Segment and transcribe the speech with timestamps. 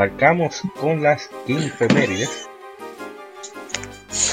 [0.00, 2.48] Arrancamos con las infemérides.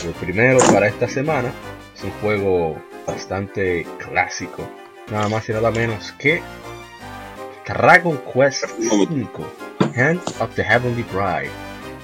[0.05, 1.52] El primero para esta semana
[1.94, 4.66] es un juego bastante clásico,
[5.11, 6.41] nada más y nada menos que
[7.67, 9.27] Dragon Quest V,
[9.98, 11.52] Hand of the Heavenly Bride.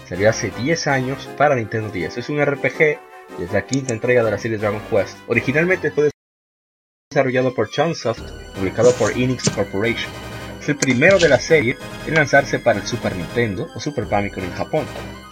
[0.09, 2.17] Salió hace 10 años para Nintendo 10.
[2.17, 2.99] Es un RPG
[3.39, 5.17] es la quinta entrega de la serie Dragon Quest.
[5.27, 6.11] Originalmente fue
[7.09, 10.11] desarrollado por Chunsoft, publicado por Enix Corporation.
[10.63, 11.75] Es el primero de la serie
[12.07, 14.85] en lanzarse para el Super Nintendo o Super Famicom en Japón,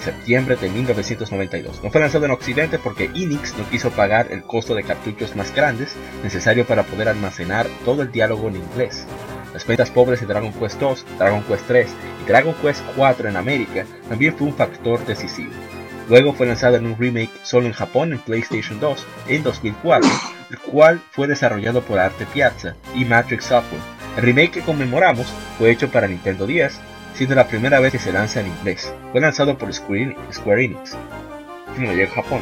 [0.04, 1.82] septiembre de 1992.
[1.82, 5.56] No fue lanzado en Occidente porque Enix no quiso pagar el costo de cartuchos más
[5.56, 9.06] grandes necesario para poder almacenar todo el diálogo en inglés.
[9.54, 11.86] Las ventas pobres de Dragon Quest II, Dragon Quest III
[12.24, 15.54] y Dragon Quest IV en América también fue un factor decisivo.
[16.10, 20.12] Luego fue lanzado en un remake solo en Japón en PlayStation 2 en 2004,
[20.50, 25.72] el cual fue desarrollado por Arte Piazza y Matrix Software el remake que conmemoramos fue
[25.72, 26.80] hecho para Nintendo 10,
[27.14, 28.94] siendo la primera vez que se lanza en inglés.
[29.12, 30.16] Fue lanzado por Square
[30.64, 30.98] Enix,
[31.78, 32.42] en Japón.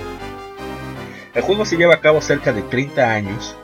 [1.34, 3.56] El juego se lleva a cabo cerca de 30 años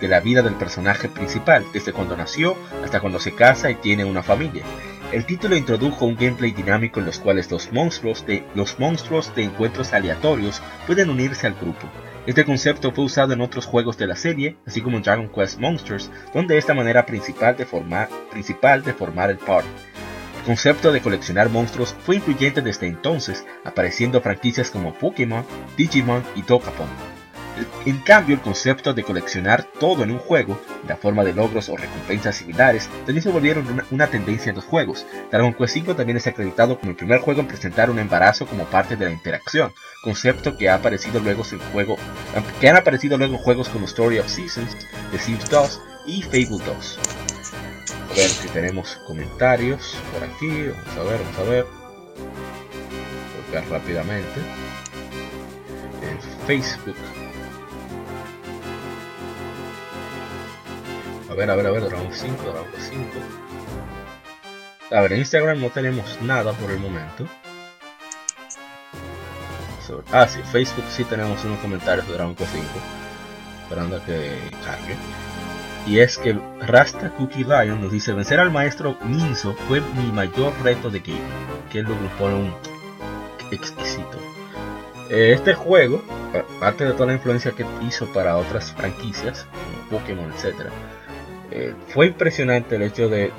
[0.00, 4.04] de la vida del personaje principal, desde cuando nació hasta cuando se casa y tiene
[4.04, 4.64] una familia.
[5.12, 9.44] El título introdujo un gameplay dinámico en los cuales los monstruos de, los monstruos de
[9.44, 11.88] encuentros aleatorios pueden unirse al grupo,
[12.30, 16.12] este concepto fue usado en otros juegos de la serie, así como Dragon Quest Monsters,
[16.32, 19.68] donde es la manera principal de formar, principal de formar el party.
[20.38, 25.44] El concepto de coleccionar monstruos fue influyente desde entonces, apareciendo franquicias como Pokémon,
[25.76, 27.19] Digimon y Dokapon.
[27.86, 31.68] En cambio, el concepto de coleccionar todo en un juego, en la forma de logros
[31.68, 35.06] o recompensas similares, también se volvieron una, tendencia en los juegos.
[35.30, 38.64] Dragon Quest V también es acreditado como el primer juego en presentar un embarazo como
[38.64, 39.72] parte de la interacción,
[40.02, 44.76] concepto que ha aparecido luego en han aparecido luego en juegos como Story of Seasons,
[45.10, 46.98] The Sims 2 y Fable 2.
[48.10, 51.66] A ver si tenemos comentarios por aquí, vamos a ver, vamos a ver.
[53.46, 54.40] Volver rápidamente.
[56.02, 56.96] En Facebook
[61.30, 63.04] A ver, a ver, a ver, Dragon 5, Dragon 5.
[64.96, 67.24] A ver, en Instagram no tenemos nada por el momento.
[70.10, 72.50] ah, sí, Facebook sí tenemos unos comentarios de Dragon 5.
[73.62, 74.96] Esperando a que cargue.
[75.86, 80.52] Y es que Rasta Cookie Lion nos dice: Vencer al maestro Minzo fue mi mayor
[80.64, 81.20] reto de game.
[81.70, 82.52] Que es lo que pone un
[83.52, 84.18] exquisito.
[85.10, 86.02] Eh, este juego,
[86.56, 89.46] aparte de toda la influencia que hizo para otras franquicias,
[89.88, 90.72] como Pokémon, etcétera
[91.50, 93.32] eh, fue impresionante el hecho de,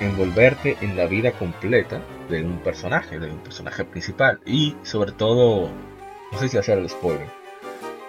[0.00, 4.40] envolverte en la vida completa de un personaje, de un personaje principal.
[4.44, 5.70] Y sobre todo,
[6.32, 7.28] no sé si hacer el spoiler,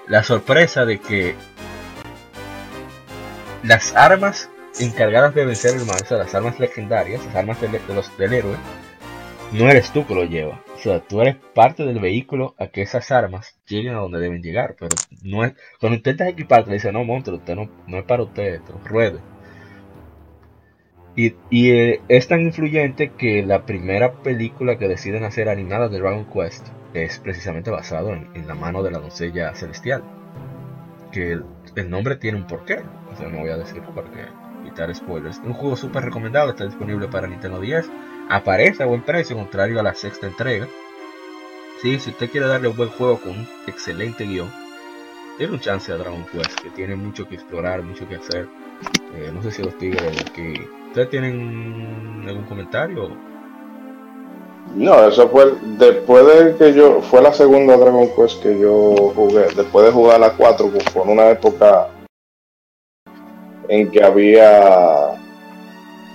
[0.07, 1.35] la sorpresa de que
[3.63, 4.49] las armas
[4.79, 8.33] encargadas de vencer el mal, o sea, las armas legendarias, las armas de los, del
[8.33, 8.55] héroe,
[9.51, 10.64] no eres tú que lo lleva.
[10.85, 14.75] Sea, tú eres parte del vehículo a que esas armas lleguen a donde deben llegar.
[14.77, 15.55] Pero no es.
[15.79, 19.17] Cuando intentas equiparte, le dicen, no, monstruo, usted no, no es para usted, esto, ruede.
[21.15, 21.33] Y,
[21.71, 26.67] eh, es tan influyente que la primera película que deciden hacer animada de Dragon Quest
[26.93, 30.03] es precisamente basado en, la mano de la doncella celestial.
[31.11, 32.83] Que el, el, nombre tiene un porqué.
[33.11, 34.25] O sea, no voy a decir por qué.
[34.61, 35.41] Evitar spoilers.
[35.43, 37.89] Un juego súper recomendado, está disponible para Nintendo 10
[38.29, 40.67] aparece a buen precio, contrario a la sexta entrega.
[41.81, 44.51] Sí, si usted quiere darle un buen juego con un excelente guion,
[45.37, 48.47] tiene un chance a Dragon Quest, que tiene mucho que explorar, mucho que hacer.
[49.15, 53.09] Eh, no sé si los tigres que ¿Ustedes tienen algún comentario?
[54.73, 59.47] No, eso fue después de que yo fue la segunda Dragon Quest que yo jugué.
[59.57, 61.89] Después de jugar la 4, fue en una época
[63.67, 65.15] en que había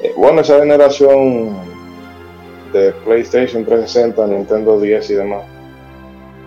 [0.03, 1.70] eh, bueno, esa generación
[2.73, 5.45] de PlayStation 360, Nintendo 10 y demás,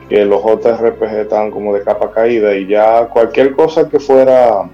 [0.10, 4.70] que los JRPG estaban como de capa caída y ya cualquier cosa que fuera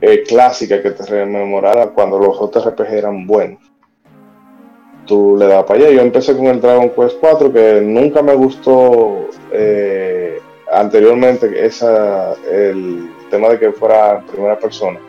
[0.00, 3.60] eh, clásica que te rememorara cuando los JRPG eran buenos.
[5.06, 5.90] Tú le das para allá.
[5.90, 10.38] Yo empecé con el Dragon Quest 4 que nunca me gustó eh,
[10.70, 15.00] anteriormente esa, el tema de que fuera primera persona.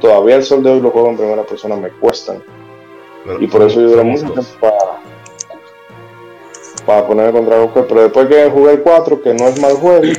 [0.00, 2.42] Todavía el sol de hoy los juegos en primera persona me cuestan.
[3.40, 5.00] Y por eso yo duré mucho tiempo para,
[6.84, 7.88] para ponerme con Dragon Quest.
[7.88, 10.12] Pero después que jugué el 4, que no es mal juego,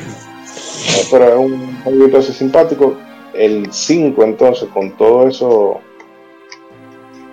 [1.12, 2.96] pero es un jueguito así simpático,
[3.34, 5.80] el 5 entonces con todo eso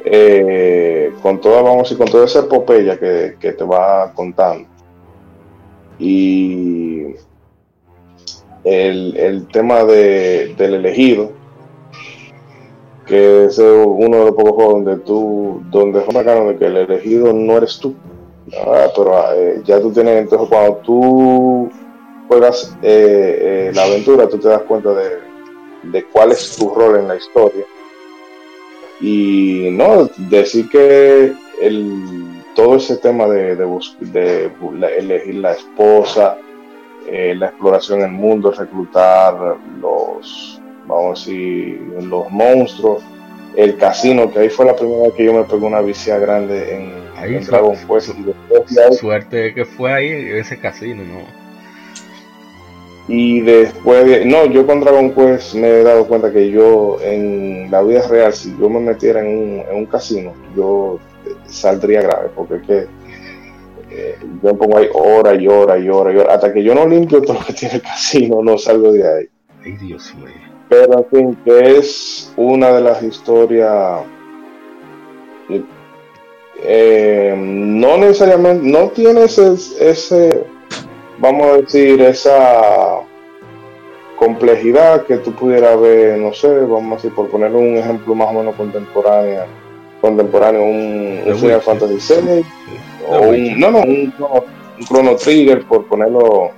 [0.04, 4.68] eh, con toda vamos y con toda esa epopeya que, que te va contando
[5.98, 7.14] y
[8.64, 11.32] el, el tema de, del elegido
[13.06, 16.76] que es uno de los pocos juegos donde tú donde es bacano de que el
[16.76, 17.94] elegido no eres tú
[18.66, 21.70] ah, pero eh, ya tú tienes entonces cuando tú
[22.28, 25.34] juegas eh, la aventura tú te das cuenta de
[25.92, 27.64] de cuál es tu rol en la historia.
[29.00, 34.50] Y no, decir que el, todo ese tema de, de,
[34.96, 36.38] elegir la esposa,
[37.06, 43.02] eh, la exploración en el mundo, reclutar los, vamos a decir, los monstruos,
[43.56, 46.74] el casino, que ahí fue la primera vez que yo me pegué una vicia grande
[46.74, 48.10] en, ahí Dragon Quest.
[48.98, 51.44] Suerte que fue ahí ese casino, ¿no?
[53.06, 57.82] Y después, no, yo con Dragon Quest me he dado cuenta que yo en la
[57.82, 60.98] vida real, si yo me metiera en un, en un casino, yo
[61.46, 62.86] saldría grave, porque es que
[63.90, 66.74] eh, yo me pongo ahí hora y hora y hora y hora, hasta que yo
[66.74, 69.26] no limpio todo lo que tiene el casino, no salgo de ahí.
[69.62, 70.53] Ay, Dios mío.
[70.68, 74.02] Pero en fin, que es una de las historias.
[76.66, 80.44] Eh, no necesariamente, no tiene ese, ese
[81.18, 83.00] vamos a decir, esa
[84.16, 88.28] complejidad que tú pudieras ver, no sé, vamos a decir, por poner un ejemplo más
[88.28, 89.44] o menos contemporáneo,
[90.00, 92.44] contemporáneo, un, un Final Fantasy VI,
[93.08, 94.12] o un, no, no, un,
[94.86, 96.50] Chrono Trigger, por ponerlo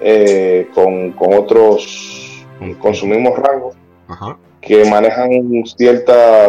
[0.00, 2.25] eh, con, con, otros,
[2.80, 3.72] con su mismo rango,
[4.60, 5.30] que manejan
[5.76, 6.46] cierta,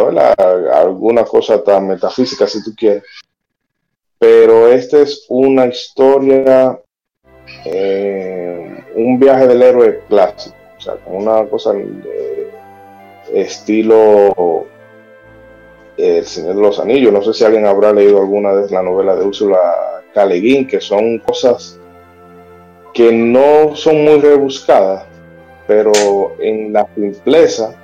[0.73, 3.03] alguna cosa tan metafísica, si tú quieres,
[4.19, 6.79] pero esta es una historia,
[7.65, 12.51] eh, un viaje del héroe clásico, o sea, con una cosa de
[13.33, 14.65] estilo
[15.97, 17.11] El Señor de los Anillos.
[17.11, 19.59] No sé si alguien habrá leído alguna de la novela de Úrsula
[20.13, 20.27] K.
[20.69, 21.79] que son cosas
[22.93, 25.05] que no son muy rebuscadas,
[25.67, 27.75] pero en la simpleza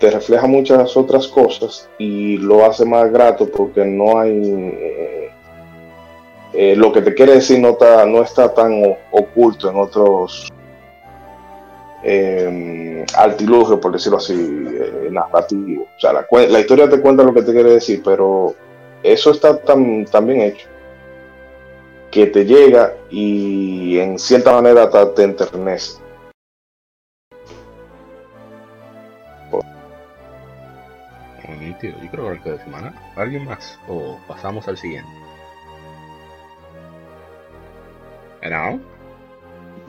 [0.00, 4.40] te refleja muchas otras cosas y lo hace más grato porque no hay
[4.78, 5.30] eh,
[6.52, 10.50] eh, lo que te quiere decir no está, no está tan oculto en otros
[12.02, 13.04] eh,
[13.80, 15.88] por decirlo así, eh, narrativos.
[15.96, 18.54] O sea, la, historia te cuenta lo que te quiere decir, pero
[19.02, 20.68] eso está tan, bien hecho
[22.10, 25.98] que te llega y en cierta manera te enternece.
[31.82, 32.94] Yo creo que de semana.
[33.16, 33.78] ¿Alguien más?
[33.88, 35.10] ¿O pasamos al siguiente?
[38.42, 38.80] ¿No?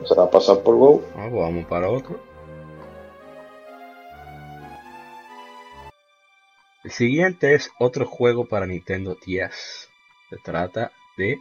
[0.04, 1.04] ¿Se va a pasar por Go?
[1.16, 2.20] Ah, pues vamos para otro.
[6.84, 9.88] El siguiente es otro juego para Nintendo 10.
[10.30, 11.38] Se trata de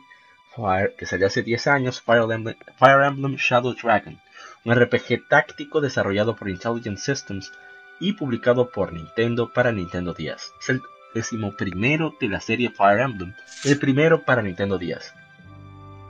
[0.56, 4.20] Fire, que salió hace 10 años, Fire Emblem, Fire Emblem Shadow Dragon,
[4.66, 7.52] un RPG táctico desarrollado por Intelligent Systems
[8.00, 10.54] y publicado por Nintendo para Nintendo 10.
[10.60, 10.82] Es el
[11.14, 13.34] décimo primero de la serie Fire Emblem,
[13.66, 15.14] el primero para Nintendo 10.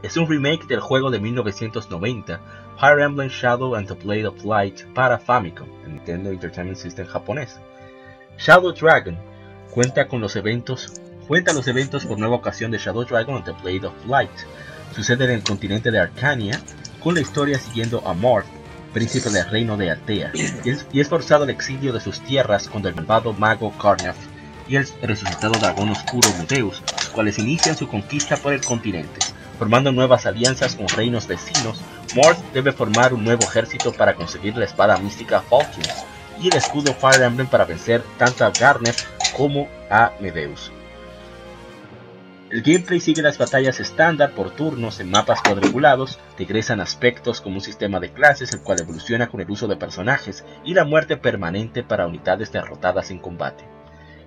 [0.03, 2.39] Es un remake del juego de 1990
[2.79, 7.59] Fire Emblem Shadow and the Blade of Light para Famicom, el Nintendo Entertainment System japonés.
[8.37, 9.17] Shadow Dragon
[9.71, 13.51] cuenta con los eventos cuenta los eventos por nueva ocasión de Shadow Dragon and the
[13.63, 14.31] Blade of Light.
[14.95, 16.61] Sucede en el continente de Arcania,
[17.03, 18.47] con la historia siguiendo a Morph,
[18.97, 20.31] príncipe del reino de Altea,
[20.91, 24.17] y es forzado al exilio de sus tierras con el malvado mago Karnaf
[24.67, 29.19] y el resucitado dragón oscuro Mudeus, los cuales inician su conquista por el continente.
[29.59, 31.79] Formando nuevas alianzas con reinos vecinos,
[32.15, 35.83] Morth debe formar un nuevo ejército para conseguir la espada mística Falcon
[36.41, 38.95] y el escudo Fire Emblem para vencer tanto a Garnet
[39.35, 40.71] como a Medeus.
[42.49, 47.61] El gameplay sigue las batallas estándar por turnos en mapas cuadriculados, regresan aspectos como un
[47.61, 51.83] sistema de clases el cual evoluciona con el uso de personajes y la muerte permanente
[51.83, 53.65] para unidades derrotadas en combate.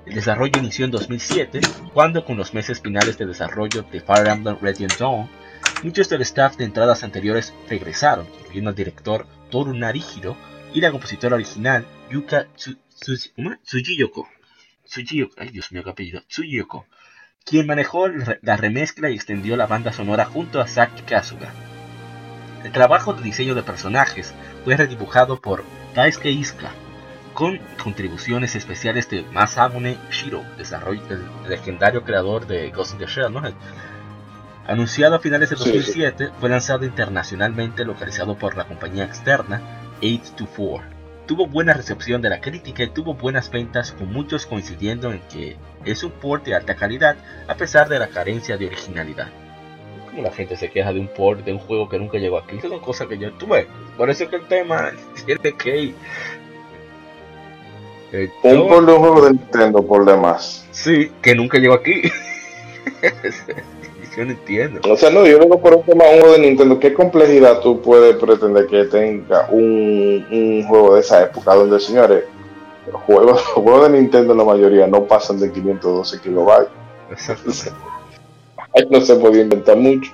[0.04, 1.60] El desarrollo inició en 2007,
[1.94, 5.30] cuando con los meses finales de desarrollo de Fire Emblem Radiant Dawn,
[5.82, 10.36] muchos del staff de entradas anteriores regresaron, incluyendo al director Toru Narihiro
[10.74, 12.48] y la compositora original Yuka
[13.64, 14.28] Tsujiyoko.
[15.38, 16.22] Ay Dios mío, qué apellido.
[17.44, 21.52] Quien manejó la remezcla y extendió la banda sonora junto a Saki Kasuga.
[22.64, 26.70] El trabajo de diseño de personajes fue redibujado por Daisuke Iska,
[27.34, 33.32] con contribuciones especiales de Masamune Shiro, desarrollo, el legendario creador de Ghost in the Shell,
[33.32, 33.42] ¿no?
[34.66, 39.60] Anunciado a finales de 2007, fue lanzado internacionalmente localizado por la compañía externa
[39.98, 40.99] 824.
[41.30, 45.56] Tuvo buena recepción de la crítica y tuvo buenas ventas con muchos coincidiendo en que
[45.84, 47.14] es un port de alta calidad
[47.46, 49.28] a pesar de la carencia de originalidad.
[50.06, 52.58] Como la gente se queja de un port de un juego que nunca llegó aquí,
[52.60, 53.68] son cosas que yo tuve.
[53.96, 54.90] Por eso es que el tema
[55.24, 55.94] tiene que
[58.10, 60.66] eh, un port de un juego de Nintendo por demás.
[60.72, 62.10] Sí, que nunca llegó aquí.
[64.20, 64.80] yo no entiendo.
[64.92, 68.16] O sea, no, yo digo por un tema uno de Nintendo, ¿qué complejidad tú puedes
[68.16, 72.24] pretender que tenga un, un juego de esa época donde, señores,
[72.92, 76.68] los juegos, los juegos de Nintendo la mayoría no pasan de 512 kilobytes?
[78.74, 80.12] Ahí no se podía inventar mucho.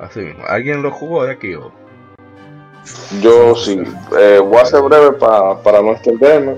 [0.00, 0.44] Así mismo.
[0.48, 1.70] ¿Alguien lo jugó de aquí o?
[3.20, 3.82] Yo sí.
[4.18, 6.56] Eh, voy a ser breve para no extenderme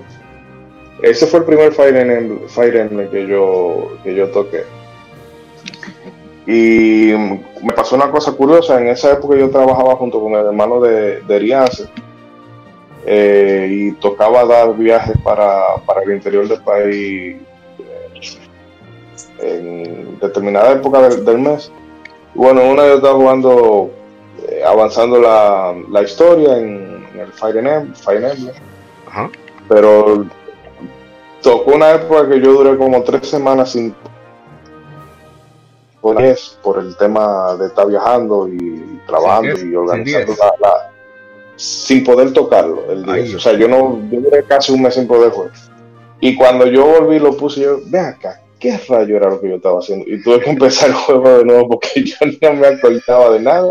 [1.03, 4.65] ese fue el primer Fire Emblem, Fire que yo que yo toqué.
[6.47, 7.13] Y
[7.63, 11.21] me pasó una cosa curiosa, en esa época yo trabajaba junto con el hermano de,
[11.21, 11.89] de Riance
[13.07, 15.63] eh, y tocaba dar viajes para,
[16.05, 17.37] el interior del país
[19.39, 21.73] en determinada época del, mes.
[22.35, 23.91] bueno, una yo estaba jugando,
[24.47, 28.55] eh, avanzando la, historia en, el Fire Emblem, Fire Emblem.
[29.67, 30.27] pero
[31.43, 33.95] tocó una época que yo duré como tres semanas sin
[36.63, 40.93] por el tema de estar viajando y trabajando y organizando la,
[41.57, 43.37] sin poder tocarlo el día.
[43.37, 45.51] o sea, yo no yo duré casi un mes sin poder jugar.
[46.21, 49.57] Y cuando yo volví lo puse yo, ve acá, ¿qué rayo era lo que yo
[49.57, 50.05] estaba haciendo?
[50.07, 53.71] Y tuve que empezar el juego de nuevo porque yo no me acordaba de nada.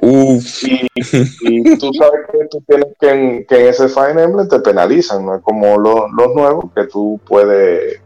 [0.00, 0.64] Uf.
[0.64, 5.24] Y, tú sabes que tú tienes que en, que en ese Fire Emblem te penalizan,
[5.24, 8.02] no es como los, los nuevos que tú puedes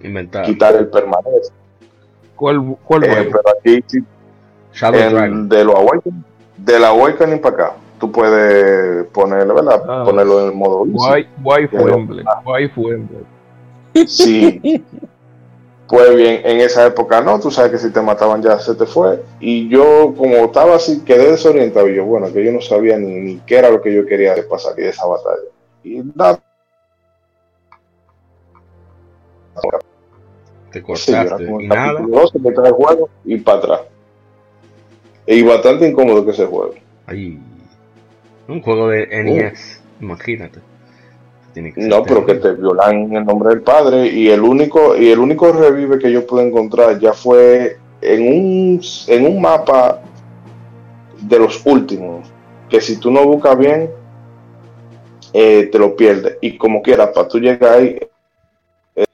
[0.00, 0.44] Inventar.
[0.44, 1.48] quitar el permanente.
[2.36, 3.82] ¿Cuál, cuál eh, Pero aquí,
[5.48, 6.24] de lo Awakening,
[6.58, 9.82] de la Awakening para acá, tú puedes ponerlo, ¿verdad?
[9.88, 10.02] Ah.
[10.04, 10.84] Ponerlo en el modo.
[11.42, 12.26] Waifu Emblem.
[12.44, 13.24] Waifu Emblem.
[14.06, 14.84] Sí.
[15.88, 18.84] Pues bien, en esa época no, tú sabes que si te mataban ya se te
[18.84, 19.22] fue.
[19.40, 21.88] Y yo, como estaba así, quedé desorientado.
[21.88, 24.74] Y yo, bueno, que yo no sabía ni, qué era lo que yo quería pasar
[24.74, 25.48] de esa batalla.
[25.82, 26.42] Y nada.
[30.70, 32.00] Te cortaste y nada.
[32.00, 33.80] me trae juego y para atrás.
[35.26, 36.74] Y bastante incómodo que ese juego.
[37.06, 37.40] Ay,
[38.46, 40.60] un juego de NES, imagínate
[41.76, 45.18] no, pero que te violan en el nombre del padre y el único y el
[45.18, 50.02] único revive que yo pude encontrar ya fue en un en un mapa
[51.20, 52.28] de los últimos
[52.68, 53.90] que si tú no buscas bien
[55.32, 57.98] eh, te lo pierdes y como quieras para tú llegar ahí
[58.94, 59.04] eh,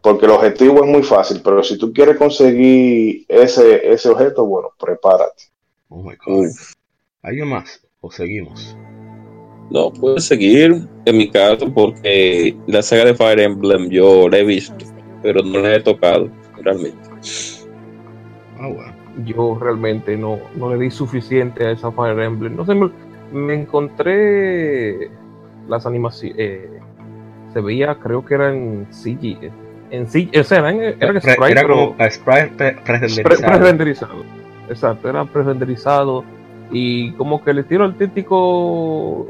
[0.00, 4.70] porque el objetivo es muy fácil pero si tú quieres conseguir ese ese objeto bueno
[4.78, 5.44] prepárate
[5.88, 6.48] oh my God.
[7.22, 8.74] ¿Hay más o seguimos?
[9.70, 14.44] No, puedo seguir en mi caso porque la saga de Fire Emblem yo la he
[14.44, 14.84] visto,
[15.22, 16.28] pero no la he tocado
[16.62, 16.98] realmente.
[18.58, 19.00] Ah, bueno.
[19.24, 22.56] Yo realmente no, no le di suficiente a esa Fire Emblem.
[22.56, 22.74] No sé,
[23.32, 25.10] me, encontré
[25.68, 26.36] las animaciones.
[26.38, 26.80] Eh,
[27.52, 29.50] se veía, creo que era en CG.
[29.90, 32.76] En CG, o sea, era, en, era, sprite, era como sprite
[33.22, 34.24] pre-renderizado.
[34.68, 36.24] Exacto, era pre-renderizado
[36.72, 39.26] y como que el estilo artístico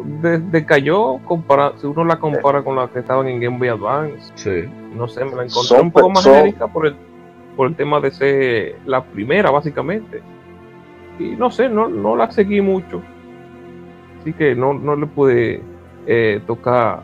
[0.51, 4.33] decayó compara, si uno la compara con la que estaban en Game Boy Advance.
[4.35, 4.65] Sí.
[4.95, 6.97] No sé, me la encontré un poco más genérica por el,
[7.57, 10.21] por el tema de ser la primera, básicamente.
[11.19, 13.01] Y no sé, no, no la seguí mucho.
[14.21, 15.63] Así que no, no le pude
[16.07, 17.03] eh, tocar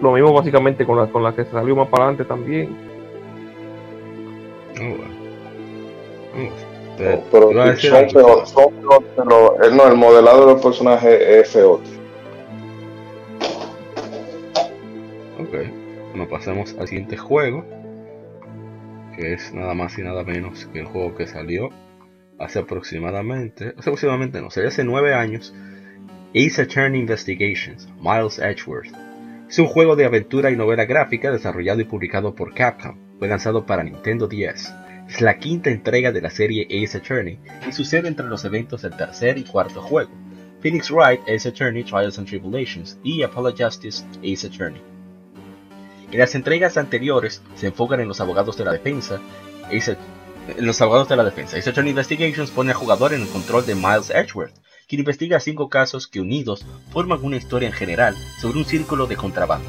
[0.00, 2.74] lo mismo básicamente con la, con la que salió más para adelante también.
[7.02, 8.10] Oh, pero son
[8.46, 8.74] son
[9.26, 11.80] no, el modelado de los personajes es feo.
[15.38, 15.54] Ok,
[16.10, 17.64] bueno, pasemos al siguiente juego,
[19.16, 21.70] que es nada más y nada menos que el juego que salió
[22.38, 25.54] hace aproximadamente, hace aproximadamente no, sería hace nueve años,
[26.34, 28.92] Ace Attorney Investigations, Miles Edgeworth.
[29.48, 32.96] Es un juego de aventura y novela gráfica desarrollado y publicado por Capcom.
[33.18, 34.72] Fue lanzado para Nintendo 10.
[35.10, 38.96] Es la quinta entrega de la serie Ace Attorney y sucede entre los eventos del
[38.96, 40.12] tercer y cuarto juego.
[40.62, 44.80] Phoenix Wright Ace Attorney Trials and Tribulations y Apollo Justice Ace Attorney.
[46.12, 49.20] En las entregas anteriores se enfocan en los abogados de la defensa.
[49.64, 49.96] Ace,
[50.56, 51.56] en los abogados de la defensa.
[51.56, 54.54] Ace Attorney Investigations pone al jugador en el control de Miles Edgeworth,
[54.86, 59.16] quien investiga cinco casos que unidos forman una historia en general sobre un círculo de
[59.16, 59.68] contrabando.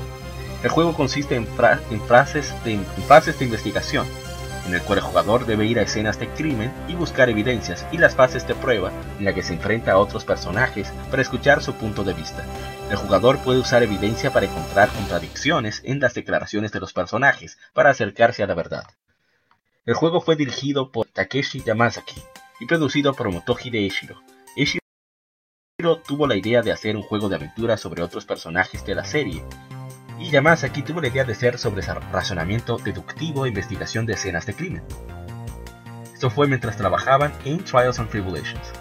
[0.64, 4.06] El juego consiste en, frases de, en fases de investigación,
[4.66, 7.98] en el cual el jugador debe ir a escenas de crimen y buscar evidencias, y
[7.98, 11.74] las fases de prueba, en la que se enfrenta a otros personajes para escuchar su
[11.74, 12.46] punto de vista.
[12.90, 17.90] El jugador puede usar evidencia para encontrar contradicciones en las declaraciones de los personajes para
[17.90, 18.86] acercarse a la verdad.
[19.86, 22.22] El juego fue dirigido por Takeshi Yamazaki
[22.60, 24.22] y producido por Motoji de Eshiro.
[24.56, 24.82] Eshiro
[26.06, 29.44] tuvo la idea de hacer un juego de aventura sobre otros personajes de la serie,
[30.22, 34.54] y Yamazaki tuvo la idea de ser sobre razonamiento deductivo e investigación de escenas de
[34.54, 34.84] crimen.
[36.14, 38.72] Esto fue mientras trabajaban en Trials and Tribulations.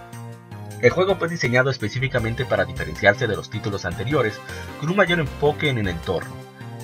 [0.82, 4.38] El juego fue diseñado específicamente para diferenciarse de los títulos anteriores
[4.78, 6.35] con un mayor enfoque en el entorno.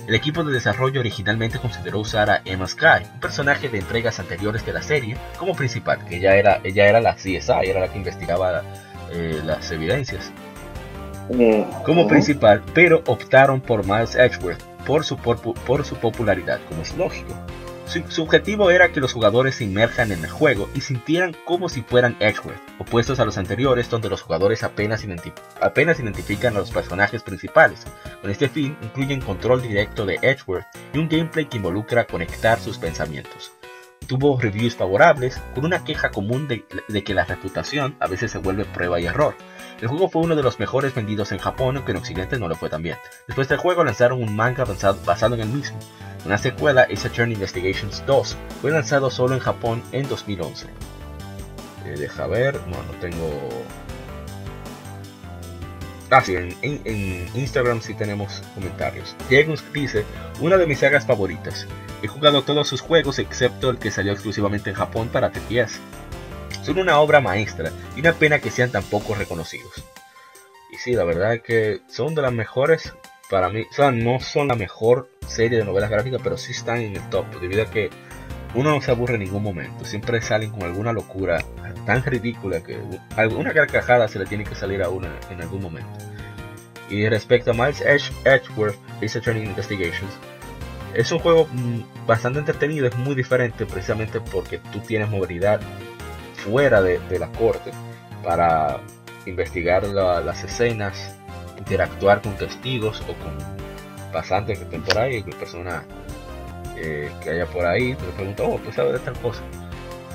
[0.07, 4.65] El equipo de desarrollo originalmente consideró usar a Emma Sky, un personaje de entregas anteriores
[4.65, 7.99] de la serie, como principal, que ella era, ella era la CSI, era la que
[7.99, 8.63] investigaba
[9.11, 10.33] eh, las evidencias
[11.85, 17.35] como principal, pero optaron por Miles Edgeworth por su, por, su popularidad, como es lógico.
[18.09, 21.83] Su, objetivo era que los jugadores se inmerjan en el juego y sintieran como si
[21.83, 25.05] fueran Edgeworth, opuestos a los anteriores donde los jugadores apenas,
[25.61, 27.85] apenas identifican a los personajes principales.
[28.21, 32.79] Con este fin, incluyen control directo de Edgeworth y un gameplay que involucra conectar sus
[32.79, 33.53] pensamientos.
[34.09, 38.39] Tuvo reviews favorables, con una queja común de, de que la reputación a veces se
[38.39, 39.37] vuelve prueba y error,
[39.81, 42.55] el juego fue uno de los mejores vendidos en Japón, aunque en Occidente no lo
[42.55, 42.97] fue tan bien.
[43.27, 44.65] Después del juego lanzaron un manga
[45.05, 45.79] basado en el mismo.
[46.25, 50.67] Una secuela, Ace Attorney Investigations 2, fue lanzado solo en Japón en 2011.
[50.67, 53.65] Eh, deja ver, no, no tengo...
[56.11, 59.15] Ah, sí, en, Instagram sí tenemos comentarios.
[59.29, 60.05] Diego dice,
[60.41, 61.67] una de mis sagas favoritas.
[62.03, 65.81] He jugado todos sus juegos excepto el que salió exclusivamente en Japón para TPS
[66.67, 69.85] son una obra maestra y una pena que sean tan poco reconocidos.
[70.73, 72.93] Y sí, la verdad es que son de las mejores
[73.31, 76.81] para mí, o sea, no son la mejor serie de novelas gráficas, pero sí están
[76.81, 77.91] en el top, debido a que
[78.55, 81.45] uno no se aburre en ningún momento, siempre salen con alguna locura
[81.85, 82.79] tan ridícula que
[83.17, 85.91] alguna carcajada se le tiene que salir a uno en algún momento.
[86.89, 87.83] Y respecto a Miles
[88.25, 90.13] Edgeworth, Ace Attorney Investigations,
[90.95, 95.61] es un juego mm, bastante entretenido, es muy diferente precisamente porque tú tienes movilidad
[96.47, 97.71] fuera de, la corte
[98.23, 98.81] para
[99.27, 101.17] investigar las escenas,
[101.59, 103.37] interactuar con testigos o con
[104.13, 105.85] pasantes que estén por ahí, personas
[106.77, 109.43] eh, que haya por ahí, te pregunto, oh, tú sabes de tal cosa.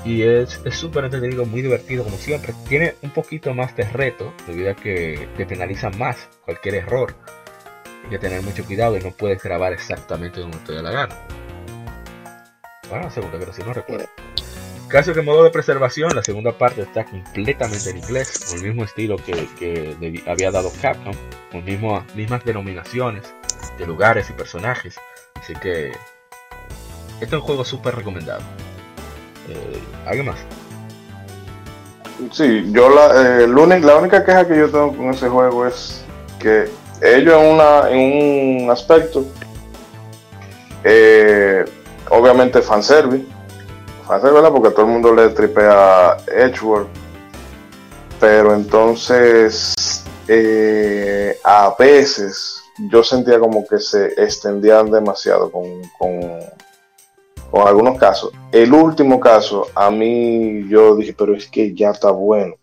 [0.04, 2.52] Y es súper entretenido, muy divertido como siempre.
[2.68, 7.14] Tiene un poquito más de reto, debido a que te penalizan más cualquier error.
[8.04, 11.14] Hay que tener mucho cuidado y no puedes grabar exactamente donde te dé la gana.
[12.90, 14.06] Bueno, segunda, pero si no recuerdo.
[14.92, 18.84] Caso que modo de preservación, la segunda parte está completamente en inglés, con el mismo
[18.84, 21.14] estilo que, había dado Capcom,
[21.50, 23.22] con mismas denominaciones
[23.78, 24.96] de lugares y personajes.
[25.40, 25.92] Así que
[27.22, 28.42] este es un juego súper recomendado.
[29.48, 30.40] Eh, ¿Alguien más?
[32.30, 36.04] Sí, yo la, eh, la única queja que yo tengo con ese juego es
[36.38, 36.68] que
[37.00, 39.24] ellos en, una, en un aspecto,
[40.84, 41.64] eh,
[42.10, 43.24] obviamente fanservice,
[44.06, 46.88] Porque todo el mundo le tripea Edgeworth.
[48.20, 55.64] Pero entonces, eh, a veces yo sentía como que se extendían demasiado con,
[55.98, 56.40] con,
[57.66, 58.32] algunos casos.
[58.50, 62.54] El último caso, a mí yo dije, pero es que ya está bueno.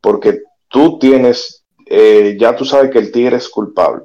[0.00, 4.04] Porque tú tienes, eh, ya tú sabes que el tigre es culpable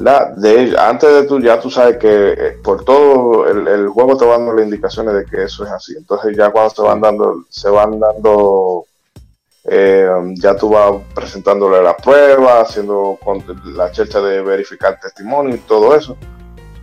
[0.00, 4.40] de, antes de tú, ya tú sabes que eh, por todo el, juego te van
[4.40, 5.94] dando las indicaciones de que eso es así.
[5.96, 8.86] Entonces ya cuando se van dando, se van dando,
[9.64, 13.18] eh, ya tú vas presentándole la prueba, haciendo
[13.64, 16.16] la checha de verificar testimonio y todo eso.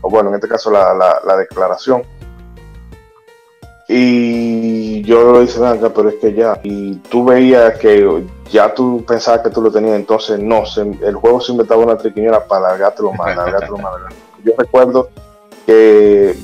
[0.01, 2.03] O bueno, en este caso la, la declaración.
[3.89, 6.60] Y yo lo hice, acá, pero es que ya.
[6.63, 10.63] Y tú veías que ya tú pensabas que tú lo tenías, entonces no,
[11.02, 13.93] el juego se inventaba una triquiñera para alargártelo más, alargártelo más.
[14.43, 15.10] Yo recuerdo
[15.65, 16.36] que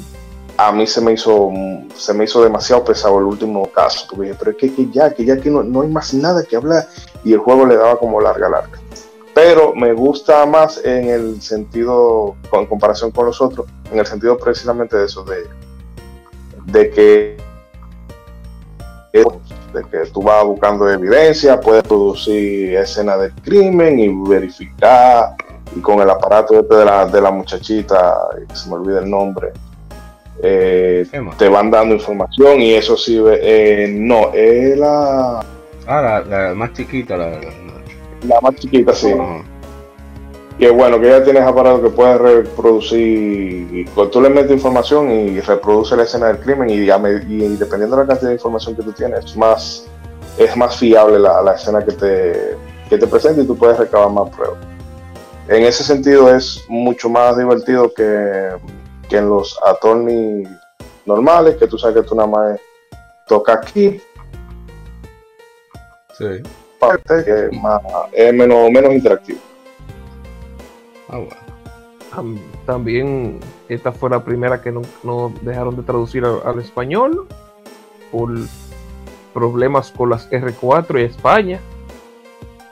[0.58, 1.50] a mí se me hizo
[1.96, 5.26] se me hizo demasiado pesado el último caso, porque dije, pero es que, ya, que
[5.26, 6.88] ya que no, no, hay más nada que hablar,
[7.24, 8.80] y el juego le daba como larga, larga.
[9.34, 14.38] Pero me gusta más en el sentido, en comparación con los otros, en el sentido
[14.38, 15.48] precisamente de eso, de
[16.66, 17.38] de que
[19.14, 25.36] de que tú vas buscando evidencia, puedes producir escena del crimen y verificar,
[25.76, 28.16] y con el aparato este de la, de la muchachita,
[28.54, 29.52] se me olvida el nombre,
[30.42, 35.46] eh, te van dando información y eso sí, eh, no, es la...
[35.86, 37.40] Ah, la, más chiquita, la,
[38.28, 39.14] la, más chiquita, sí.
[40.58, 45.96] Que bueno, que ya tienes aparato que puedes reproducir, tú le metes información y reproduce
[45.96, 49.26] la escena del crimen y, y, dependiendo de la cantidad de información que tú tienes,
[49.26, 49.88] es más,
[50.38, 54.12] es más fiable la, la escena que te, que te presenta y tú puedes recabar
[54.12, 54.60] más pruebas.
[55.48, 58.52] En ese sentido es mucho más divertido que,
[59.10, 60.48] que en los attorneys
[61.06, 62.60] normales, que tú sabes que tú nada más
[63.28, 64.02] toca aquí.
[66.18, 66.44] Sí.
[66.80, 69.40] Parte que es, más, es menos, menos interactivo.
[71.14, 72.24] Ah,
[72.66, 77.28] también esta fue la primera que no, dejaron de traducir al, español
[78.12, 78.32] por
[79.34, 81.60] problemas con las R4 y España.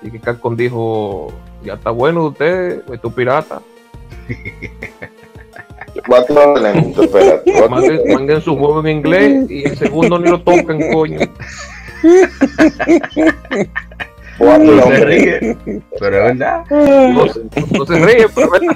[0.02, 1.32] Y que Capcom dijo,
[1.64, 3.62] ya está bueno de usted, es tu pirata.
[7.70, 11.20] manden, su juego en inglés y el segundo ni lo tocan, coño.
[14.40, 15.58] No se ríe,
[16.00, 16.64] pero es verdad.
[16.70, 18.76] No, se ríe, pero es verdad.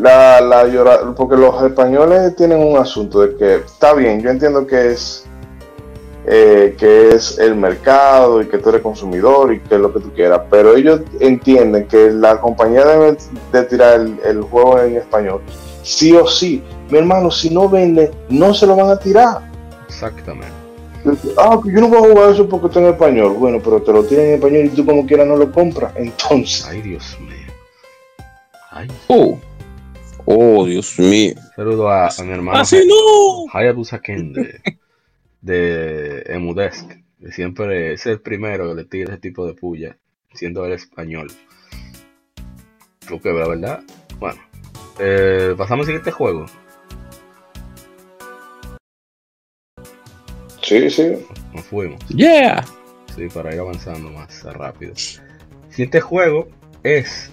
[0.00, 4.90] La, la porque los españoles tienen un asunto de que está bien, yo entiendo que
[4.92, 5.24] es
[6.26, 10.00] eh, que es el mercado y que tú eres consumidor y que es lo que
[10.00, 13.16] tú quieras, pero ellos entienden que la compañía debe
[13.52, 15.40] de tirar el juego en español
[15.82, 16.62] sí o sí.
[16.90, 19.42] Mi hermano, si no vende, no se lo van a tirar.
[19.86, 20.52] Exactamente.
[21.38, 23.34] Ah, yo no voy a jugar eso porque está en español.
[23.38, 25.92] Bueno, pero te lo tiran en español y tú como quieras no lo compras.
[25.96, 26.66] Entonces.
[26.66, 27.54] Ay, Dios mío.
[28.70, 28.88] Ay.
[29.08, 29.38] Oh.
[30.26, 31.34] Oh, Dios mío.
[31.56, 32.58] Saludo a, mi hermano.
[32.58, 33.46] ¡Así no!
[33.52, 34.60] Hayabusa Ken de,
[35.40, 36.90] de Emudesk.
[37.20, 39.98] Que siempre es el primero que le tira ese tipo de puya,
[40.32, 41.30] siendo el español.
[43.10, 43.82] Lo que la verdad,
[44.18, 44.40] bueno,
[44.98, 46.46] eh, pasamos al siguiente juego.
[50.70, 51.16] Sí, sí.
[51.52, 51.98] Nos fuimos.
[52.10, 52.64] Yeah.
[53.16, 54.92] Sí, para ir avanzando más rápido.
[54.92, 56.46] El siguiente juego
[56.84, 57.28] es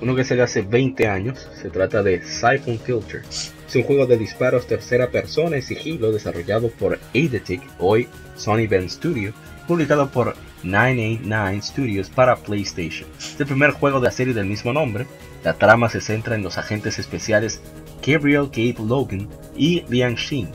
[0.00, 1.50] uno que salió hace 20 años.
[1.60, 3.22] Se trata de Siphon Filter.
[3.28, 8.88] Es un juego de disparos tercera persona y sigilo desarrollado por Eidetic, hoy Sony Ben
[8.88, 9.32] Studio,
[9.66, 13.08] publicado por 989 Studios para PlayStation.
[13.18, 15.08] Es el primer juego de la serie del mismo nombre,
[15.42, 17.60] la trama se centra en los agentes especiales
[18.06, 20.48] Gabriel Gabe Logan y Liang Xin,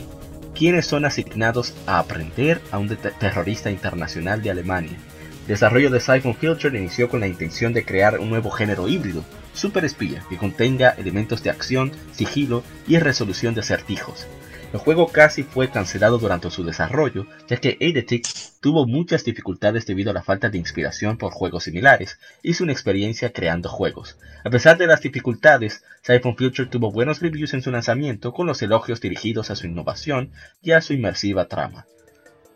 [0.62, 4.96] quienes son asignados a aprender a un terrorista internacional de Alemania.
[5.42, 9.26] El desarrollo de Siphon Filter inició con la intención de crear un nuevo género híbrido,
[9.56, 14.28] super espía, que contenga elementos de acción, sigilo y resolución de acertijos.
[14.74, 18.26] El juego casi fue cancelado durante su desarrollo, ya que Eidetic
[18.62, 23.34] tuvo muchas dificultades debido a la falta de inspiración por juegos similares y su experiencia
[23.34, 24.18] creando juegos.
[24.46, 28.62] A pesar de las dificultades, Siphon Future tuvo buenos reviews en su lanzamiento con los
[28.62, 30.32] elogios dirigidos a su innovación
[30.62, 31.86] y a su inmersiva trama.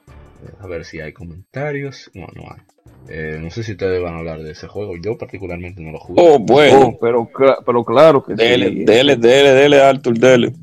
[0.08, 2.12] Eh, a ver si hay comentarios.
[2.14, 2.62] No, no hay.
[3.10, 4.96] Eh, no sé si ustedes van a hablar de ese juego.
[4.96, 6.22] Yo particularmente no lo jugué.
[6.24, 6.80] Oh, bueno.
[6.80, 7.30] Oh, pero,
[7.66, 8.86] pero claro que dele, sí.
[8.86, 10.54] Dele, dele, dele, Arthur, dele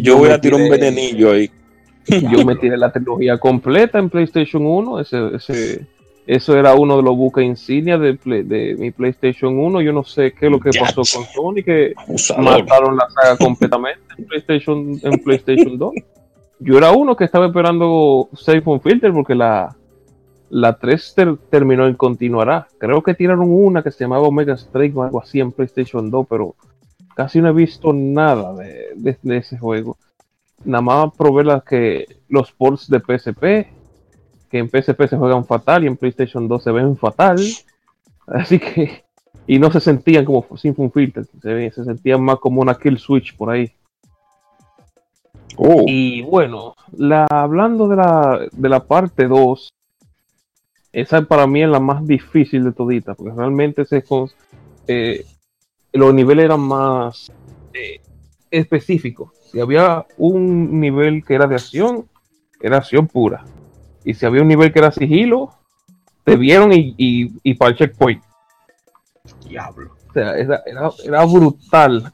[0.00, 1.50] yo, voy a tirar un venenillo ahí.
[2.08, 5.00] Yo me tiré la tecnología completa en PlayStation 1.
[5.00, 5.86] Ese, ese,
[6.26, 9.80] eso era uno de los buques insignia de, de mi PlayStation 1.
[9.82, 11.92] Yo no sé qué es lo que pasó con Sony, que
[12.38, 15.94] mataron la saga completamente en PlayStation, en PlayStation 2.
[16.60, 19.76] Yo era uno que estaba esperando Safe on Filter porque la,
[20.50, 21.14] la 3
[21.48, 22.68] terminó en continuará.
[22.78, 26.26] Creo que tiraron una que se llamaba Omega Strike o algo así en PlayStation 2,
[26.28, 26.54] pero
[27.14, 29.96] casi no he visto nada de, ese juego.
[30.64, 33.70] Nada más probé las que los ports de PSP,
[34.50, 37.38] que en PSP se juegan fatal y en PlayStation 2 se ven fatal.
[38.26, 39.04] Así que,
[39.46, 43.36] y no se sentían como sin filter, se, se sentían más como una kill switch
[43.36, 43.72] por ahí.
[45.56, 45.84] Oh.
[45.86, 49.72] Y bueno, la, hablando de la, de la parte 2,
[50.92, 54.02] esa para mí es la más difícil de todita, porque realmente se,
[54.86, 55.24] eh,
[55.92, 57.32] los niveles eran más
[57.74, 58.00] eh,
[58.50, 59.30] específicos.
[59.50, 62.06] Si había un nivel que era de acción,
[62.60, 63.44] era acción pura.
[64.04, 65.50] Y si había un nivel que era sigilo,
[66.24, 68.22] te vieron y, y, para el checkpoint.
[69.48, 69.96] Diablo.
[70.08, 72.12] O sea, era, brutal.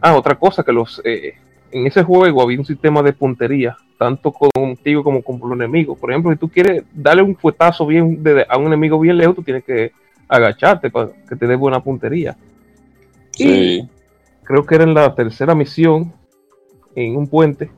[0.00, 1.34] Ah, otra cosa que los eh,
[1.70, 5.98] en ese juego había un sistema de puntería, tanto contigo como con los enemigos.
[5.98, 9.42] Por ejemplo, si tú quieres darle un fuetazo bien a un enemigo bien lejos, tú
[9.42, 9.92] tienes que
[10.28, 12.36] agacharte para que te dé buena puntería.
[13.36, 13.88] Sí.
[14.42, 16.12] creo que era en la tercera misión
[16.94, 17.70] en un puente,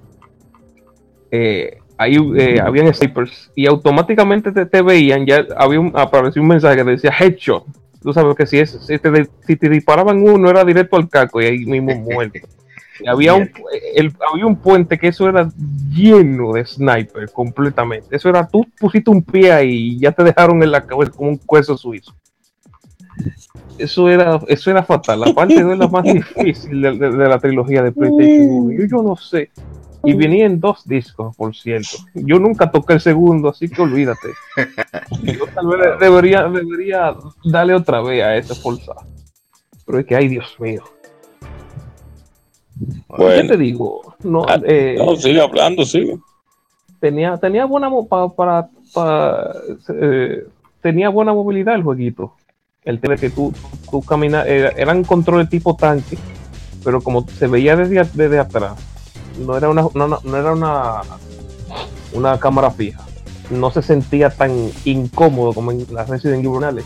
[1.31, 6.77] eh, ahí eh, habían snipers y automáticamente te, veían, ya había un, apareció un mensaje
[6.77, 7.65] que decía headshot.
[8.03, 11.41] Tú sabes que si, es, si, te, si te disparaban uno era directo al caco
[11.41, 12.47] y ahí mismo muerto.
[12.99, 13.51] Y había un,
[13.95, 15.51] el, había un puente que eso era
[15.91, 18.17] lleno de sniper completamente.
[18.17, 21.29] Eso era, tú pusiste un pie ahí y ya te dejaron en la cabeza como
[21.29, 22.15] un cueso suizo.
[23.79, 25.21] Eso era, eso era fatal.
[25.21, 28.73] La parte de la más difícil de, la trilogía de PlayStation 1.
[28.73, 29.51] Yo, yo no sé.
[30.05, 31.99] Y venía en dos discos, por cierto.
[32.15, 34.29] Yo nunca toqué el segundo, así que olvídate.
[35.23, 39.01] Yo tal vez debería, debería darle otra vez a ese forzado.
[39.85, 40.85] Pero es que, ay, Dios mío.
[43.09, 43.43] Bueno.
[43.43, 44.15] ¿Qué te digo?
[44.23, 46.19] No, ah, eh, sigue hablando, sigue.
[47.01, 49.53] Tenía, tenía buena para, para,
[50.01, 50.47] eh,
[50.81, 52.35] tenía buena movilidad el jueguito.
[52.87, 53.53] El tema que tú,
[53.91, 56.17] tú caminas, eran controles tipo tanque,
[56.83, 58.77] pero como se veía desde, desde atrás,
[59.45, 61.03] no era una, no, no era una,
[62.13, 63.05] una cámara fija.
[63.51, 66.85] No se sentía tan incómodo como en las Resident Evil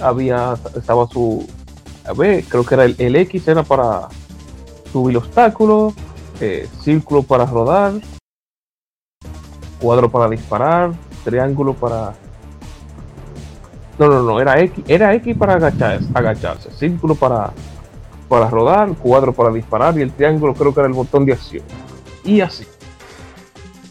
[0.00, 1.46] Había, estaba su,
[2.04, 4.08] a ver, creo que era el, el X, era para
[4.92, 5.94] subir obstáculos,
[6.40, 7.94] eh, círculo para rodar,
[9.80, 10.92] cuadro para disparar,
[11.24, 12.14] triángulo para...
[13.98, 17.52] No, no, no, era X, era X para agacharse, agacharse círculo para
[18.28, 21.62] para rodar, cuadro para disparar y el triángulo creo que era el botón de acción.
[22.24, 22.66] Y así.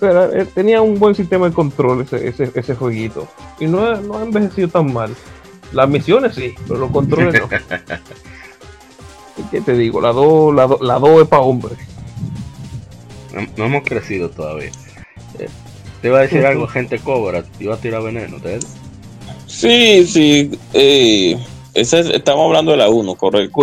[0.02, 3.28] Eh, tenía un buen sistema de control ese, ese, ese jueguito.
[3.60, 5.16] Y no, no, ha envejecido tan mal.
[5.72, 7.48] Las misiones sí, pero los controles no.
[9.38, 10.02] ¿Y qué te digo?
[10.02, 11.78] La 2 la, la es para hombres.
[13.58, 14.72] No, hemos crecido todavía.
[15.40, 15.48] Eh,
[16.02, 18.60] te iba a decir algo, gente cobra, te iba a tirar veneno, ¿te
[19.54, 20.52] Sí, sí.
[20.74, 21.38] Eh,
[21.74, 23.54] estamos hablando de la 1, correcto.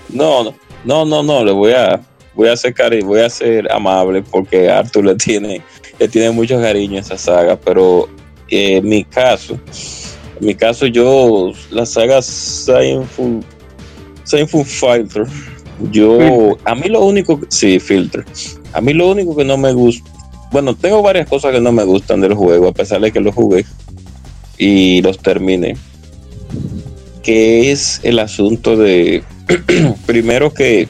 [0.08, 2.00] No, no, no, no, no, le voy a,
[2.34, 5.62] voy a ser cari voy a ser amable porque Arthur le tiene,
[5.98, 8.08] le tiene mucho cariño a esa saga, pero
[8.48, 9.58] eh, en mi caso,
[10.40, 13.44] en mi caso yo, la saga Seinfeld,
[14.64, 15.26] Fighter,
[15.90, 18.24] yo, a mí lo único, sí, Filter,
[18.72, 20.10] a mí lo único que no me gusta,
[20.50, 23.34] bueno, tengo varias cosas que no me gustan del juego, a pesar de que los
[23.34, 23.64] jugué
[24.58, 25.76] y los terminé
[27.22, 29.22] que es el asunto de,
[30.06, 30.88] primero que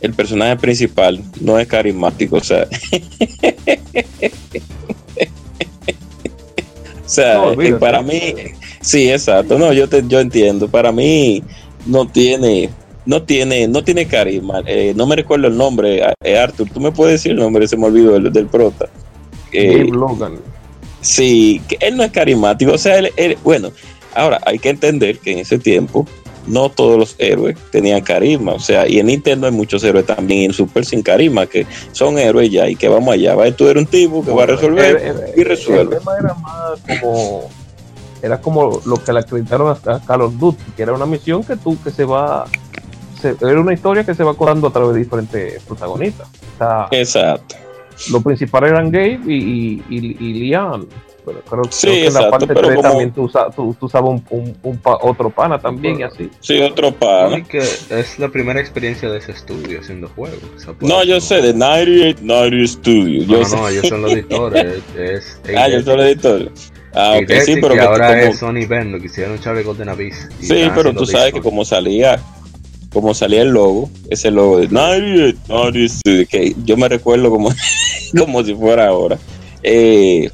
[0.00, 2.66] el personaje principal no es carismático, o sea,
[7.04, 7.42] o sea,
[7.78, 8.34] para mí,
[8.80, 11.42] sí, exacto, no, yo te, yo entiendo, para mí
[11.86, 12.70] no tiene,
[13.06, 16.92] no tiene, no tiene carisma, eh, no me recuerdo el nombre, eh, Arthur, tú me
[16.92, 18.88] puedes decir el nombre, se me olvidó del, del prota.
[19.52, 20.38] Eh, Logan.
[21.00, 23.70] Sí, que él no es carismático, o sea, él, bueno,
[24.14, 26.06] Ahora, hay que entender que en ese tiempo
[26.46, 28.52] no todos los héroes tenían carisma.
[28.52, 32.18] O sea, y en Nintendo hay muchos héroes también en Super sin carisma que son
[32.18, 33.34] héroes ya y que vamos allá.
[33.34, 35.96] Va, tú eres un tipo que va a resolver y resuelve.
[35.96, 37.48] El tema era más como.
[38.22, 41.76] Era como lo que le acreditaron a, Carlos Duty, que era una misión que tú
[41.82, 42.46] que se va.
[43.28, 46.28] Era una historia que se va contando a través de diferentes protagonistas.
[46.90, 47.56] Exacto.
[48.10, 50.54] Los principales eran Gabe y, y, y,
[51.24, 53.30] pero creo, que en la parte 3 también tú,
[53.80, 56.30] usabas un, otro pana también y así.
[56.40, 57.42] Sí, otro pana.
[57.44, 60.40] que es la primera experiencia de ese estudio haciendo juegos.
[60.80, 63.26] no, yo sé, de 98, 90 Studio.
[63.26, 64.82] No, no, ellos son los editores.
[64.98, 66.72] es, ah, ellos son los editores.
[66.92, 70.28] Ah, ok, sí, pero que ahora es Sony Ben, lo que hicieron Charlie Golden Abyss.
[70.40, 72.20] Sí, pero tú sabes que como salía
[72.94, 77.50] como salía el logo, ese logo de 98, 90 Studio, que yo me recuerdo como,
[78.18, 79.18] como si fuera ahora.
[79.64, 80.30] Eh,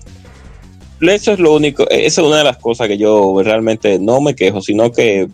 [1.01, 4.35] eso es lo único, esa es una de las cosas que yo realmente no me
[4.35, 5.29] quejo, sino que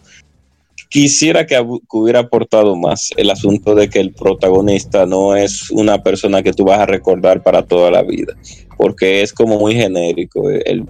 [0.89, 1.61] quisiera que,
[1.91, 6.65] hubiera aportado más el asunto de que el protagonista no es una persona que tú
[6.65, 8.35] vas a recordar para toda la vida,
[8.77, 10.87] porque es como muy genérico el,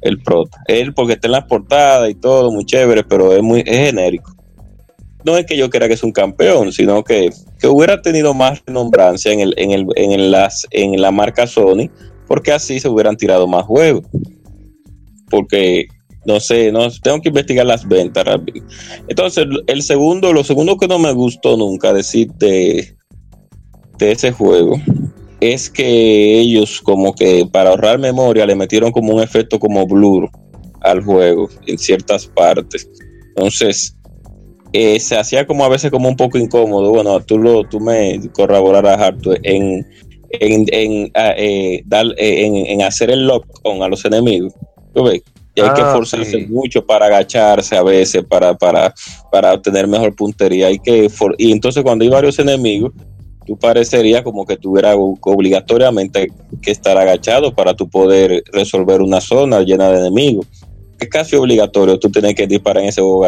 [0.00, 0.58] el, prota.
[0.68, 4.39] Él porque está en la portada y todo, muy chévere, pero es muy genérico.
[5.24, 8.62] No es que yo crea que es un campeón, sino que, que hubiera tenido más
[8.66, 11.90] renombrancia en, el, en, el, en, las, en la marca Sony
[12.30, 14.04] porque así se hubieran tirado más juegos.
[15.28, 15.88] Porque
[16.24, 18.24] no sé, no tengo que investigar las ventas
[19.08, 22.94] Entonces, el segundo, lo segundo que no me gustó nunca decir de,
[23.98, 24.76] de ese juego
[25.40, 30.30] es que ellos como que para ahorrar memoria le metieron como un efecto como blur
[30.82, 32.88] al juego en ciertas partes.
[33.30, 33.96] Entonces,
[34.72, 36.90] eh, se hacía como a veces como un poco incómodo.
[36.90, 39.86] Bueno, tú lo, tú me corroborarás harto en
[40.30, 44.52] en, en, eh, dar, eh, en, en, hacer el lock on a los enemigos.
[44.94, 45.22] ¿Tú ves?
[45.54, 48.94] Y hay que ah, forzarse mucho para agacharse a veces, para, para,
[49.32, 50.68] para obtener mejor puntería.
[50.68, 52.92] Hay que y entonces cuando hay varios enemigos,
[53.44, 56.28] tú parecería como que tuviera obligatoriamente
[56.62, 60.46] que estar agachado para tu poder resolver una zona llena de enemigos.
[61.00, 63.22] Es casi obligatorio tú tienes que disparar en ese juego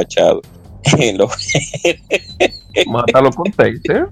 [0.92, 1.28] agachado.
[2.86, 4.08] Mátalo con taser.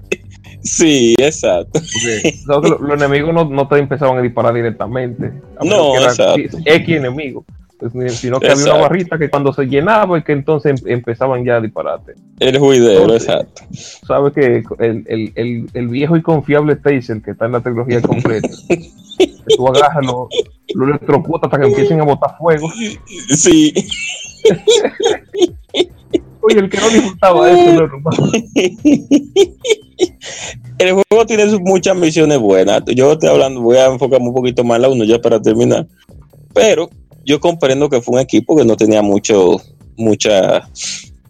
[0.63, 1.79] Sí, exacto.
[2.45, 5.31] los, enemigos no, te empezaban a disparar directamente.
[5.63, 6.57] no, exacto.
[6.65, 7.45] X enemigo.
[7.81, 11.43] Pues, sino que había una barrita que cuando se llenaba y que entonces em, empezaban
[11.43, 12.13] ya a dispararte.
[12.39, 13.63] El juidero, exacto.
[14.05, 18.49] Sabes que el, viejo y confiable taser que está en la tecnología completa,
[19.57, 20.27] tú agarras los
[20.75, 22.71] lo electrocutas hasta que empiecen a botar fuego.
[23.29, 23.73] Sí.
[26.41, 27.87] Oye, el que no disfrutaba eso
[30.79, 32.81] El juego tiene muchas misiones buenas.
[32.95, 35.85] Yo estoy hablando, voy a enfocarme un poquito más en la uno ya para terminar.
[36.53, 36.89] Pero
[37.23, 39.57] yo comprendo que fue un equipo que no tenía mucho,
[39.95, 40.67] mucha,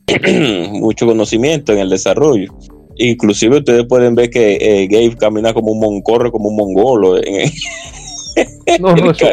[0.72, 2.54] mucho conocimiento en el desarrollo.
[2.96, 7.16] Inclusive ustedes pueden ver que eh, Gabe camina como un mon, corre como un mongolo.
[8.80, 9.28] no, no, eso,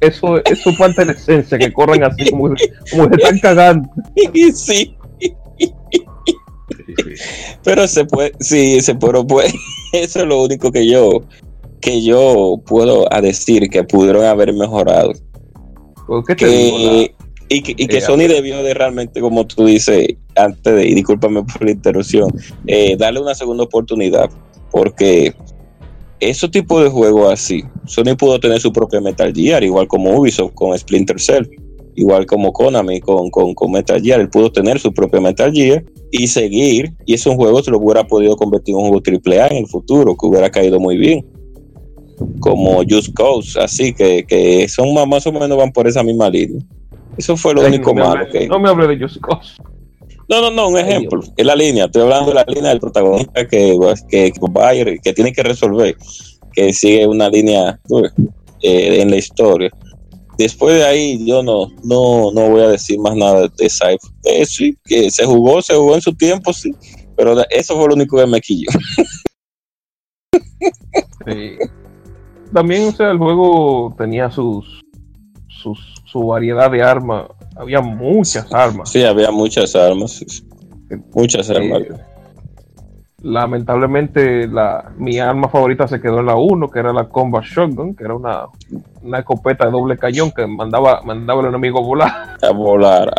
[0.00, 2.54] eso, eso, parte de la esencia, que corren así como,
[2.90, 3.88] como se están cagando.
[4.54, 4.96] Sí.
[7.64, 9.54] Pero se puede, sí, se puede, pues,
[9.92, 11.22] eso es lo único que yo,
[11.80, 15.12] que yo puedo decir que pudieron haber mejorado.
[17.48, 21.72] y que, Sony debió de realmente, como tú dices, antes de, y discúlpame por la
[21.72, 22.32] interrupción,
[22.66, 24.30] eh, darle una segunda oportunidad,
[24.70, 25.34] porque
[26.20, 30.54] esos tipos de juegos así, Sony pudo tener su propia Metal Gear, igual como Ubisoft
[30.54, 31.46] con Splinter Cell
[31.94, 36.26] igual como Konami con, con, Metal Gear, él pudo tener su propio Metal Gear y
[36.26, 39.66] seguir, y ese juego se lo hubiera podido convertir en un juego AAA en el
[39.66, 41.26] futuro, que hubiera caído muy bien,
[42.40, 46.28] como Just Cause, así que, que son más, más o menos van por esa misma
[46.28, 46.62] línea.
[47.16, 48.46] Eso fue lo único malo que...
[48.46, 49.54] No me hable de Just Cause.
[50.28, 51.20] No, no, no, un ejemplo.
[51.36, 51.86] Es la línea.
[51.86, 53.76] Estoy hablando de la línea del protagonista que,
[54.08, 54.32] que,
[55.02, 55.96] que tiene que resolver,
[56.54, 57.78] que sigue una línea
[58.62, 59.70] eh, en la historia
[60.38, 63.98] después de ahí yo no, no, no voy a decir más nada de Cypher.
[64.24, 66.74] Eh, sí, que se jugó, se jugó en su tiempo, sí,
[67.16, 68.68] pero eso fue lo único que me quilló.
[72.52, 74.82] También, o sea, el juego tenía sus,
[75.48, 75.78] sus
[76.12, 77.28] su variedad de armas.
[77.56, 78.90] Había muchas armas.
[78.90, 80.22] Sí, había muchas armas.
[81.14, 81.82] Muchas armas
[83.22, 87.94] lamentablemente la, mi arma favorita se quedó en la 1, que era la Combat Shotgun,
[87.94, 88.46] que era una,
[89.02, 92.36] una escopeta de doble cañón que mandaba, mandaba al enemigo a volar.
[92.42, 93.12] A volar.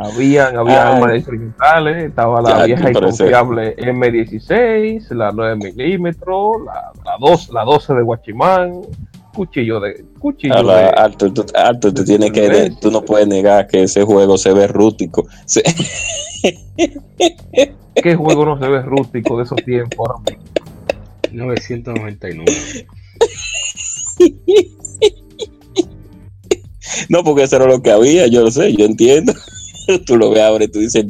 [0.00, 7.16] Habían, había armas experimentales, estaba la vieja y confiable M16, la 9 milímetros, la, la,
[7.18, 8.82] 2, la 12 de Guachimán,
[9.38, 14.02] cuchillo de cuchillo alto, tú, alto, tú tienes que tú no puedes negar que ese
[14.02, 15.28] juego se ve rústico.
[17.94, 20.08] ¿Qué juego no se ve rústico de esos tiempos?
[21.32, 22.86] 999.
[27.10, 29.34] No, porque eso era lo que había, yo lo sé, yo entiendo.
[30.06, 31.04] Tú lo ves ahora y tú dices,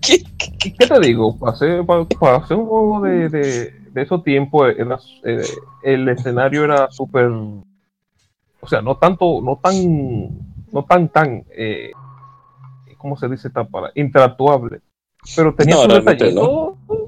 [0.00, 0.22] ¿Qué,
[0.58, 1.38] ¿Qué te digo?
[1.38, 4.72] Para hacer, para, hacer un juego de, de, de esos tiempos,
[5.24, 5.42] eh,
[5.82, 7.26] el escenario era súper.
[7.26, 10.28] O sea, no tanto, no tan,
[10.72, 11.44] no tan, tan.
[11.56, 11.92] Eh,
[12.96, 13.90] ¿cómo se dice esta para?
[13.94, 14.80] Interactuable.
[15.36, 16.34] Pero tenía sus detalles.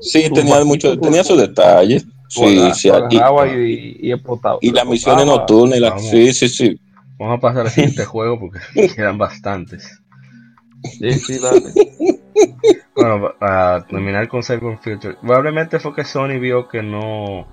[0.01, 2.07] Sí, tenía mucho, tenía sus detalles.
[2.29, 4.59] Sí, sí, y, y, explotaba.
[4.61, 6.81] Y las misiones nocturnas, la, sí, sí, sí.
[7.19, 8.59] Vamos a pasar al siguiente juego porque
[8.97, 10.01] quedan bastantes.
[10.99, 11.73] Sí, sí, dale.
[12.95, 17.47] bueno, para terminar con Cyber Filter, probablemente fue que Sony vio que no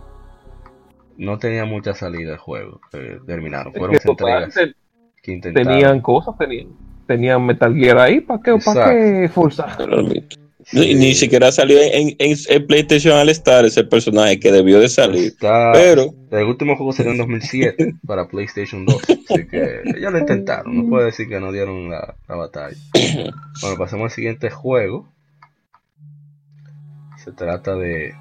[1.18, 2.80] no tenía mucha salida el juego.
[3.26, 4.56] terminaron, fueron entregas
[5.22, 5.72] que intentaron.
[5.72, 6.70] Tenían cosas, tenían
[7.12, 9.78] tenían Metal Gear ahí, ¿para qué, ¿para qué forzar?
[10.74, 15.34] Ni, siquiera salió en, en, PlayStation All Star ese personaje que debió de salir.
[15.40, 20.78] pero el último juego salió en 2007 para PlayStation 2, así que ya lo intentaron.
[20.78, 22.78] No puedo decir que no dieron la, la batalla.
[23.62, 25.12] bueno, pasamos al siguiente juego.
[27.24, 28.16] Se trata de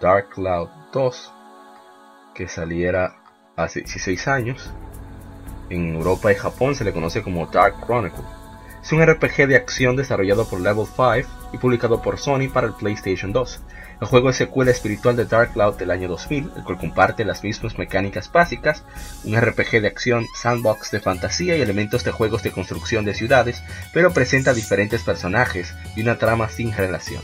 [0.00, 1.32] Dark Cloud 2,
[2.34, 3.14] que saliera
[3.54, 4.72] hace 16 años
[5.70, 8.24] en Europa y Japón se le conoce como Dark Chronicle.
[8.82, 12.72] Es un RPG de acción desarrollado por Level 5 y publicado por Sony para el
[12.72, 13.60] PlayStation 2.
[14.00, 17.44] El juego es secuela espiritual de Dark Cloud del año 2000, el cual comparte las
[17.44, 18.82] mismas mecánicas básicas,
[19.22, 23.62] un RPG de acción sandbox de fantasía y elementos de juegos de construcción de ciudades,
[23.94, 27.22] pero presenta diferentes personajes y una trama sin relación.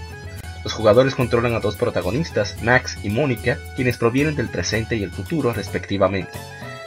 [0.64, 5.10] Los jugadores controlan a dos protagonistas, Max y Mónica, quienes provienen del presente y el
[5.10, 6.32] futuro respectivamente.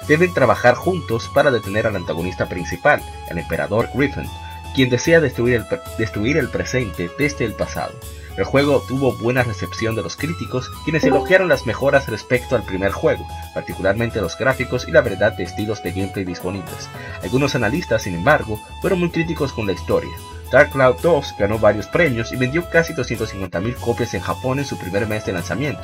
[0.07, 4.27] deben trabajar juntos para detener al antagonista principal, el emperador Griffin,
[4.75, 5.65] quien desea destruir el,
[5.97, 7.93] destruir el presente desde el pasado.
[8.37, 12.91] El juego tuvo buena recepción de los críticos, quienes elogiaron las mejoras respecto al primer
[12.91, 16.89] juego, particularmente los gráficos y la variedad de estilos de gameplay disponibles.
[17.21, 20.11] Algunos analistas, sin embargo, fueron muy críticos con la historia.
[20.51, 24.77] Dark Cloud 2 ganó varios premios y vendió casi 250.000 copias en Japón en su
[24.77, 25.81] primer mes de lanzamiento.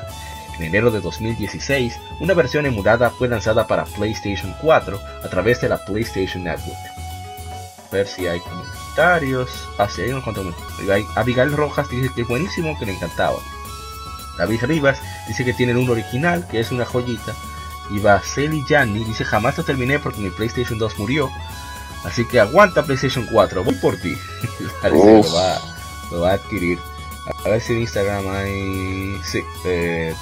[0.57, 5.69] En enero de 2016, una versión emulada fue lanzada para PlayStation 4 a través de
[5.69, 6.77] la PlayStation Network.
[7.89, 9.49] A ver si hay comentarios.
[9.77, 10.23] Ah, sí, hay un
[11.15, 13.37] Abigail Rojas dice que es buenísimo, que le encantaba.
[14.37, 17.33] David Rivas dice que tiene un original, que es una joyita.
[17.89, 21.29] Y Vaseli Yanni dice jamás lo terminé porque mi PlayStation 2 murió.
[22.07, 24.15] Así que aguanta PlayStation 4, voy por ti.
[24.83, 25.59] lo va,
[26.09, 26.79] lo va a adquirir.
[27.45, 29.19] A ver si en Instagram hay...
[29.25, 30.13] Sí, eh,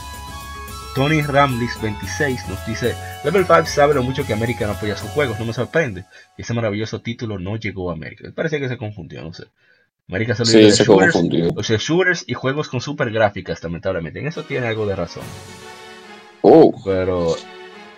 [0.95, 5.11] Tony Ramlis 26 nos dice, Level 5 sabe lo mucho que América no apoya sus
[5.11, 6.05] juegos, no me sorprende
[6.37, 8.31] ese maravilloso título no llegó a América.
[8.33, 9.43] Parece que se confundió, no sé.
[10.07, 11.49] América solo sí, se shooters, confundió.
[11.55, 14.19] O sea, shooters y juegos con super gráficas, lamentablemente.
[14.19, 15.23] En eso tiene algo de razón.
[16.41, 16.73] Oh.
[16.83, 17.35] Pero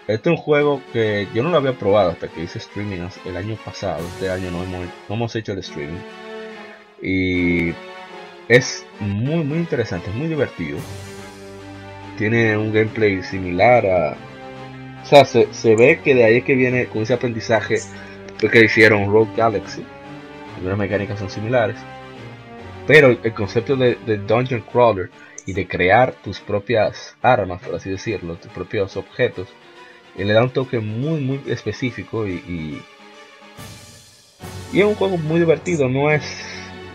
[0.08, 3.38] este es un juego que yo no lo había probado hasta que hice streaming el
[3.38, 4.05] año pasado.
[4.08, 5.99] Este año no hemos, no hemos hecho el streaming.
[7.01, 7.74] Y
[8.47, 10.80] es muy, muy interesante, es muy divertido
[12.18, 14.18] tiene un gameplay similar a...
[15.03, 17.78] O sea, se, ve que de ahí es que viene con ese aprendizaje
[18.39, 19.86] que hicieron Rogue Galaxy.
[20.58, 21.78] Algunas mecánicas son similares.
[22.88, 23.95] Pero el concepto de,
[24.28, 25.10] Dungeon Crawler
[25.45, 29.47] y de crear tus propias armas, por así decirlo, tus propios objetos,
[30.24, 32.82] le da un toque muy, muy específico y,
[34.74, 35.88] y, es un juego muy divertido.
[35.88, 36.24] No es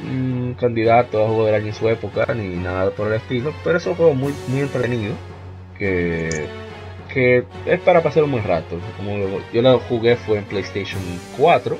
[0.03, 3.79] un candidato a juego del año en su época, ni nada por el estilo, pero
[3.79, 5.15] es un juego muy, muy entretenido,
[5.79, 6.47] que,
[7.13, 8.79] que es para pasar un buen rato.
[8.97, 9.19] Como
[9.53, 11.01] yo lo jugué fue en PlayStation
[11.39, 11.77] 4,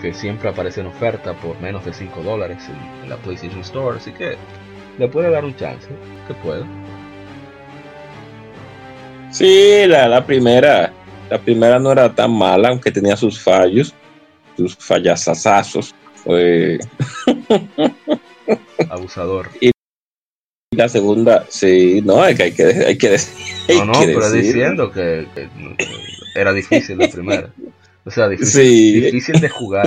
[0.00, 2.68] que siempre aparece en oferta por menos de 5 dólares
[3.02, 4.36] en, la PlayStation Store, así que
[4.98, 5.88] le puede dar un chance,
[6.26, 6.64] que puede.
[9.34, 10.92] Sí, la, la primera,
[11.28, 13.92] la primera no era tan mala, aunque tenía sus fallos,
[14.56, 15.92] sus fallasazazos
[18.88, 19.50] Abusador.
[19.60, 19.72] Y
[20.70, 23.34] la segunda, sí, no, hay que, hay que, hay que decir.
[23.76, 25.26] No, no, pero diciendo que,
[26.36, 27.50] era difícil la primera.
[28.04, 29.86] O sea, difícil, difícil de jugar.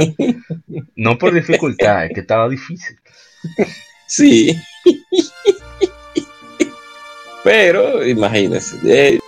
[0.98, 3.00] No por dificultad, es que estaba difícil.
[4.08, 4.54] Sí.
[7.44, 9.20] Pero, imagínense, eh,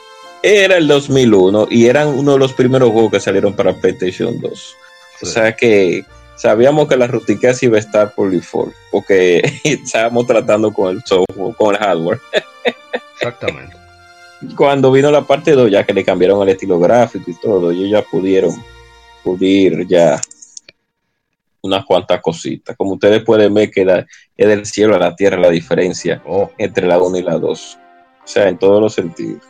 [0.42, 4.76] era el 2001 y eran uno de los primeros juegos que salieron para PlayStation 2.
[5.22, 6.06] O sea que
[6.38, 11.56] sabíamos que la rutica iba a estar por default, porque estábamos tratando con el software,
[11.56, 12.20] con el hardware.
[13.16, 13.76] Exactamente.
[14.56, 17.90] Cuando vino la parte 2, ya que le cambiaron el estilo gráfico y todo, ellos
[17.90, 18.52] ya pudieron
[19.22, 20.22] pulir ya
[21.62, 22.78] unas cuantas cositas.
[22.78, 23.82] Como ustedes pueden ver que
[24.38, 26.50] es del cielo a la tierra la diferencia oh.
[26.58, 27.78] entre la 1 y la 2.
[28.24, 29.44] O sea, en todos los sentidos.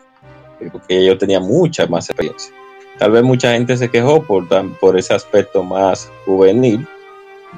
[0.72, 2.54] Porque ellos tenían mucha más experiencia.
[2.98, 4.48] Tal vez mucha gente se quejó por,
[4.80, 6.86] por ese aspecto más juvenil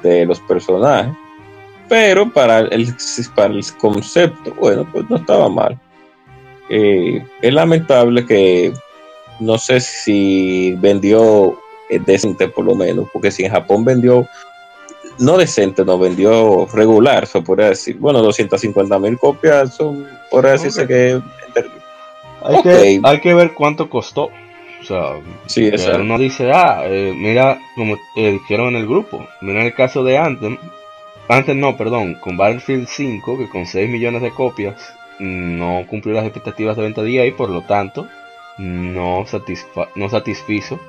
[0.02, 1.12] de los personajes,
[1.88, 2.94] pero para el,
[3.34, 5.78] para el concepto, bueno, pues no estaba mal.
[6.70, 8.72] Eh, es lamentable que
[9.40, 11.58] no sé si vendió
[11.90, 14.26] eh, decente por lo menos, porque si en Japón vendió,
[15.18, 20.86] no decente, no vendió regular, se podría decir, bueno, 250 mil copias, son, podría decirse
[20.86, 21.20] que...
[22.44, 23.00] Hay, que...
[23.02, 24.30] hay que ver cuánto costó.
[24.80, 25.70] O sea, sí,
[26.00, 30.18] uno dice, ah, eh, mira, como eh, dijeron en el grupo, mira el caso de
[30.18, 30.58] Anthem,
[31.28, 36.24] Anthem no, perdón, con Battlefield 5, que con 6 millones de copias no cumplió las
[36.24, 38.08] expectativas de venta de EA y por lo tanto
[38.58, 39.24] no,
[39.94, 40.80] no satisfizo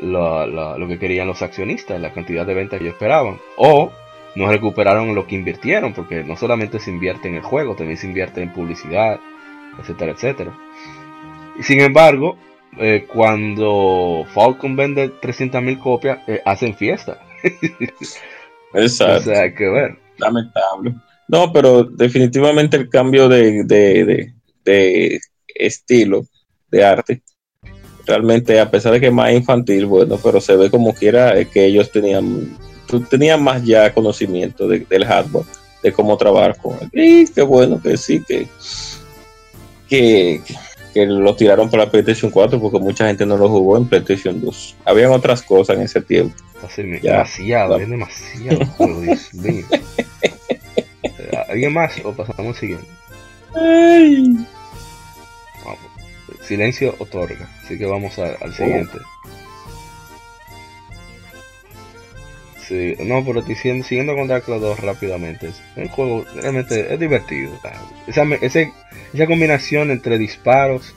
[0.00, 3.38] lo que querían los accionistas, la cantidad de ventas que ellos esperaban.
[3.56, 3.90] O
[4.36, 8.06] no recuperaron lo que invirtieron, porque no solamente se invierte en el juego, también se
[8.06, 9.18] invierte en publicidad,
[9.78, 10.52] etcétera, etcétera.
[11.60, 12.38] Y sin embargo,
[12.78, 17.20] eh, cuando Falcon vende 300.000 copias, eh, hacen fiesta.
[18.74, 19.18] Exacto.
[19.18, 19.98] o sea, hay que ver.
[20.16, 20.94] Lamentable.
[21.28, 24.32] No, pero definitivamente el cambio de, de,
[24.64, 25.20] de,
[25.54, 26.24] estilo
[26.70, 27.22] de arte,
[28.06, 31.46] realmente a pesar de que es más infantil, bueno, pero se ve como quiera eh,
[31.46, 32.56] que ellos tenían,
[33.10, 35.44] tenían más ya conocimiento del hardware,
[35.82, 36.88] de cómo trabajar con él.
[36.94, 38.48] Y qué bueno que sí, que,
[39.86, 40.40] que,
[40.92, 44.76] que lo tiraron para PlayStation 4 porque mucha gente no lo jugó en PlayStation 2.
[44.84, 46.34] Habían otras cosas en ese tiempo.
[46.76, 48.58] demasiado, es demasiado
[49.00, 49.64] Dios mío.
[51.48, 52.86] ¿Alguien más o pasamos al siguiente?
[56.42, 57.48] silencio otorga.
[57.62, 58.98] Así que vamos al siguiente.
[62.70, 65.50] No, pero diciendo, siguiendo con Dark 2 rápidamente.
[65.76, 67.52] El juego realmente es divertido.
[68.06, 70.94] Esa, esa combinación entre disparos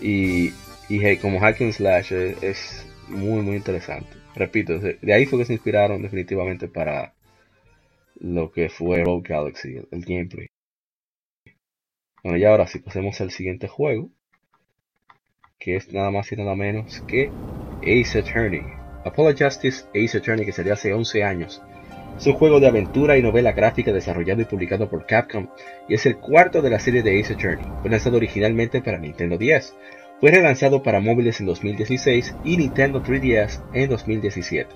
[0.00, 0.52] y,
[0.88, 4.08] y como hack slash es, muy, muy interesante.
[4.34, 7.14] Repito, de ahí fue que se inspiraron definitivamente para
[8.18, 10.48] lo que fue Rogue Galaxy, el, el gameplay.
[12.22, 14.10] Bueno, y ahora sí, pasemos al siguiente juego,
[15.58, 17.30] que es nada más y nada menos que
[17.82, 18.83] Ace Attorney.
[19.04, 21.62] Apollo Justice Ace Attorney, que salió hace 11 años.
[22.18, 25.48] Es un juego de aventura y novela gráfica desarrollado y publicado por Capcom
[25.88, 27.66] y es el cuarto de la serie de Ace Attorney.
[27.82, 29.74] Fue lanzado originalmente para Nintendo 10.
[30.20, 34.70] Fue relanzado para móviles en 2016 y Nintendo 3DS en 2017.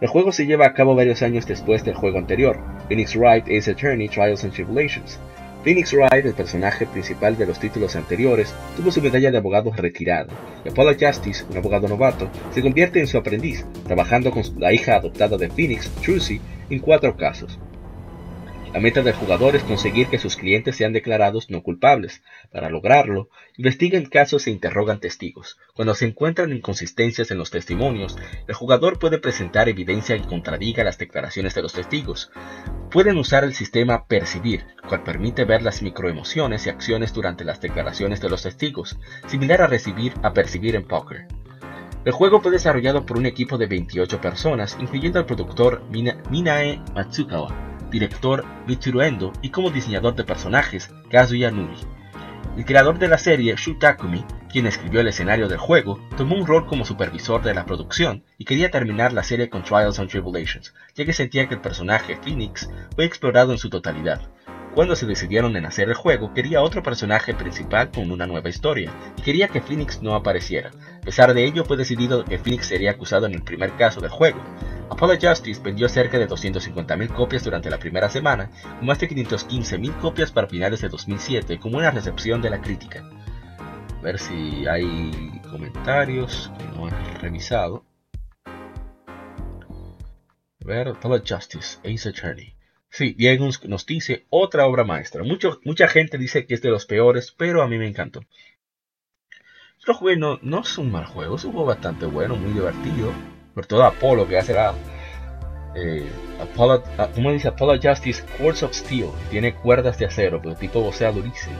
[0.00, 3.72] El juego se lleva a cabo varios años después del juego anterior, Phoenix Wright Ace
[3.72, 5.18] Attorney Trials and Tribulations.
[5.64, 10.32] Phoenix Wright, el personaje principal de los títulos anteriores, tuvo su medalla de abogado retirada,
[10.64, 14.96] y Apollo Justice, un abogado novato, se convierte en su aprendiz, trabajando con la hija
[14.96, 16.40] adoptada de Phoenix, Trucy,
[16.70, 17.58] en cuatro casos.
[18.72, 22.22] La meta del jugador es conseguir que sus clientes sean declarados no culpables.
[22.52, 25.58] Para lograrlo, investigan casos e interrogan testigos.
[25.74, 30.98] Cuando se encuentran inconsistencias en los testimonios, el jugador puede presentar evidencia que contradiga las
[30.98, 32.30] declaraciones de los testigos.
[32.90, 38.20] Pueden usar el sistema Percibir, cual permite ver las microemociones y acciones durante las declaraciones
[38.20, 38.98] de los testigos,
[39.28, 41.26] similar a recibir a percibir en póker.
[42.04, 47.68] El juego fue desarrollado por un equipo de 28 personas, incluyendo al productor Minae Matsukawa
[47.90, 51.76] director Michiru Endo y como diseñador de personajes Kazuya Nuri.
[52.56, 56.46] El creador de la serie, Shu Takumi, quien escribió el escenario del juego, tomó un
[56.46, 60.74] rol como supervisor de la producción y quería terminar la serie con Trials and Tribulations,
[60.94, 64.22] ya que sentía que el personaje Phoenix fue explorado en su totalidad.
[64.74, 68.92] Cuando se decidieron en hacer el juego, quería otro personaje principal con una nueva historia,
[69.16, 70.70] y quería que Phoenix no apareciera.
[71.08, 74.42] Pesar de ello, fue decidido que Phoenix sería acusado en el primer caso del juego,
[74.90, 78.50] Apollo Justice vendió cerca de 250.000 copias durante la primera semana,
[78.82, 83.08] más de 515.000 copias para finales de 2007, como una recepción de la crítica.
[83.98, 87.86] A ver si hay comentarios que no he revisado.
[88.44, 92.54] A ver, Apollo Justice, Ace Attorney.
[92.90, 95.22] Sí, Diego nos dice otra obra maestra.
[95.24, 98.20] mucha gente dice que es de los peores, pero a mí me encantó.
[99.88, 103.10] Yo jugué, no, no es un mal juego, es un juego bastante bueno, muy divertido.
[103.54, 104.74] Por todo Apolo que hace la
[105.74, 106.06] eh,
[106.38, 107.48] Apollo, ah, ¿cómo dice?
[107.48, 109.08] Apollo Justice Quartz of Steel.
[109.30, 111.56] Tiene cuerdas de acero pero el tipo vocea durísimo.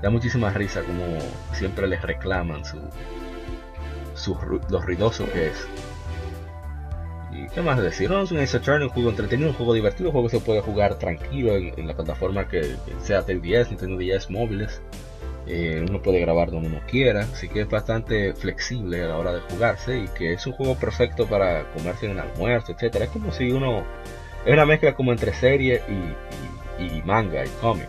[0.00, 1.18] Da muchísima risa como
[1.54, 2.78] siempre les reclaman su,
[4.14, 4.38] su
[4.70, 5.66] lo ruidoso que es.
[7.32, 10.12] Y qué más decir no es un Ace un juego entretenido un juego divertido un
[10.12, 14.30] juego que se puede jugar tranquilo en, la plataforma que, sea del 10 Nintendo 10
[14.30, 14.80] móviles
[15.48, 19.32] eh, uno puede grabar donde uno quiera, así que es bastante flexible a la hora
[19.32, 23.04] de jugarse y que es un juego perfecto para comerse en el almuerzo, etcétera.
[23.04, 23.84] Es como si uno
[24.44, 27.88] es una mezcla como entre serie y, manga y cómic,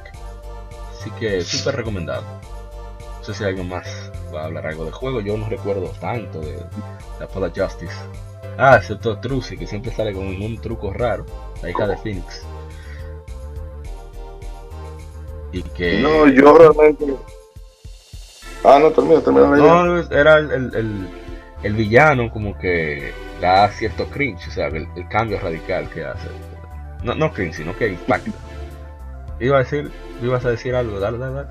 [0.99, 2.23] así que súper recomendado.
[3.17, 6.39] No sé si alguien más va a hablar algo del juego, yo no recuerdo tanto
[6.39, 6.57] de,
[7.19, 7.95] la Apollo Justice.
[8.59, 11.25] Ah, excepto Trucy, que siempre sale con un truco raro,
[11.63, 12.45] la hija de Phoenix.
[15.51, 15.99] Y que...
[15.99, 17.15] No, yo realmente
[18.67, 21.07] Ah, no, termina, termina No, era el,
[21.63, 26.27] el, villano como que da cierto cringe, o sea, el, cambio radical que hace.
[27.01, 28.29] No, no cringe, sino que impacta.
[29.39, 29.89] Iba a decir,
[30.21, 31.47] ibas a decir algo, dale, dale, dale.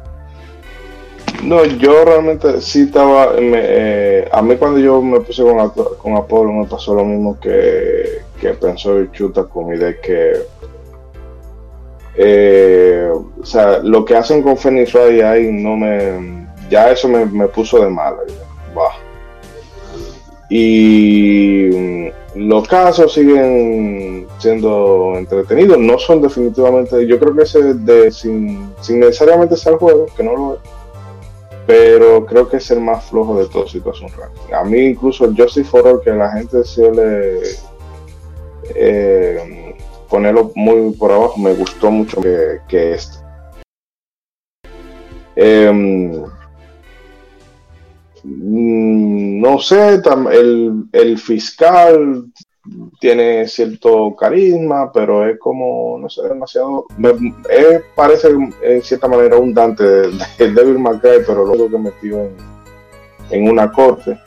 [1.43, 3.31] No, yo realmente sí estaba.
[3.39, 8.25] Eh, a mí, cuando yo me puse con, con Apolo, me pasó lo mismo que,
[8.39, 10.33] que pensó Chuta con mi de que.
[12.19, 17.49] Eh, o sea, lo que hacen con Phoenix Wright ahí no me ya eso me,
[17.49, 18.19] puso de mala.
[20.49, 28.11] Y mm, los casos siguen siendo entretenidos, no son definitivamente, yo creo que ese de,
[28.13, 30.61] sin, necesariamente ser juego, que no lo es,
[31.67, 34.09] pero creo que es el más flojo de toda situación
[34.53, 37.41] A mí incluso el Justice for All, que la gente suele
[38.75, 39.75] eh,
[40.09, 43.19] ponerlo muy por abajo, me gustó mucho que, que este.
[45.37, 46.25] Mm,
[48.29, 50.01] no sé,
[50.93, 52.25] el, fiscal
[52.99, 56.87] tiene cierto carisma, pero es como, no sé, demasiado.
[56.99, 57.13] Me,
[57.95, 58.29] parece
[58.63, 62.37] en cierta manera un Dante de, Devil May pero luego que metió en,
[63.31, 64.19] en una corte.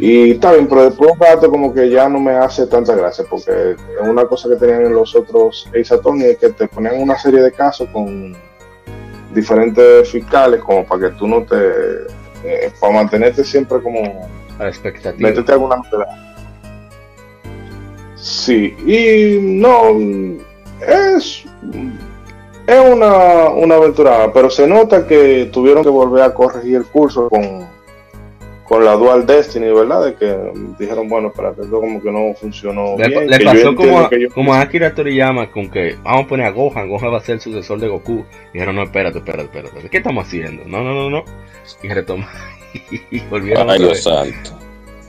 [0.00, 3.24] Y está bien, pero después un rato como que ya no me hace tanta gracia,
[3.28, 7.00] porque es una cosa que tenían en los otros Ace Attorney es que te ponían
[7.00, 8.32] una serie de casos con
[9.34, 11.56] diferentes fiscales como para que tú no te
[12.44, 14.28] eh, para mantenerte siempre como
[14.58, 15.28] a la expectativa.
[15.28, 15.76] Métete alguna.
[18.16, 19.98] Sí, y no
[20.80, 21.44] es
[22.66, 27.28] es una, una aventura, pero se nota que tuvieron que volver a corregir el curso
[27.28, 27.66] con,
[28.72, 30.02] con la Dual Destiny, ¿verdad?
[30.02, 30.34] De que
[30.78, 33.28] dijeron, bueno, para que esto como que no funcionó le, bien.
[33.28, 36.88] Le pasó como, a, como a Akira Toriyama con que vamos a poner a Gohan,
[36.88, 38.24] Gohan va a ser el sucesor de Goku.
[38.48, 40.64] Y dijeron, no, espérate, espérate, espérate, ¿qué estamos haciendo?
[40.64, 41.24] No, no, no, no.
[41.82, 42.26] Y retoma.
[43.10, 44.58] y volvieron Ay, Dios santo.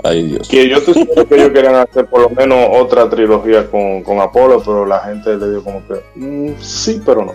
[0.03, 0.49] Ay, Dios.
[0.49, 4.19] Que yo te supongo que ellos querían hacer por lo menos otra trilogía con, con
[4.19, 7.33] Apolo, pero la gente le dio como que, mm, sí, pero no.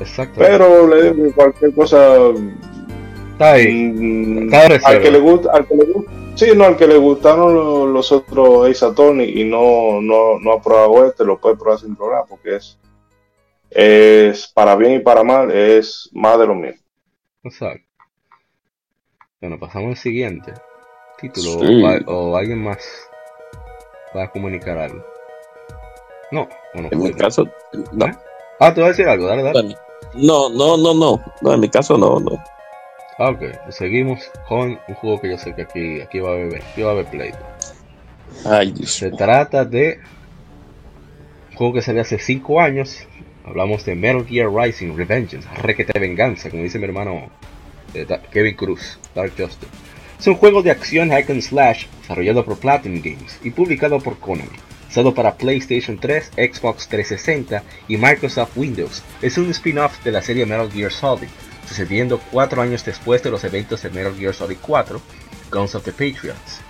[0.00, 0.36] Exacto.
[0.38, 1.98] Pero le digo cualquier cosa
[3.36, 3.92] Está ahí.
[3.92, 6.96] Mm, Está al que le gusta, al que le gusta, sí, no, al que le
[6.96, 11.78] gustaron los, otros Ace Attorney y no, no, no ha probado este, lo puede probar
[11.78, 12.78] sin problema porque es,
[13.68, 16.80] es para bien y para mal, es más de lo mismo.
[17.44, 17.84] Exacto.
[19.42, 20.54] Bueno, pasamos al siguiente
[21.20, 21.82] título Sí.
[22.06, 22.78] o, o alguien más
[24.16, 25.04] va a comunicar algo.
[26.32, 27.44] No, bueno, En mi caso,
[27.92, 28.06] no.
[28.60, 29.76] Ah, te voy a decir algo, dale, dale.
[30.14, 31.22] No, no, no, no.
[31.42, 32.42] No, en mi caso no, no.
[33.18, 36.62] Ah, ok, seguimos con un juego que yo sé que aquí, aquí va a haber,
[36.62, 37.38] aquí va a haber pleito.
[38.44, 38.92] Ay, Dios.
[38.92, 40.00] Se trata de
[41.50, 43.06] un juego que salió hace 5 años.
[43.44, 47.30] Hablamos de Metal Gear Rising Revengeance, requete venganza, como dice mi hermano
[47.94, 49.72] eh, Kevin Cruz, Dark Justice.
[50.18, 54.18] Es un juego de acción hack and slash desarrollado por Platinum Games y publicado por
[54.18, 54.50] Konami.
[54.90, 59.02] Usado para PlayStation 3, Xbox 360 y Microsoft Windows.
[59.22, 61.28] Es un spin-off de la serie Metal Gear Solid,
[61.68, 65.00] sucediendo 4 años después de los eventos de Metal Gear Solid 4,
[65.50, 66.60] Guns of the Patriots.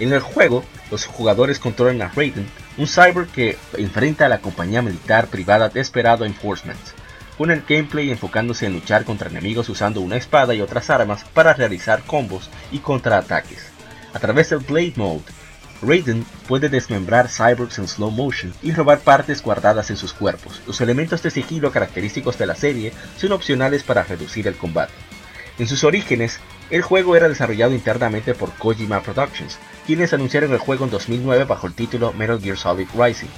[0.00, 4.80] En el juego, los jugadores controlan a Raiden, un cyber que enfrenta a la compañía
[4.80, 6.78] militar privada Desperado Enforcement,
[7.36, 11.52] con el gameplay enfocándose en luchar contra enemigos usando una espada y otras armas para
[11.52, 13.70] realizar combos y contraataques.
[14.12, 15.22] A través del Blade Mode,
[15.80, 20.60] Raiden puede desmembrar cyborgs en slow motion y robar partes guardadas en sus cuerpos.
[20.66, 24.92] Los elementos de sigilo característicos de la serie son opcionales para reducir el combate.
[25.58, 30.84] En sus orígenes, el juego era desarrollado internamente por Kojima Productions, quienes anunciaron el juego
[30.84, 33.28] en 2009 bajo el título Metal Gear Solid Rising.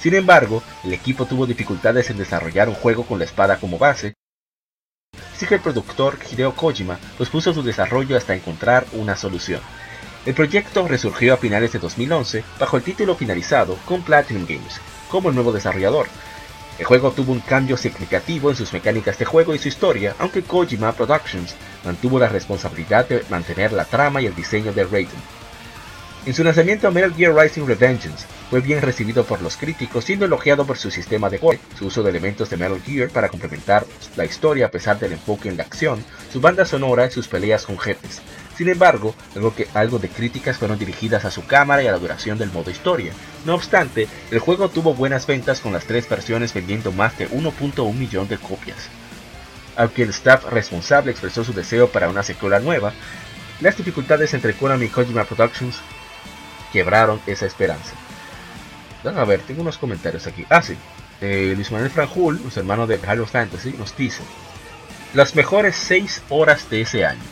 [0.00, 4.14] Sin embargo, el equipo tuvo dificultades en desarrollar un juego con la espada como base,
[5.34, 9.60] así que el productor Hideo Kojima pospuso su desarrollo hasta encontrar una solución.
[10.26, 15.28] El proyecto resurgió a finales de 2011 bajo el título finalizado con Platinum Games como
[15.28, 16.08] el nuevo desarrollador,
[16.76, 20.42] el juego tuvo un cambio significativo en sus mecánicas de juego y su historia, aunque
[20.42, 21.54] Kojima Productions
[21.84, 25.22] mantuvo la responsabilidad de mantener la trama y el diseño de Raiden.
[26.26, 30.66] En su lanzamiento Metal Gear Rising Revengeance fue bien recibido por los críticos, siendo elogiado
[30.66, 34.24] por su sistema de gore, su uso de elementos de Metal Gear para complementar la
[34.24, 37.78] historia a pesar del enfoque en la acción, su banda sonora y sus peleas con
[37.78, 38.20] jefes.
[38.56, 41.98] Sin embargo, algo, que, algo de críticas fueron dirigidas a su cámara y a la
[41.98, 43.12] duración del modo historia.
[43.44, 47.92] No obstante, el juego tuvo buenas ventas con las tres versiones vendiendo más de 1.1
[47.94, 48.88] millón de copias.
[49.76, 52.92] Aunque el staff responsable expresó su deseo para una secuela nueva,
[53.60, 55.76] las dificultades entre Konami y Kojima Productions
[56.72, 57.94] quebraron esa esperanza.
[59.04, 60.46] A ver, tengo unos comentarios aquí.
[60.48, 60.76] Ah, sí.
[61.20, 64.22] Eh, Luis Manuel Franjul, nuestro hermano de Halo Fantasy, nos dice
[65.14, 67.22] las mejores 6 horas de ese año.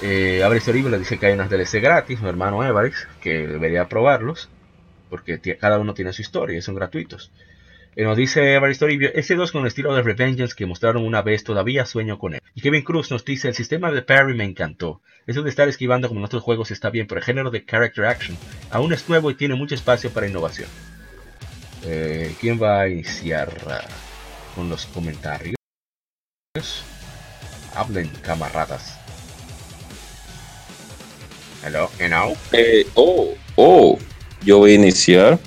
[0.00, 3.88] Eh, Abre Toribio le dice que hay unas DLC gratis, mi hermano Everix, que debería
[3.88, 4.48] probarlos,
[5.10, 7.32] porque cada uno tiene su historia y son gratuitos.
[7.96, 11.22] Eh, nos dice Everix Toribio, ese 2 con el estilo de Revengeance que mostraron una
[11.22, 12.40] vez, todavía sueño con él.
[12.54, 15.02] Y Kevin Cruz nos dice, el sistema de parry me encantó.
[15.26, 18.04] Eso de estar esquivando como en otros juegos está bien, pero el género de character
[18.06, 18.36] action
[18.70, 20.68] aún es nuevo y tiene mucho espacio para innovación.
[21.84, 25.56] Eh, ¿Quién va a iniciar uh, con los comentarios?
[27.74, 28.97] Hablen, camaradas.
[31.64, 32.34] Hello, hello.
[32.52, 33.98] Eh, oh, oh,
[34.44, 35.38] yo voy a iniciar.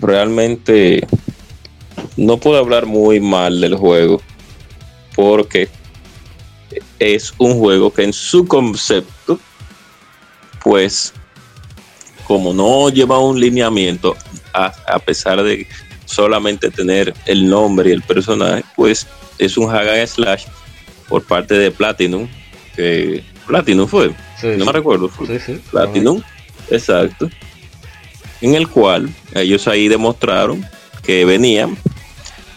[0.00, 1.06] Realmente
[2.16, 4.22] no puedo hablar muy mal del juego
[5.16, 5.68] porque
[7.00, 9.40] es un juego que en su concepto,
[10.62, 11.12] pues,
[12.26, 14.16] como no lleva un lineamiento,
[14.52, 15.66] a, a pesar de
[16.04, 19.06] solamente tener el nombre y el personaje, pues
[19.38, 20.44] es un hack and slash
[21.08, 22.28] por parte de Platinum,
[22.76, 24.64] que Platinum fue, Sí, no sí.
[24.66, 25.60] me recuerdo, sí.
[25.70, 26.20] Platinum,
[26.70, 27.30] exacto,
[28.40, 30.64] en el cual ellos ahí demostraron
[31.02, 31.76] que venían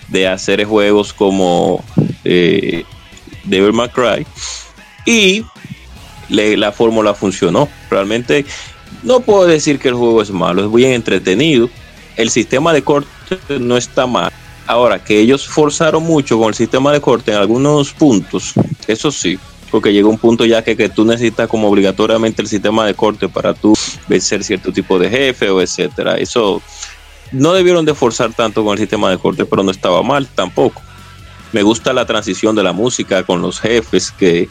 [0.08, 1.84] de hacer juegos como
[2.24, 2.84] eh,
[3.44, 4.26] Devil May Cry
[5.06, 5.44] y
[6.30, 7.68] le- la fórmula funcionó.
[7.90, 8.46] Realmente
[9.04, 11.70] no puedo decir que el juego es malo, es bien entretenido.
[12.16, 13.08] El sistema de corte
[13.60, 14.32] no está mal.
[14.66, 18.54] Ahora que ellos forzaron mucho con el sistema de corte en algunos puntos,
[18.88, 19.38] eso sí,
[19.70, 23.28] porque llega un punto ya que, que tú necesitas como obligatoriamente el sistema de corte
[23.28, 23.74] para tú
[24.08, 26.18] vencer cierto tipo de jefe o etcétera.
[26.18, 26.62] Eso
[27.32, 30.82] no debieron de forzar tanto con el sistema de corte, pero no estaba mal tampoco.
[31.52, 34.50] Me gusta la transición de la música con los jefes que,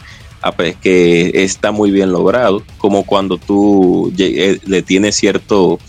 [0.81, 5.79] que está muy bien logrado, como cuando tú eh, le tienes cierto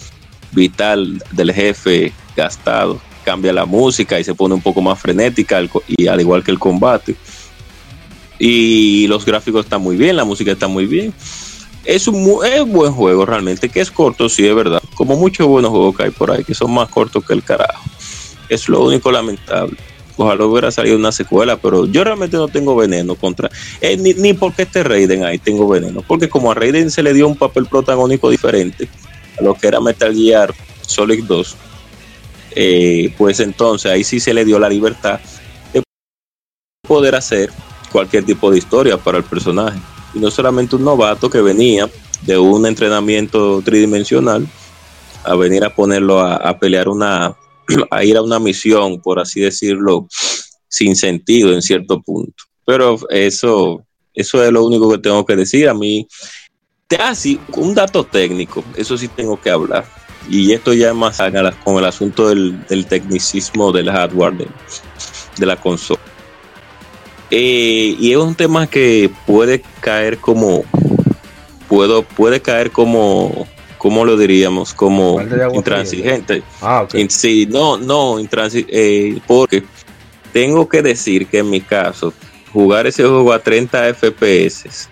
[0.52, 6.06] vital del jefe gastado, cambia la música y se pone un poco más frenética y
[6.06, 7.14] al igual que el combate
[8.38, 11.12] y los gráficos están muy bien, la música está muy bien.
[11.84, 14.82] Es un, es buen juego realmente, que es corto, sí, es verdad.
[14.94, 17.82] Como muchos buenos juegos que hay por ahí, que son más cortos que el carajo.
[18.48, 19.76] Es lo único lamentable.
[20.16, 23.48] Ojalá hubiera salido una secuela, pero yo realmente no tengo veneno contra.
[23.80, 26.02] Eh, ni, ni porque este Raiden ahí tengo veneno.
[26.02, 28.88] Porque como a Raiden se le dio un papel protagónico diferente
[29.38, 31.56] a lo que era Metal Gear Solid 2,
[32.56, 35.20] eh, pues entonces ahí sí se le dio la libertad
[35.72, 35.82] de
[36.82, 37.50] poder hacer
[37.90, 39.78] cualquier tipo de historia para el personaje.
[40.14, 41.88] Y no solamente un novato que venía
[42.22, 44.46] de un entrenamiento tridimensional
[45.24, 47.36] a venir a ponerlo a, pelear una,
[47.90, 50.06] a ir a una misión, por así decirlo,
[50.68, 52.44] sin sentido en cierto punto.
[52.64, 53.84] Pero eso,
[54.14, 55.68] eso es lo único que tengo que decir.
[55.68, 56.06] A mí,
[56.98, 59.84] así, un dato técnico, eso sí tengo que hablar.
[60.30, 61.18] Y esto ya más
[61.64, 64.48] con el asunto del, tecnicismo del hardware
[65.38, 66.00] de la consola.
[67.30, 70.64] Eh, y es un tema que puede caer como,
[71.68, 74.72] puedo, puede caer como, ¿cómo lo diríamos?
[74.72, 75.20] Como
[75.52, 76.42] intransigente.
[76.62, 79.62] Ah, Sí, no, no, intransigente, eh, porque
[80.32, 82.12] tengo que decir que en mi caso,
[82.52, 84.88] jugar ese juego a 30 FPS,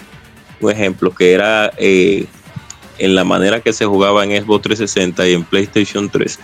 [0.60, 2.26] un ejemplo, que era eh,
[2.98, 6.38] en la manera que se jugaba en Xbox 360 y en PlayStation 3,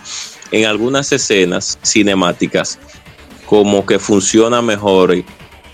[0.51, 2.79] en algunas escenas cinemáticas,
[3.45, 5.23] como que funciona mejor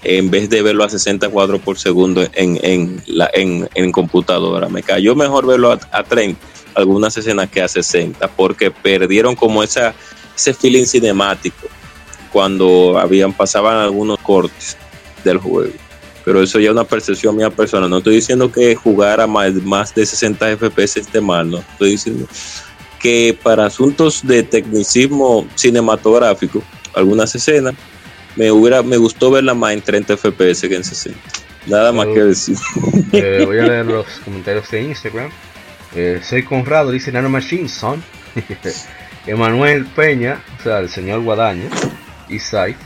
[0.04, 4.70] en vez de verlo a 60 cuadros por segundo en, en, la, en, computadora.
[4.70, 6.40] Me cayó mejor verlo a, 30,
[6.76, 9.94] algunas escenas que a 60, porque perdieron como esa,
[10.36, 11.68] ese feeling cinemático
[12.32, 14.78] cuando habían pasaban algunos cortes
[15.24, 15.74] del juego.
[16.24, 17.90] Pero eso ya es una percepción mía personal.
[17.90, 21.58] No estoy diciendo que jugar a más, más de 60 FPS esté mal, no.
[21.58, 22.28] Estoy diciendo
[23.00, 26.62] que para asuntos de tecnicismo cinematográfico,
[26.94, 27.74] algunas escenas
[28.40, 31.20] me hubiera, me gustó verla más en 30 FPS que en 60.
[31.68, 32.58] Nada más que decir.
[33.12, 35.32] Eh, voy a leer los comentarios de Instagram.
[35.96, 38.02] Eh, soy Conrado, dice Nano Machine Son.
[39.26, 41.70] Emanuel Peña, o sea, el señor Guadaña,
[42.30, 42.78] y Saif,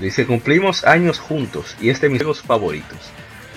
[0.00, 2.98] dice: Cumplimos años juntos y este es de mis juegos favoritos.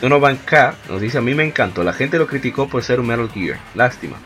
[0.02, 1.84] Donovan K nos dice: A mí me encantó.
[1.84, 3.60] La gente lo criticó por ser un Metal Gear.
[3.76, 4.18] Lástima.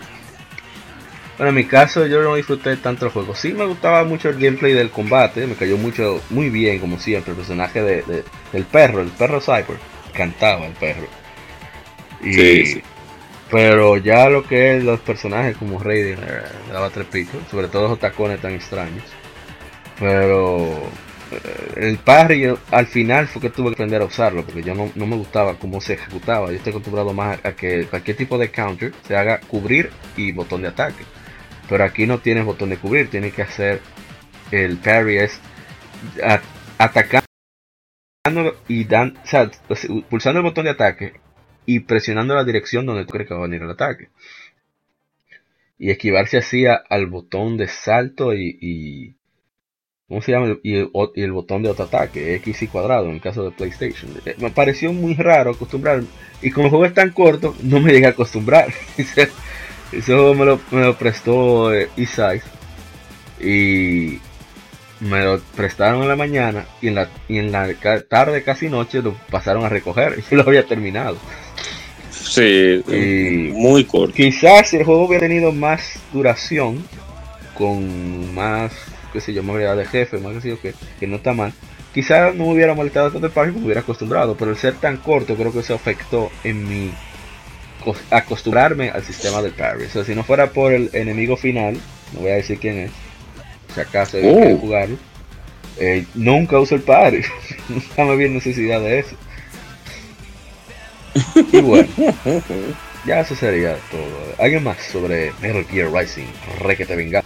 [1.37, 3.35] Bueno, en mi caso yo no disfruté tanto el juego.
[3.35, 7.31] Sí me gustaba mucho el gameplay del combate, me cayó mucho, muy bien como siempre,
[7.31, 8.23] el personaje de,
[8.53, 9.77] del perro, el perro Cyber.
[10.13, 11.07] Cantaba el perro.
[12.21, 12.81] sí,
[13.51, 17.87] Pero ya lo que es los personajes como Raiden, eh, daba tres picos, sobre todo
[17.87, 19.03] esos tacones tan extraños.
[19.99, 20.83] Pero
[21.31, 24.89] eh, el parry al final fue que tuve que aprender a usarlo porque yo no,
[24.95, 26.47] no, me gustaba cómo se ejecutaba.
[26.47, 30.61] Yo estoy acostumbrado más a que cualquier tipo de counter se haga cubrir y botón
[30.61, 31.03] de ataque.
[31.69, 33.81] Pero aquí no tienes botón de cubrir, tienes que hacer
[34.51, 35.39] el parry es
[36.77, 37.25] atacando
[38.67, 39.15] y dan,
[40.09, 41.13] pulsando el botón de ataque
[41.65, 44.09] y presionando la dirección donde tú crees que va a venir el ataque.
[45.77, 49.15] Y esquivarse así al botón de salto y,
[50.07, 50.57] ¿cómo se llama?
[50.63, 54.11] Y el, botón de otro ataque, X y cuadrado en el caso de PlayStation.
[54.25, 56.07] Eh, me pareció muy raro acostumbrarme.
[56.41, 58.69] Y como el juego es tan corto, no me llegué a acostumbrar.
[59.91, 61.89] Ese juego me lo, me lo prestó eh,
[63.39, 64.19] y
[64.99, 67.67] me lo prestaron en la mañana y en la, y en la
[68.09, 70.15] tarde, casi noche, lo pasaron a recoger.
[70.17, 71.17] Y yo lo había terminado.
[72.11, 72.83] Sí,
[73.53, 74.15] muy corto.
[74.15, 76.83] Quizás el juego hubiera tenido más duración,
[77.53, 78.73] con más,
[79.13, 81.53] qué sé yo, movilidad de jefe, más que sé yo, que, que no está mal.
[81.93, 84.97] Quizás no me hubiera molestado tanto el parque, me hubiera acostumbrado, pero el ser tan
[84.97, 86.91] corto creo que se afectó en mi
[88.09, 89.85] acostumbrarme al sistema del parry.
[89.85, 91.77] O sea, si no fuera por el enemigo final,
[92.13, 92.91] no voy a decir quién es,
[93.73, 94.57] si acaso hay que oh.
[94.57, 94.97] jugarlo,
[95.77, 97.23] eh, nunca uso el parry.
[97.69, 99.15] nunca me vi necesidad de eso.
[101.51, 101.87] Y bueno,
[103.05, 104.03] ya eso sería todo.
[104.37, 106.27] ¿Alguien más sobre Metal Gear Rising?
[106.59, 107.23] Re que te venga.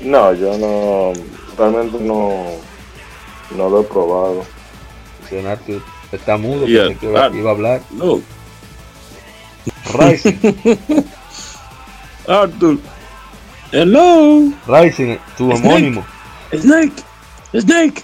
[0.00, 1.12] No, yo no.
[1.56, 2.46] Realmente no.
[3.56, 4.44] No lo he probado.
[6.12, 6.94] Está mudo, yeah.
[6.94, 7.82] que iba, iba, a hablar.
[7.90, 8.22] No.
[9.94, 10.38] Rising.
[12.26, 12.78] Arthur.
[13.72, 14.50] Hello.
[14.66, 16.04] Rising, tu homónimo.
[16.52, 17.02] Snake.
[17.52, 18.02] Snake.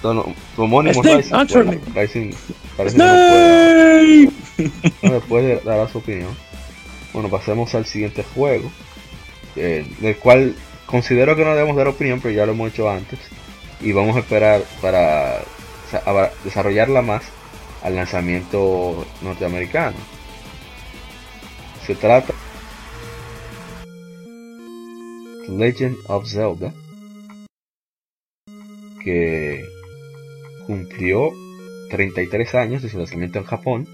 [0.00, 1.34] tu homónimo Rising,
[1.94, 2.34] Rising
[2.76, 4.30] parece que no puede,
[5.02, 6.34] no puede dar su opinión.
[7.12, 8.70] Bueno, pasemos al siguiente juego,
[9.56, 10.54] eh, del cual
[10.86, 13.18] considero que no debemos dar opinión, pero ya lo hemos hecho antes.
[13.80, 15.42] Y vamos a esperar para
[16.44, 17.22] desarrollarla más
[17.82, 19.96] al lanzamiento norteamericano.
[21.86, 22.32] Se trata
[25.48, 26.72] Legend of Zelda,
[29.02, 29.64] que
[30.66, 31.30] cumplió
[31.90, 33.88] 33 años de su lanzamiento en Japón,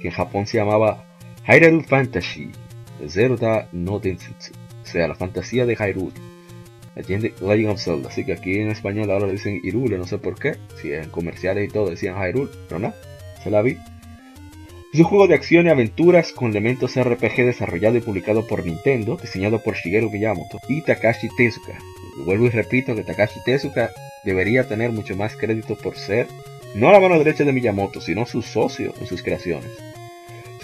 [0.00, 1.04] que en Japón se llamaba
[1.46, 2.50] Hyrule Fantasy
[3.08, 4.52] Zelda no Densetsu,
[4.82, 6.33] o sea, la fantasía de Hyrule.
[6.96, 10.56] Legend of Zelda, así que aquí en español ahora dicen Hyrule, no sé por qué,
[10.80, 12.94] si en comerciales y todo decían Hyrule, pero no,
[13.42, 13.76] se la vi.
[14.92, 19.18] Es un juego de acción y aventuras con elementos RPG desarrollado y publicado por Nintendo,
[19.20, 21.76] diseñado por Shigeru Miyamoto y Takashi Tezuka.
[22.24, 23.90] vuelvo y repito que Takashi Tezuka
[24.24, 26.28] debería tener mucho más crédito por ser
[26.76, 29.70] no la mano derecha de Miyamoto, sino su socio en sus creaciones.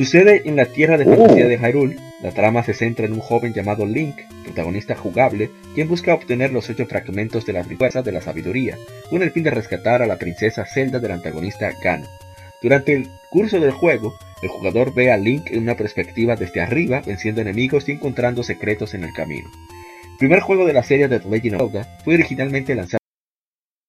[0.01, 1.97] Sucede en la tierra de fantasía de Hyrule.
[2.23, 6.71] La trama se centra en un joven llamado Link, protagonista jugable, quien busca obtener los
[6.71, 8.79] ocho fragmentos de la riqueza de la sabiduría,
[9.11, 12.09] con el fin de rescatar a la princesa Zelda del antagonista Ganon.
[12.63, 17.03] Durante el curso del juego, el jugador ve a Link en una perspectiva desde arriba,
[17.05, 19.51] venciendo enemigos y encontrando secretos en el camino.
[20.13, 23.01] El primer juego de la serie de The Legend of Zelda fue originalmente lanzado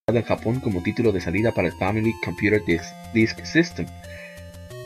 [0.09, 2.61] en Japón como título de salida para el Family Computer
[3.13, 3.85] Disk, System.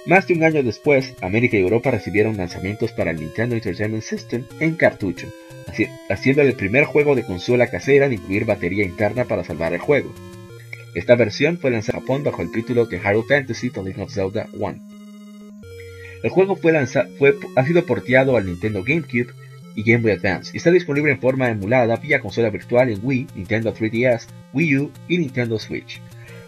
[0.05, 4.43] Más de un año después, América y Europa recibieron lanzamientos para el Nintendo Entertainment System
[4.59, 5.27] en cartucho,
[6.09, 10.13] haciendo el primer juego de consola casera en incluir batería interna para salvar el juego.
[10.93, 14.13] Esta versión fue lanzada en Japón bajo el título de Hyrule Fantasy The Legend of
[14.13, 14.79] Zelda 1.
[16.21, 19.33] El juego fue ha sido porteado al Nintendo GameCube
[19.75, 23.27] y Game Boy Advance y está disponible en forma emulada vía consola virtual en Wii,
[23.35, 25.99] Nintendo 3DS, Wii U y Nintendo Switch.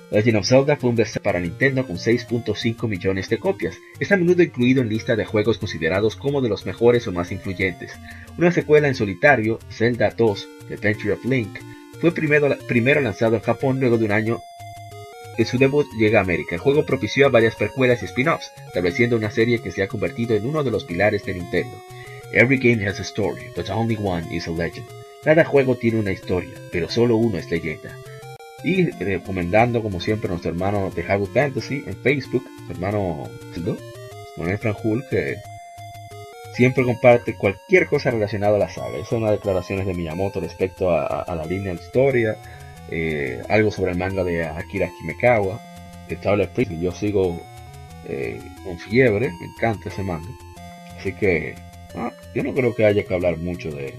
[0.10, 3.76] Legend of Zelda fue un bestseller para Nintendo con 6.5 millones de copias.
[4.00, 7.32] Está a menudo incluido en lista de juegos considerados como de los mejores o más
[7.32, 7.92] influyentes.
[8.38, 11.60] Una secuela en solitario, Zelda 2, The Adventure of Link,
[12.00, 14.40] fue primero, primero lanzado en Japón luego de un año
[15.38, 16.56] de su debut llega a América.
[16.56, 20.36] El juego propició a varias precuelas y spin-offs, estableciendo una serie que se ha convertido
[20.36, 21.76] en uno de los pilares de Nintendo.
[22.32, 24.88] Every game has a story, but only one is a legend.
[25.24, 27.96] Cada juego tiene una historia, pero solo uno es leyenda.
[28.64, 33.30] Y recomendando como siempre a nuestro hermano de Hyrule Fantasy en Facebook, su hermano
[34.38, 35.38] Manuel Franjul, que
[36.56, 38.96] siempre comparte cualquier cosa relacionada a la saga.
[38.96, 42.36] Esas son las declaraciones de Miyamoto respecto a, la línea de historia,
[42.90, 45.62] eh, algo sobre el manga de Akira Kimekawa,
[46.10, 47.40] de Twilight Princess, yo sigo
[48.08, 50.30] eh, con fiebre, me encanta ese manga.
[50.98, 51.54] Así que
[51.96, 53.94] ah, yo no creo que haya que hablar mucho de,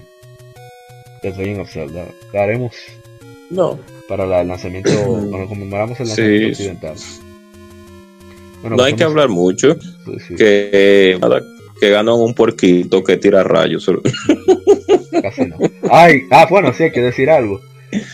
[1.23, 2.07] de The of Zelda.
[2.33, 2.73] haremos
[3.49, 3.79] no.
[4.07, 4.89] para el lanzamiento,
[5.29, 6.95] cuando conmemoramos el lanzamiento occidental.
[8.63, 9.75] no hay que hablar mucho.
[10.37, 11.17] Que
[11.79, 13.89] que ganó un porquito que tira rayos.
[15.21, 15.57] Casi no.
[15.89, 17.61] Ay, ah, bueno, sí, hay que decir algo.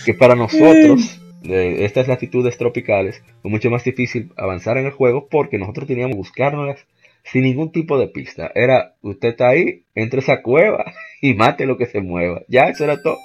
[0.05, 5.27] Que para nosotros, de estas latitudes tropicales, fue mucho más difícil avanzar en el juego
[5.29, 6.79] porque nosotros teníamos que buscárnoslas
[7.23, 8.51] sin ningún tipo de pista.
[8.53, 10.85] Era, usted está ahí, entre esa cueva
[11.21, 12.41] y mate lo que se mueva.
[12.47, 13.17] Ya, eso era todo.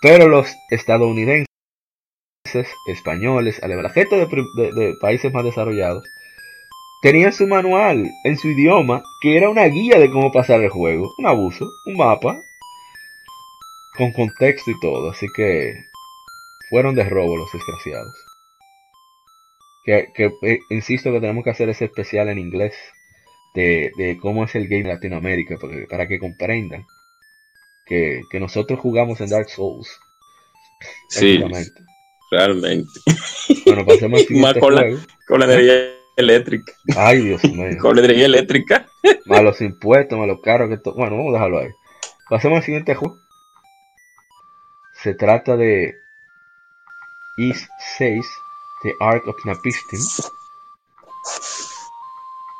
[0.00, 1.46] Pero los estadounidenses,
[2.86, 3.60] españoles,
[3.94, 6.04] gente de países más desarrollados,
[7.02, 11.10] tenía su manual en su idioma, que era una guía de cómo pasar el juego.
[11.18, 12.40] Un abuso, un mapa,
[13.96, 15.10] con contexto y todo.
[15.10, 15.74] Así que
[16.70, 18.14] fueron de robo los desgraciados.
[19.84, 20.08] Que,
[20.42, 22.74] eh, insisto que tenemos que hacer ese especial en inglés
[23.54, 25.56] de, cómo es el game en Latinoamérica,
[25.88, 26.86] para que comprendan
[27.90, 29.98] que, nosotros jugamos en Dark Souls.
[31.08, 31.42] Sí,
[32.30, 33.00] realmente.
[33.66, 34.84] Bueno, pasemos al con, la,
[35.26, 36.72] con la energía eléctrica.
[36.96, 37.76] Ay, Dios mío.
[37.80, 38.86] Con la energía eléctrica.
[39.26, 40.94] Más los impuestos, más los caros que todo.
[40.94, 41.70] Bueno, vamos a dejarlo ahí.
[42.28, 43.18] Pasemos al siguiente juego.
[45.02, 45.94] Se trata de
[47.38, 47.68] East
[47.98, 48.24] 6,
[48.82, 50.00] The Ark of Napistim.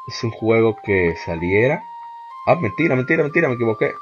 [0.08, 1.82] Es un juego que saliera.
[2.46, 3.92] Ah, mentira, mentira, mentira, me equivoqué.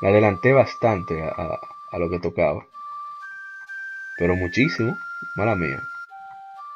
[0.00, 1.58] Me adelanté bastante a,
[1.98, 2.66] lo que tocaba.
[4.18, 4.96] Pero muchísimo.
[5.36, 5.82] Mala mía.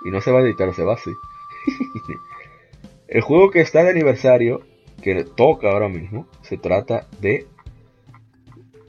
[0.04, 1.12] Y no se va a editar, se va así.
[3.08, 4.62] el juego que está de aniversario,
[5.00, 7.46] que toca ahora mismo, se trata de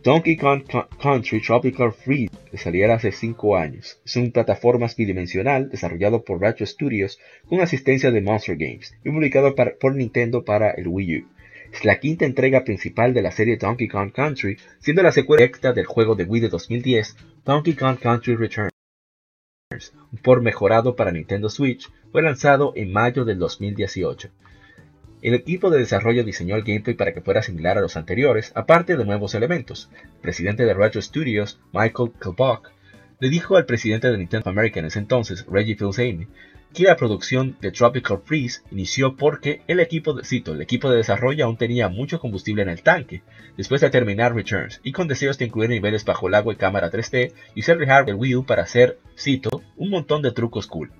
[0.03, 0.63] Donkey Kong
[1.01, 4.01] Country Tropical Freeze, que saliera hace 5 años.
[4.03, 9.55] Es un plataforma bidimensional desarrollado por Ratchet Studios con asistencia de Monster Games y publicado
[9.55, 11.27] por Nintendo para el Wii U.
[11.73, 15.73] Es la quinta entrega principal de la serie Donkey Kong Country, siendo la secuela directa
[15.73, 18.69] del juego de Wii de 2010, Donkey Kong Country Return.
[20.11, 24.29] un por mejorado para Nintendo Switch, fue lanzado en mayo del 2018.
[25.23, 28.95] El equipo de desarrollo diseñó el gameplay para que fuera similar a los anteriores, aparte
[28.95, 29.89] de nuevos elementos.
[30.03, 32.69] El presidente de Retro Studios, Michael Kilbuck,
[33.19, 35.97] le dijo al presidente de Nintendo America en ese entonces, Reggie fils
[36.73, 41.45] que la producción de Tropical Freeze inició porque el equipo de, el equipo de desarrollo
[41.45, 43.21] aún tenía mucho combustible en el tanque,
[43.55, 46.91] después de terminar Returns, y con deseos de incluir niveles bajo el agua y cámara
[46.91, 50.91] 3D, y usar el Wii U para hacer, cito, un montón de trucos cool.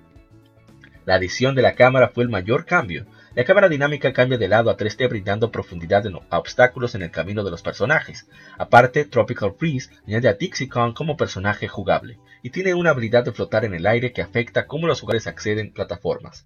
[1.06, 3.06] La adición de la cámara fue el mayor cambio,
[3.36, 7.44] la cámara dinámica cambia de lado a 3D brindando profundidad a obstáculos en el camino
[7.44, 8.28] de los personajes.
[8.60, 13.32] Aparte, Tropical Freeze añade a Dixie Kong como personaje jugable, y tiene una habilidad de
[13.32, 16.46] flotar en el aire que afecta cómo los jugadores acceden a plataformas.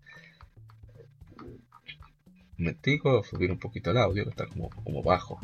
[2.56, 5.40] Me digo subir un poquito el audio, que está como, como bajo.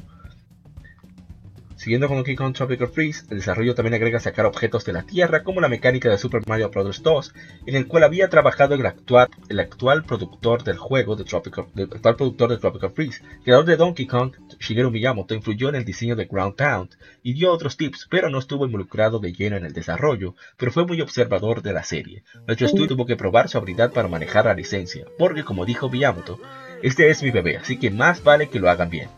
[1.84, 5.44] Siguiendo con Donkey Kong Tropical Freeze, el desarrollo también agrega sacar objetos de la Tierra,
[5.44, 7.04] como la mecánica de Super Mario Bros.
[7.04, 7.34] 2,
[7.66, 11.90] en el cual había trabajado el actual, el actual productor del juego de Tropical, el
[11.94, 13.22] actual productor de Tropical Freeze.
[13.44, 14.32] creador de Donkey Kong,
[14.62, 18.40] Shigeru Miyamoto, influyó en el diseño de Ground Pound y dio otros tips, pero no
[18.40, 22.24] estuvo involucrado de lleno en el desarrollo, pero fue muy observador de la serie.
[22.48, 26.40] Nuestro estudio tuvo que probar su habilidad para manejar la licencia, porque como dijo Miyamoto,
[26.82, 29.10] este es mi bebé, así que más vale que lo hagan bien.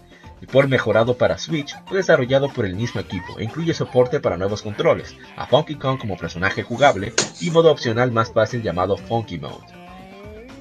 [0.45, 4.37] El port mejorado para Switch fue desarrollado por el mismo equipo e incluye soporte para
[4.37, 9.39] nuevos controles, a Funky Kong como personaje jugable y modo opcional más fácil llamado Funky
[9.39, 9.65] Mode.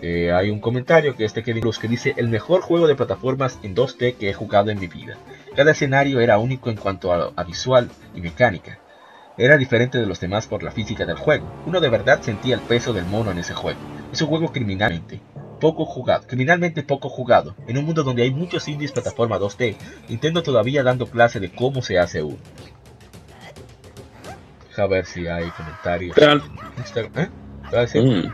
[0.01, 2.95] Eh, hay un comentario que es de Kevin Cruz que dice el mejor juego de
[2.95, 5.19] plataformas en 2D que he jugado en mi vida.
[5.55, 8.79] Cada escenario era único en cuanto a, visual y mecánica.
[9.37, 11.47] Era diferente de los demás por la física del juego.
[11.67, 13.81] Uno de verdad sentía el peso del mono en ese juego.
[14.11, 15.21] Es un juego criminalmente,
[15.65, 19.77] poco jugado, criminalmente poco jugado, en un mundo donde hay muchos indies plataforma 2D,
[20.11, 22.37] Nintendo todavía dando clase de cómo se hace uno.
[24.77, 26.19] A ver si hay comentarios.
[26.19, 27.99] ¿Eh?
[27.99, 28.33] Mm.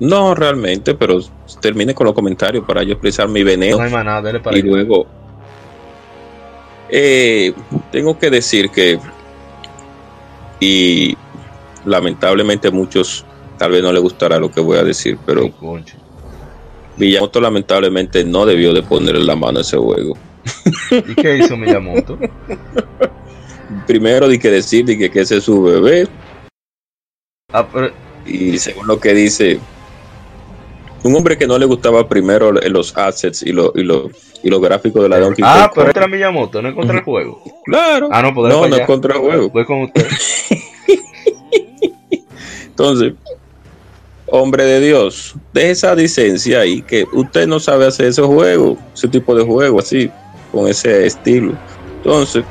[0.00, 1.20] No, realmente, pero
[1.58, 3.78] termine con los comentarios para yo expresar mi veneno.
[3.78, 5.06] No hay más nada, para y luego,
[6.90, 7.54] eh,
[7.90, 8.98] tengo que decir que,
[10.60, 11.16] y
[11.86, 13.24] lamentablemente muchos
[13.56, 15.50] tal vez no le gustará lo que voy a decir, pero
[17.00, 20.18] Miyamoto lamentablemente no debió de ponerle la mano a ese juego.
[20.90, 22.18] ¿Y qué hizo Miyamoto?
[23.86, 26.06] Primero di que decir di que, ese es su bebé.
[27.52, 27.66] Ah,
[28.26, 29.58] y según lo que dice,
[31.02, 33.80] un hombre que no le gustaba primero los assets y, lo, y,
[34.42, 35.52] y los gráficos de la Donkey Kong.
[35.54, 37.42] Ah, pero este era Miyamoto, no es contra el juego.
[37.64, 38.10] Claro.
[38.12, 39.48] Ah, no, no, no es contra el juego.
[39.48, 40.06] Voy con usted.
[42.66, 43.14] Entonces,
[44.30, 49.08] hombre de Dios, deje esa licencia ahí, que usted no sabe hacer ese juego, ese
[49.08, 50.10] tipo de juego así,
[50.52, 51.54] con ese estilo.
[51.96, 52.44] Entonces,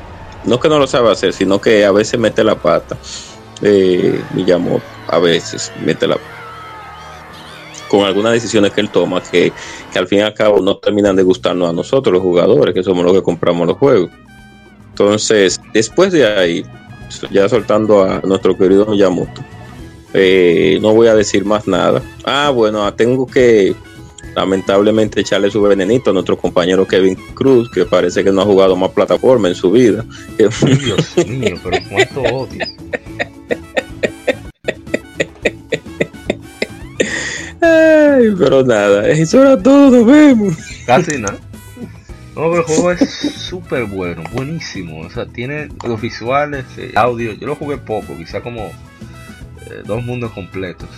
[0.45, 2.97] no que no lo sabe hacer, sino que a veces mete la pata.
[3.61, 6.17] Eh, llamó, a veces mete la
[7.89, 9.51] con algunas decisiones que él toma que,
[9.91, 12.83] que al fin y al cabo no terminan de gustarnos a nosotros los jugadores, que
[12.83, 14.11] somos los que compramos los juegos.
[14.91, 16.65] Entonces, después de ahí,
[17.31, 19.41] ya soltando a nuestro querido Miyamoto,
[20.13, 22.01] eh, no voy a decir más nada.
[22.25, 23.75] Ah, bueno, tengo que
[24.35, 28.75] lamentablemente echarle su venenito a nuestro compañero Kevin Cruz, que parece que no ha jugado
[28.75, 30.05] más plataforma en su vida.
[30.37, 30.63] Dios
[31.27, 32.65] mío, pero cuánto odio.
[37.61, 40.55] Ay, pero nada, eso era todo, vemos.
[40.85, 41.37] Casi nada.
[42.35, 45.01] No, pero el juego es súper bueno, buenísimo.
[45.01, 47.33] O sea, tiene los visuales, el audio.
[47.33, 48.71] Yo lo jugué poco, quizá como
[49.69, 50.89] eh, dos mundos completos.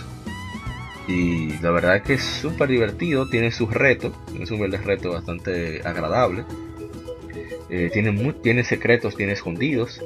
[1.08, 5.80] Y la verdad es que es súper divertido, tiene sus retos, tiene un reto bastante
[5.84, 6.44] agradable.
[7.70, 10.00] Eh, tiene, tiene secretos, tiene escondidos.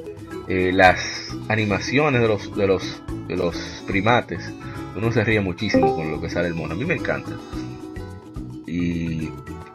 [0.47, 4.51] Eh, las animaciones de los, de, los, de los primates,
[4.95, 6.73] uno se ríe muchísimo con lo que sale el mono.
[6.73, 7.31] A mí me encanta.
[8.65, 9.29] Y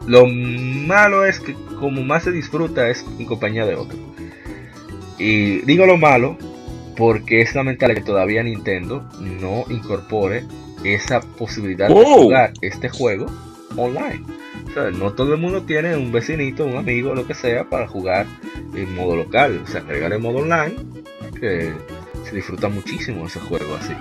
[0.07, 3.97] lo malo es que como más se disfruta es en compañía de otro.
[5.17, 6.37] Y digo lo malo
[6.97, 10.43] porque es lamentable que todavía Nintendo no incorpore
[10.83, 13.25] esa posibilidad de jugar este juego
[13.75, 14.23] online.
[14.67, 17.87] O sea, no todo el mundo tiene un vecinito, un amigo, lo que sea, para
[17.87, 18.25] jugar
[18.75, 19.61] en modo local.
[19.63, 20.75] O sea, agregar el modo online,
[21.39, 21.73] que
[22.27, 23.93] se disfruta muchísimo ese juego así.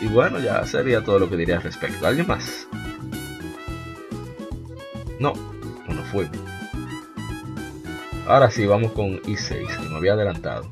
[0.00, 2.06] Y bueno, ya sería todo lo que diría al respecto.
[2.06, 2.66] ¿Alguien más?
[5.18, 5.34] No,
[5.88, 6.26] no fue.
[8.26, 10.70] Ahora sí, vamos con i6, que me había adelantado.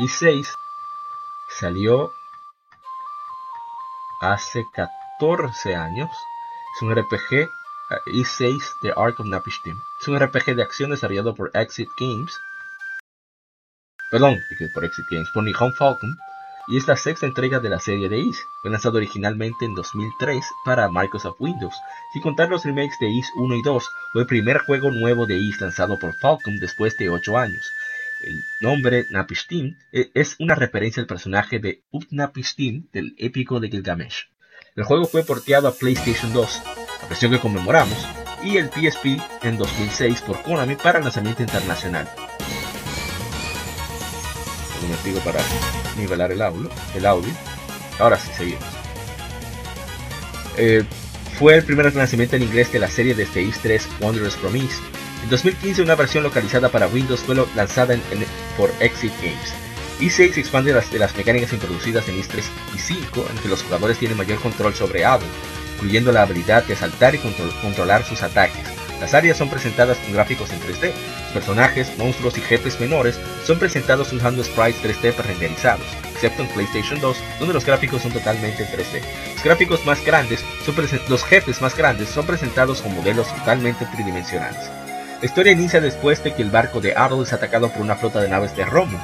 [0.00, 0.52] Y 6
[1.60, 2.12] salió
[4.20, 6.10] hace 14 años.
[6.74, 7.48] Es un RPG
[8.06, 9.76] i6 eh, The Ark of Napishtim.
[10.00, 12.40] Es un RPG de acción desarrollado por Exit Games
[14.10, 14.38] perdón,
[14.74, 16.16] por Exit Games, por Nihon Falcon,
[16.66, 18.44] y es la sexta entrega de la serie de Is.
[18.60, 21.74] Fue lanzado originalmente en 2003 para Microsoft Windows.
[22.12, 25.36] Sin contar los remakes de Is 1 y 2, fue el primer juego nuevo de
[25.36, 27.70] Is lanzado por Falcon después de 8 años.
[28.22, 34.28] El nombre Napishtim e, es una referencia al personaje de Utnapishtim del épico de Gilgamesh.
[34.76, 36.62] El juego fue porteado a PlayStation 2,
[37.02, 37.98] la versión que conmemoramos,
[38.44, 42.08] y el PSP en 2006 por Konami para lanzamiento internacional.
[44.82, 45.40] Un para
[45.96, 46.70] nivelar el audio.
[46.94, 47.32] El audio.
[47.98, 48.64] Ahora sí, seguimos.
[50.56, 50.84] Eh,
[51.38, 54.99] fue el primer lanzamiento en inglés de la serie de Phase 3 Wondrous Promise.
[55.22, 57.96] En 2015 una versión localizada para Windows fue lanzada
[58.56, 59.54] por Exit Games.
[60.00, 62.44] E6 expande las, mecánicas introducidas en IS 3
[62.74, 65.24] y 5 en que los jugadores tienen mayor control sobre Ado,
[65.74, 68.64] incluyendo la habilidad de asaltar y controlar sus ataques.
[68.98, 70.92] Las áreas son presentadas con gráficos en 3D.
[71.24, 77.00] Los personajes, monstruos y jefes menores son presentados usando sprites 3D renderizados, excepto en PlayStation
[77.00, 79.02] 2, donde los gráficos son totalmente en 3D.
[79.34, 80.44] Los gráficos más grandes
[81.08, 84.79] los jefes más grandes son presentados con modelos totalmente tridimensionales.
[85.20, 88.20] La historia inicia después de que el barco de Arnold es atacado por una flota
[88.20, 88.98] de naves de Romo.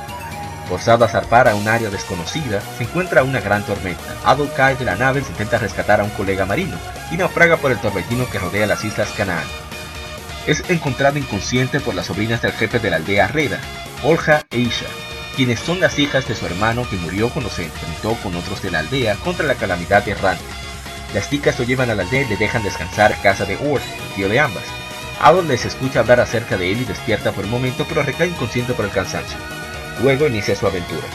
[0.69, 4.17] Forzado a zarpar a un área desconocida, se encuentra una gran tormenta.
[4.25, 6.77] Adol cae de la nave e intenta rescatar a un colega marino
[7.11, 9.45] y naufraga por el torbellino que rodea las islas Canaán
[10.47, 13.59] es encontrado inconsciente por las sobrinas del jefe de la aldea Reda,
[14.05, 14.87] Olja e Isha,
[15.35, 18.71] quienes son las hijas de su hermano que murió cuando se enfrentó con otros de
[18.71, 20.45] la aldea contra la calamidad errante.
[21.15, 23.81] Las chicas lo llevan a la aldea y le dejan descansar casa de el
[24.15, 24.65] tío de ambas.
[25.21, 28.75] Adol les escucha hablar acerca de él y despierta por un momento, pero recae inconsciente
[28.75, 29.39] por el cansancio.
[30.03, 31.07] Luego inicia su aventura.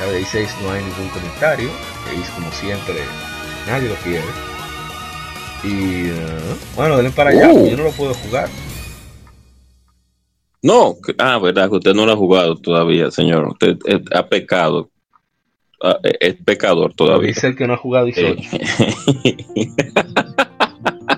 [0.00, 1.68] La de 6 no hay ningún comentario,
[2.06, 2.94] veis como siempre,
[3.66, 4.24] nadie lo quiere.
[5.64, 7.68] Y uh, bueno, denle para allá, uh.
[7.68, 8.48] yo no lo puedo jugar.
[10.62, 13.48] No, ah, verdad que usted no lo ha jugado todavía, señor.
[13.48, 13.76] Usted
[14.12, 14.90] ha pecado.
[15.82, 17.28] Ah, es pecador todavía.
[17.28, 18.40] Dice el que no ha jugado 18.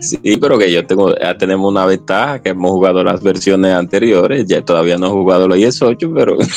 [0.00, 4.46] sí, pero que yo tengo, ya tenemos una ventaja que hemos jugado las versiones anteriores.
[4.46, 6.38] Ya todavía no he jugado los 18, pero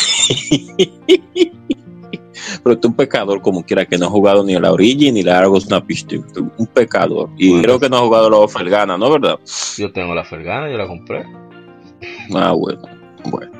[2.63, 5.39] pero tú un pecador como quiera que no ha jugado ni la Origin ni la
[5.39, 6.21] Argos Napiste.
[6.57, 7.29] Un pecador.
[7.37, 9.11] Y creo que no ha jugado la Fergana, ¿no?
[9.11, 9.39] ¿Verdad?
[9.77, 11.25] Yo tengo la Fergana, yo la compré.
[12.33, 12.81] Ah, bueno.
[13.25, 13.51] Bueno.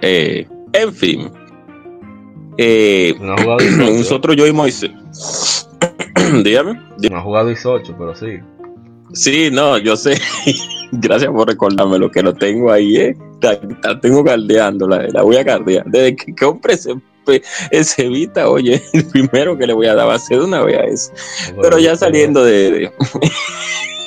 [0.00, 1.30] Eh, en fin.
[2.58, 3.92] Eh, no ha jugado 18.
[3.98, 4.90] Nosotros, yo y Moisés.
[6.44, 6.80] Dígame.
[7.10, 8.38] No ha jugado 18, pero sí.
[9.12, 10.20] Sí, no, yo sé.
[10.92, 13.16] Gracias por recordarme lo que lo tengo ahí, ¿eh?
[13.40, 15.84] La, tengo caldeando, la, la voy a caldear.
[15.86, 16.94] Desde que compré ese
[17.70, 20.76] ese Vita, oye, el primero que le voy a dar va a ser una vez
[20.78, 21.12] a eso.
[21.60, 22.90] Pero ya saliendo de,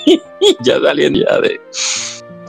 [0.62, 1.60] ya saliendo ya de,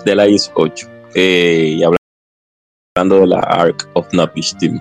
[0.05, 4.81] de la IS 8 eh, y hablando de la Ark of Napish Team.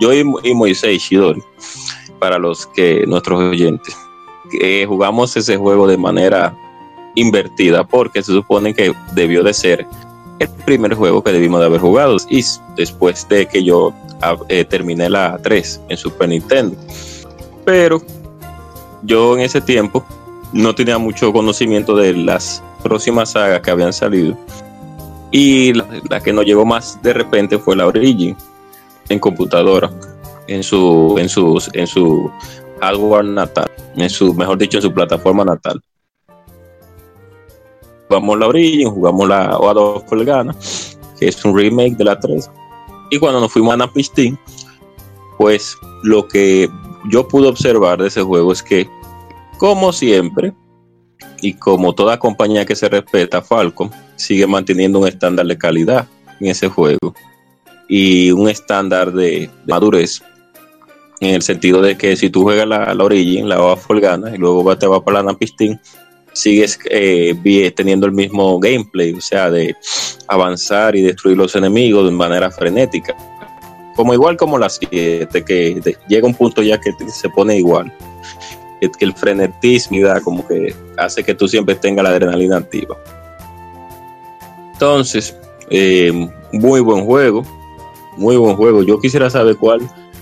[0.00, 1.42] Yo y, Moisés Shidori,
[2.18, 3.94] para los que nuestros oyentes,
[4.50, 6.56] que jugamos ese juego de manera
[7.14, 9.86] invertida porque se supone que debió de ser
[10.38, 12.44] el primer juego que debimos de haber jugado y
[12.76, 13.92] después de que yo
[14.48, 16.76] eh, terminé la 3 en Super Nintendo.
[17.64, 18.02] Pero
[19.02, 20.04] yo en ese tiempo
[20.52, 24.36] no tenía mucho conocimiento de las próximas sagas que habían salido.
[25.30, 28.36] Y la, que nos llegó más de repente fue la Origin
[29.08, 29.90] en computadora,
[30.48, 32.30] en su, en sus, en su
[32.80, 35.80] hardware natal, en su, mejor dicho, en su plataforma natal.
[38.10, 40.52] Jugamos la Origin, jugamos la Oado Folgana,
[41.16, 42.50] que es un remake de la 3
[43.10, 44.38] y cuando nos fuimos a Napistín,
[45.36, 46.70] pues lo que
[47.10, 48.88] yo pude observar de ese juego es que,
[49.58, 50.54] como siempre,
[51.42, 56.06] y como toda compañía que se respeta, Falcon sigue manteniendo un estándar de calidad
[56.38, 57.14] en ese juego
[57.88, 60.22] y un estándar de, madurez
[61.20, 64.38] en el sentido de que si tú juegas la, la Origin, la OA Folgana y
[64.38, 65.80] luego te vas para la Napistín,
[66.32, 67.34] sigues eh,
[67.74, 69.76] teniendo el mismo gameplay, o sea, de
[70.28, 73.16] avanzar y destruir los enemigos de manera frenética.
[73.96, 77.92] Como igual como la 7, que llega un punto ya que se pone igual.
[78.80, 82.96] Que, el frenetismo da como que hace que tú siempre tengas la adrenalina activa.
[84.72, 85.36] Entonces,
[85.68, 87.42] eh, muy buen juego.
[88.16, 88.82] Muy buen juego.
[88.82, 89.80] Yo quisiera saber cuál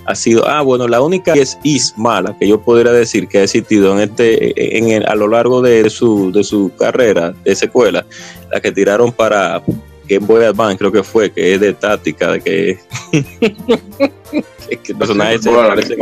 [0.09, 3.43] ha sido, ah, bueno, la única es is mala que yo podría decir que ha
[3.43, 8.07] existido en este, en a lo largo de su, de su carrera de secuela,
[8.51, 9.63] la que tiraron para
[10.09, 12.79] Game Boy Advance, creo que fue, que es de táctica, de que,
[14.83, 15.99] que personajes se parecen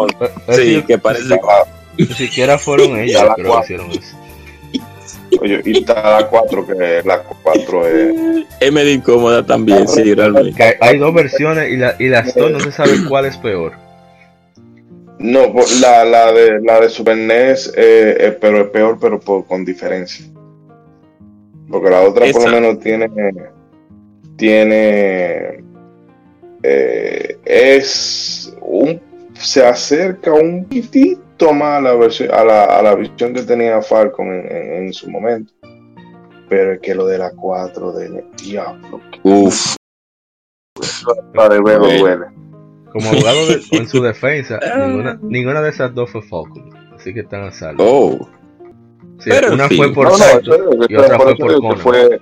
[0.52, 1.40] sí, que parece
[1.98, 4.16] ni siquiera fueron ellas que hicieron eso.
[5.40, 8.46] Oye, y está la 4, que la 4 es.
[8.60, 10.52] Es medio incómoda también, sí, realmente.
[10.54, 13.36] Que hay, hay dos versiones y, la, y las dos no se sabe cuál es
[13.36, 13.85] peor.
[15.18, 19.46] No, la, la, de, la de Super NES eh, eh, pero es peor, pero por,
[19.46, 20.26] con diferencia.
[21.70, 23.08] Porque la otra por lo menos tiene.
[24.36, 25.64] Tiene.
[26.62, 28.54] eh, es.
[28.60, 29.00] un
[29.34, 33.80] Se acerca un poquitito más a la, versión, a la, a la visión que tenía
[33.82, 35.52] Falcon en, en- en su momento.
[36.48, 39.00] Pero es que lo de la 4 de diablo.
[39.24, 39.74] Uf,
[41.34, 41.78] Para de Bueno.
[41.98, 42.26] duele.
[42.96, 46.70] Como abogado de- en su defensa, ninguna, ninguna de esas dos fue Falcon.
[46.94, 47.84] Así que están a salvo.
[47.86, 48.28] oh.
[49.18, 51.78] Sí, pero una fue por No, no, y otra por fue por Conan.
[51.78, 52.20] fue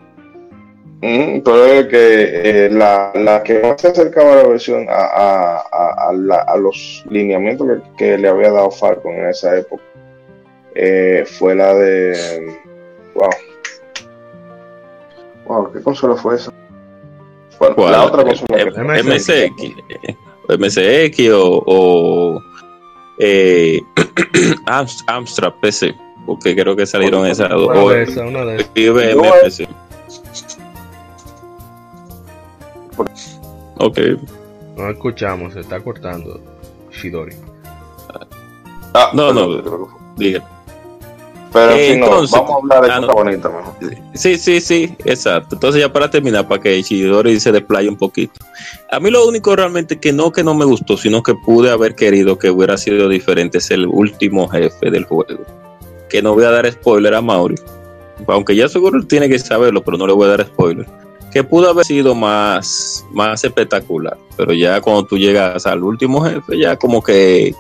[1.03, 4.95] Ujú, pero es que eh, la, la que más se acercaba a la versión a,
[5.05, 9.57] a, a, a la- a los lineamientos que, que le había dado Falcon en esa
[9.59, 9.83] época
[10.75, 12.57] eh, fue la de
[13.15, 13.29] wow
[15.47, 16.51] wow qué consola fue esa
[17.59, 17.93] Bueno, ¿Cuál?
[17.93, 20.24] la otra consola M- que MSX.
[20.49, 21.31] MSX.
[21.33, 22.43] O, o
[23.19, 23.81] eh,
[24.67, 25.95] Amst- Amstrad PC.
[26.27, 27.69] Porque creo que salieron esas dos.
[27.69, 28.71] Una de esas, una de esas.
[28.75, 29.69] IBM PC.
[33.79, 33.99] Ok.
[34.77, 36.41] No escuchamos, se está cortando
[36.91, 37.35] Shidori.
[38.95, 39.89] Ah, No, no.
[40.17, 40.43] Diga.
[41.55, 43.07] Pero en Eh, fin, no, vamos a hablar de ah, no.
[43.07, 43.75] cosas bonitas mejor
[44.13, 45.55] Sí, sí, sí, exacto.
[45.55, 48.35] Entonces ya para terminar, para que Chidori se desplaye un poquito.
[48.91, 51.95] A mí lo único realmente que no que no me gustó, sino que pude haber
[51.95, 55.45] querido que hubiera sido diferente es el último jefe del juego.
[56.11, 57.55] Que no voy a dar spoiler a Mauri.
[58.27, 60.87] Aunque ya seguro tiene que saberlo, pero no le voy a dar spoiler.
[61.33, 64.17] Que pudo haber sido más, más espectacular.
[64.37, 67.55] Pero ya cuando tú llegas al último jefe, ya como que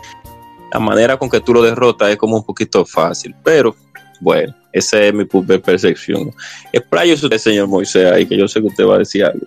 [0.72, 3.34] la manera con que tú lo derrotas es como un poquito fácil.
[3.42, 3.74] Pero
[4.20, 6.32] bueno, esa es mi pu- percepción.
[6.72, 9.46] Expláyese usted, señor Moisés, ahí que yo sé que usted va a decir algo.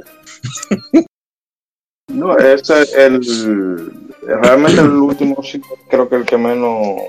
[2.10, 3.92] No, ese es el.
[4.26, 5.38] Realmente el último
[5.90, 7.02] creo que el que menos.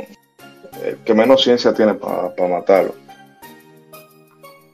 [0.85, 2.95] El que menos ciencia tiene para matarlo.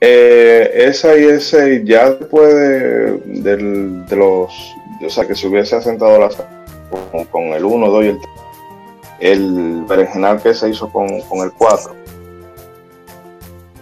[0.01, 4.51] Eh, esa y ese, ya después de, de los.
[5.05, 6.31] O sea, que se hubiese asentado la,
[7.13, 8.29] con, con el 1, 2 y el 3.
[9.21, 11.95] El berenjenal que se hizo con, con el 4.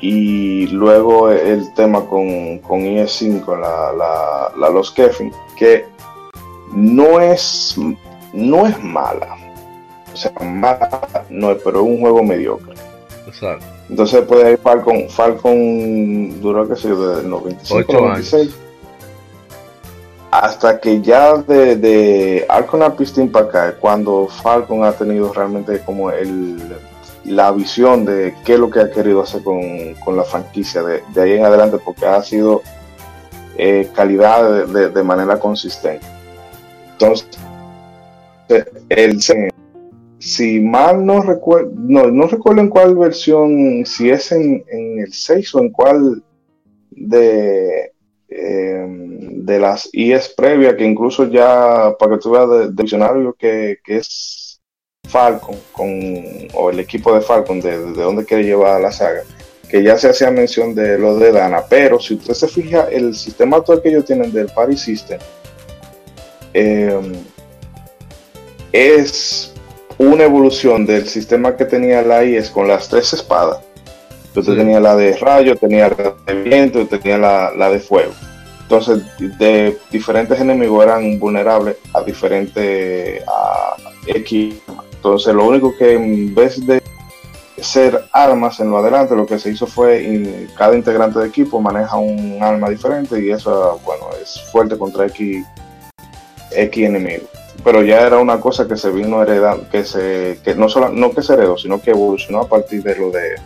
[0.03, 5.87] Y luego el tema con, con IE5, la, la, la Los Kefin, que
[6.75, 7.77] no es
[8.33, 9.37] no es mala.
[10.13, 12.75] O sea mala no es pero es un juego mediocre.
[13.29, 13.65] Exacto.
[13.89, 18.55] entonces después de ahí Falcon Falcon duró que sé el 95 Ocho 96
[20.33, 26.11] hasta que ya de, de Arcona Pistin para acá cuando Falcon ha tenido realmente como
[26.11, 26.59] el
[27.25, 31.03] la visión de qué es lo que ha querido hacer con, con la franquicia de,
[31.15, 32.63] de ahí en adelante porque ha sido
[33.57, 36.05] eh, calidad de- de- de manera consistente.
[36.93, 37.29] Entonces,
[38.89, 39.21] el,
[40.19, 45.13] si mal no recuerdo, no, no recuerdo en cuál versión, si es en, en el
[45.13, 46.23] 6 o en cuál
[46.91, 47.93] de,
[48.29, 53.79] eh, de las IES previas, que incluso ya, para que tú veas del diccionario que,
[53.85, 54.52] que es
[55.13, 55.89] Falcon, con,
[56.55, 59.23] o el equipo de Falcon, de, de dónde quiere llevar la saga,
[59.69, 63.15] que ya se hacía mención de lo de Dana, pero si usted se fija, el
[63.15, 65.19] sistema actual que ellos tienen del Party System,
[66.55, 67.01] eh,
[68.73, 69.53] es
[69.99, 73.59] una evolución del sistema que tenía la IES con las tres espadas.
[74.35, 74.57] Usted Sí.
[74.59, 78.13] tenía la de rayo, tenía la de viento y tenía la, la de fuego.
[78.63, 83.77] Entonces, de diferentes enemigos eran vulnerables a diferentes a
[84.07, 84.55] X.
[85.03, 86.81] Entonces, lo único que en vez de
[87.57, 91.97] ser armas en lo adelante, lo que se hizo fue cada integrante de equipo maneja
[91.97, 95.45] un arma diferente y eso, bueno, es fuerte contra X,
[96.53, 97.29] X enemigos
[97.65, 101.13] pero ya era una cosa que se vino heredando, que se, que no solo, no
[101.13, 103.37] que se heredó, sino que evolucionó a partir de lo de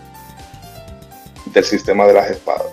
[1.53, 2.66] del sistema de las espadas.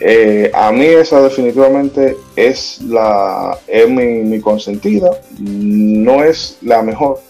[0.00, 7.20] Eh, a mí esa definitivamente es la es mi, mi consentida, no es la mejor,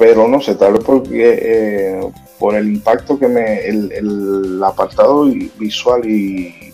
[0.00, 2.00] pero no sé, tal vez porque eh,
[2.38, 5.26] por el impacto que me, el, el apartado
[5.58, 6.72] visual y,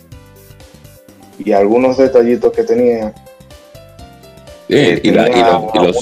[1.44, 3.12] y algunos detallitos que tenía,
[4.68, 5.96] Eh, y, la- y y los,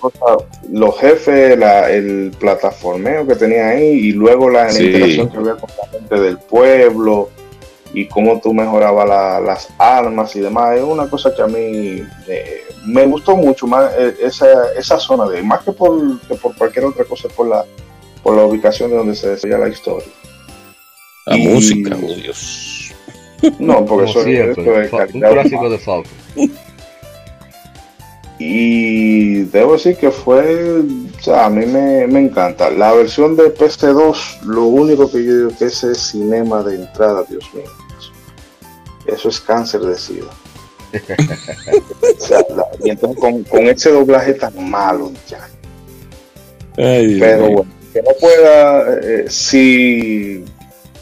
[0.00, 4.86] cosas, los jefes, la- el plataformeo que tenía ahí y luego la, la Sí.
[4.86, 7.28] interacción que había con la gente del pueblo
[7.96, 10.76] y cómo tú mejorabas la- las armas y demás.
[10.76, 15.26] Es una cosa que a mí eh, me gustó mucho más eh, esa, esa zona
[15.26, 17.64] de más que por, que por cualquier otra cosa, por la,
[18.22, 20.08] por la ubicación de donde se desarrolla la historia.
[21.24, 22.92] La música, oh Dios.
[23.58, 24.64] No, porque eso, es un
[25.20, 26.12] clásico de Falcon.
[28.38, 32.70] Y debo decir que fue, o sea, a mí me, encanta.
[32.70, 37.44] La versión de PC2, lo único que yo digo que ese cinema de entrada, Dios
[37.54, 37.64] mío.
[39.06, 40.30] Eso es cáncer de sida.
[40.92, 42.44] o sea,
[42.82, 45.48] y entonces con, ese doblaje tan malo, ya.
[46.74, 50.44] Pero bueno, que no pueda, eh, si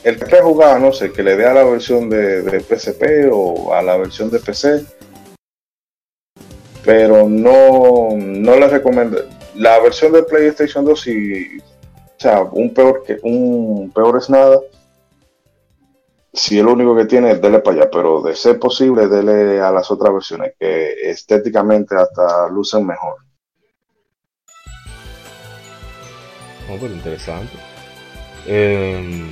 [0.05, 3.73] el que jugado, no sé, que le dé a la versión de, de PSP o
[3.75, 4.85] a la versión de PC,
[6.85, 9.25] pero no, no les recomiendo.
[9.55, 14.61] La versión de PlayStation 2, si, o sea, un peor, que, un peor es nada.
[16.35, 19.89] Si el único que tiene, dele para allá, pero de ser posible, dele a las
[19.91, 23.19] otras versiones, que estéticamente hasta lucen mejor.
[26.69, 27.53] Oh, interesante.
[28.47, 29.31] Em,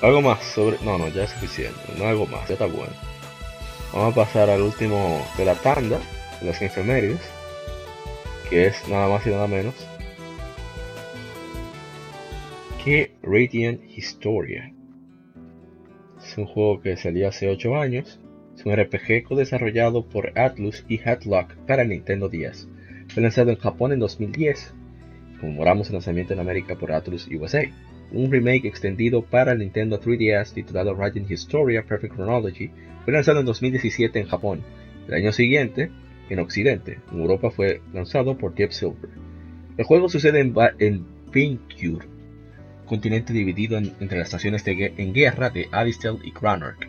[0.00, 0.78] algo más sobre.
[0.84, 1.80] No, no, ya es suficiente.
[1.98, 2.92] No algo más, ya está bueno.
[3.92, 5.98] Vamos a pasar al último de la tanda
[6.40, 7.20] las efemérides,
[8.48, 9.74] que es nada más y nada menos
[12.84, 14.72] que Radiant Historia.
[16.30, 18.20] Es un juego que salió hace 8 años.
[18.56, 22.68] Es un RPG co-desarrollado por Atlus y Hatlock para Nintendo 10.
[23.08, 24.72] Fue lanzado en Japón en 2010.
[25.40, 27.64] Conmemoramos el lanzamiento en América por Atlus USA.
[28.12, 32.70] Un remake extendido para Nintendo 3DS titulado Radiant Historia Perfect Chronology
[33.04, 34.60] fue lanzado en 2017 en Japón.
[35.08, 35.90] El año siguiente,
[36.28, 37.00] en Occidente.
[37.10, 39.10] En Europa fue lanzado por Deep Silver.
[39.76, 41.04] El juego sucede en, en
[42.90, 46.88] continente dividido entre las naciones en guerra de Alistel y Granark.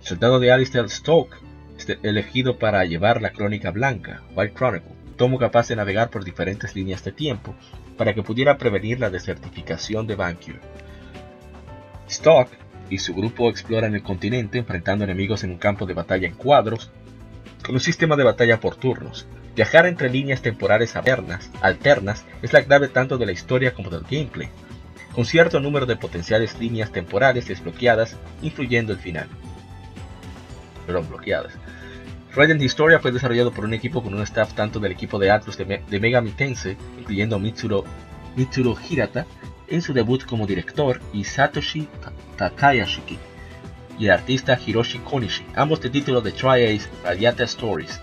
[0.00, 1.34] El soldado de Alistel Stoke
[1.76, 6.76] es elegido para llevar la crónica blanca, White Chronicle, tomo capaz de navegar por diferentes
[6.76, 7.56] líneas de tiempo
[7.98, 10.60] para que pudiera prevenir la desertificación de Vancure.
[12.08, 12.56] Stoke
[12.88, 16.92] y su grupo exploran el continente enfrentando enemigos en un campo de batalla en cuadros
[17.64, 19.26] con un sistema de batalla por turnos.
[19.56, 24.02] Viajar entre líneas temporales alternas, alternas es la clave tanto de la historia como del
[24.02, 24.48] gameplay,
[25.14, 29.28] con cierto número de potenciales líneas temporales desbloqueadas, influyendo el final.
[30.86, 31.52] Perdón, bloqueadas.
[32.34, 35.58] Radiant Historia fue desarrollado por un equipo con un staff tanto del equipo de Atlus
[35.58, 36.34] de, Mega Megami
[36.98, 37.84] incluyendo Mitsuro,
[38.36, 39.26] Mitsuro Hirata
[39.68, 41.88] en su debut como director y Satoshi
[42.36, 43.18] Takayashiki
[43.98, 48.00] y el artista Hiroshi Konishi, ambos de título de Tri-Ace Radiata Stories.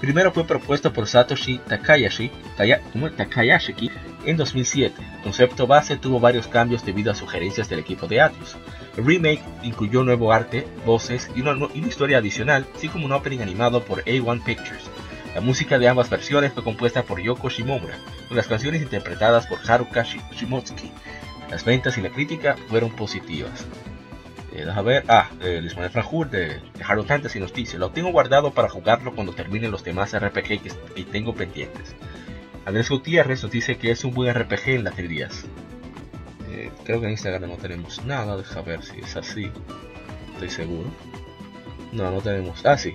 [0.00, 3.90] Primero fue propuesto por Satoshi Takayashi, Takayashiki
[4.26, 4.94] en 2007.
[5.16, 8.56] El concepto base tuvo varios cambios debido a sugerencias del equipo de Atlus.
[8.96, 13.82] El remake incluyó nuevo arte, voces y una, historia adicional, así como un opening animado
[13.84, 14.90] por A1 Pictures.
[15.34, 17.96] La música de ambas versiones fue compuesta por Yoko Shimomura,
[18.28, 20.90] con las canciones interpretadas por Haruka Shimotsuki.
[21.50, 23.66] Las ventas y la crítica fueron positivas.
[24.54, 25.04] Eh, ver.
[25.08, 29.14] Ah, eh, Luis Franjur de, de Harold Fantasy nos dice: Lo tengo guardado para jugarlo
[29.14, 30.62] cuando termine los demás RPG
[30.94, 31.94] que, tengo pendientes.
[32.64, 35.44] Andrés Gutiérrez nos dice que es un buen RPG en las 3
[36.52, 38.36] eh, creo que en Instagram no tenemos nada.
[38.36, 39.50] Deja ver si es así.
[40.34, 40.90] Estoy seguro.
[41.92, 42.64] No, no tenemos.
[42.66, 42.94] Ah, sí.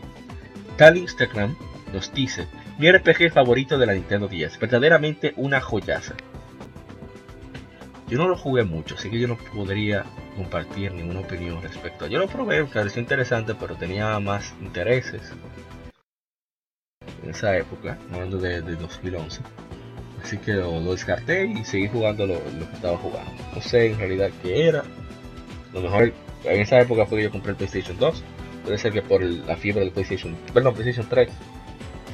[0.77, 1.56] Tal Instagram
[1.91, 4.60] nos dice: Mi RPG favorito de la Nintendo 10.
[4.60, 6.14] Verdaderamente una joyaza.
[8.07, 10.06] Yo no lo jugué mucho, así que yo no podría
[10.38, 12.07] compartir ninguna opinión respecto a.
[12.07, 15.34] Yo lo probé, me pareció interesante, pero tenía más intereses
[17.23, 19.41] en esa época, hablando de, 2011.
[20.23, 23.31] Así que lo, descarté y seguí jugando lo, que estaba jugando.
[23.53, 24.84] No sé en realidad qué era.
[25.73, 26.14] Lo mejor
[26.44, 28.23] en esa época fue que yo compré el PlayStation 2.
[28.64, 31.30] Puede ser que por la fiebre del PlayStation, perdón, PlayStation 3.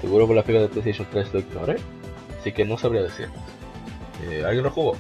[0.02, 1.76] Seguro por la fiebre del PlayStation 3 lo ignoré.
[2.40, 3.30] Así que no sabría decir.
[4.30, 4.98] Eh, ¿Alguien lo jugó?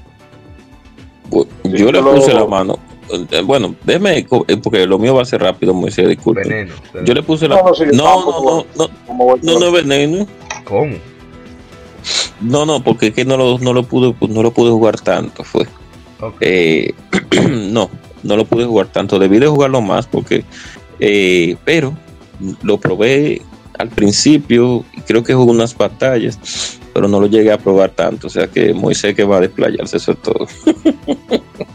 [1.63, 2.79] Yo le puse la mano.
[3.13, 6.67] Eh, bueno, déjeme, eh, porque lo mío va a ser rápido, Moisés, disculpe.
[7.03, 7.55] Yo le puse la.
[7.55, 10.27] No, no, no, no, no, no, veneno.
[10.63, 10.95] ¿Cómo?
[12.41, 15.43] No, no, porque es que no lo, no lo pude, no lo pude jugar tanto,
[15.43, 15.67] fue.
[16.41, 16.93] Eh,
[17.49, 17.89] no,
[18.23, 19.19] no lo pude jugar tanto.
[19.19, 20.43] Debí de jugarlo más porque,
[21.65, 21.93] pero
[22.63, 23.41] lo probé
[23.77, 28.27] al principio y creo que jugué unas batallas, pero no lo llegué a probar tanto.
[28.27, 30.47] O sea que Moisés que va a desplayarse, eso es todo.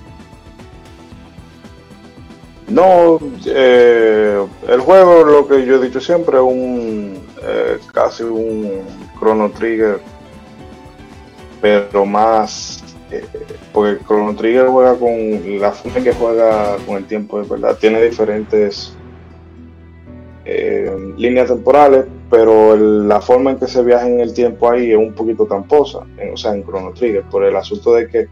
[2.69, 8.83] No, eh, el juego, lo que yo he dicho siempre, es un eh, casi un
[9.19, 10.01] Chrono Trigger,
[11.63, 13.25] pero más, eh,
[13.73, 17.77] porque Chrono Trigger juega con la forma en que juega con el tiempo, de verdad,
[17.81, 18.95] tiene diferentes
[21.19, 25.13] líneas temporales, pero la forma en que se viaja en el tiempo ahí es un
[25.13, 26.01] poquito tramposa,
[26.33, 28.29] o sea, en Chrono Trigger, por el asunto de que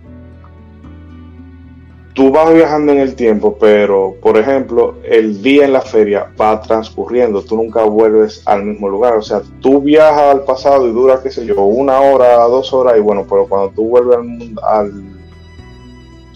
[2.17, 6.59] tú vas viajando en el tiempo, pero por ejemplo, el día en la feria va
[6.63, 11.21] transcurriendo, tú nunca vuelves al mismo lugar, o sea, tú viajas al pasado y dura,
[11.23, 14.19] qué sé yo, una hora, dos horas, y bueno, pero cuando tú vuelves
[14.63, 14.93] al,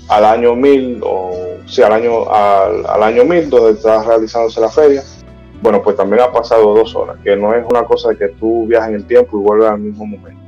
[0.08, 1.32] al, año 1000, o
[1.64, 5.02] sea, al año, al, al año 1000, donde estás realizándose la feria,
[5.62, 8.90] bueno, pues también ha pasado dos horas, que no es una cosa que tú viajas
[8.90, 10.42] en el tiempo y vuelves al mismo momento.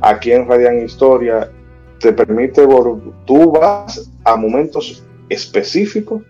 [0.00, 1.50] Aquí en Radiant Historia
[1.98, 2.66] te permite,
[3.24, 6.22] tú vas a momentos específicos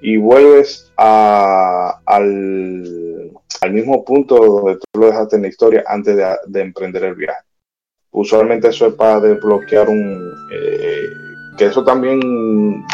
[0.00, 6.16] y vuelves a, al, al, mismo punto donde tú lo dejaste en la historia antes
[6.16, 7.42] de, emprender el viaje.
[8.12, 10.32] Usualmente eso es para desbloquear un...
[10.52, 11.08] Eh,
[11.56, 12.84] que eso también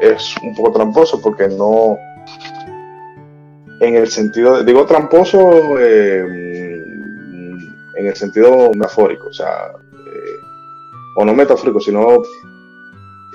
[0.00, 1.98] es un poco tramposo porque no...
[3.80, 6.24] En el sentido, digo tramposo eh,
[7.96, 9.72] en el sentido metafórico, o sea,
[11.14, 12.22] o no metafórico, sino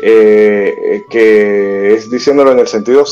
[0.01, 3.03] eh, que es diciéndolo en el sentido,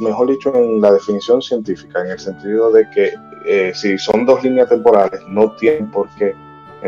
[0.00, 3.14] mejor dicho, en la definición científica, en el sentido de que
[3.44, 6.34] eh, si son dos líneas temporales, no tienen por qué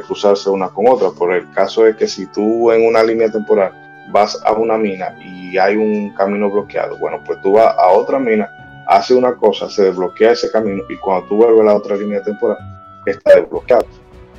[0.06, 1.10] cruzarse una con otra.
[1.10, 3.72] Por el caso es que si tú en una línea temporal
[4.12, 8.20] vas a una mina y hay un camino bloqueado, bueno, pues tú vas a otra
[8.20, 8.48] mina,
[8.86, 12.22] hace una cosa, se desbloquea ese camino y cuando tú vuelves a la otra línea
[12.22, 12.58] temporal,
[13.04, 13.84] está desbloqueado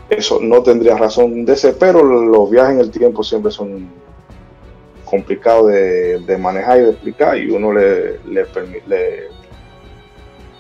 [0.10, 3.90] eso no tendría razón de ser, pero los viajes en el tiempo siempre son
[5.06, 9.30] complicados de, manejar y de explicar y uno le, le,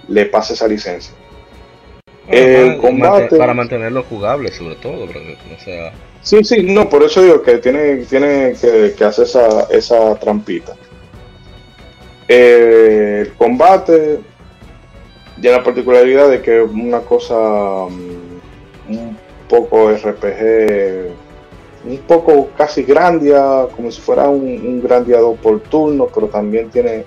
[0.07, 1.13] le, pasa esa licencia.
[2.27, 5.93] el combate, para mantenerlo jugable sobre todo, o sea...
[6.21, 10.75] Sí, sí, no, por eso digo que tiene, tiene que, hacer esa, esa trampita.
[12.27, 14.19] el combate,
[15.37, 17.35] ya la particularidad de que es una cosa
[17.89, 18.18] mm,
[19.49, 21.11] poco RPG,
[21.85, 27.03] un poco casi Grandia, como si fuera un, un Grandiado por turno, pero también tiene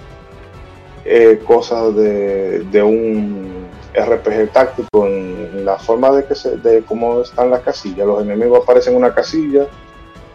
[1.04, 7.22] eh, cosas de, de, un RPG táctico en, la forma de que se, de cómo
[7.22, 8.06] están las casillas.
[8.06, 9.66] Los enemigos aparecen en una casilla.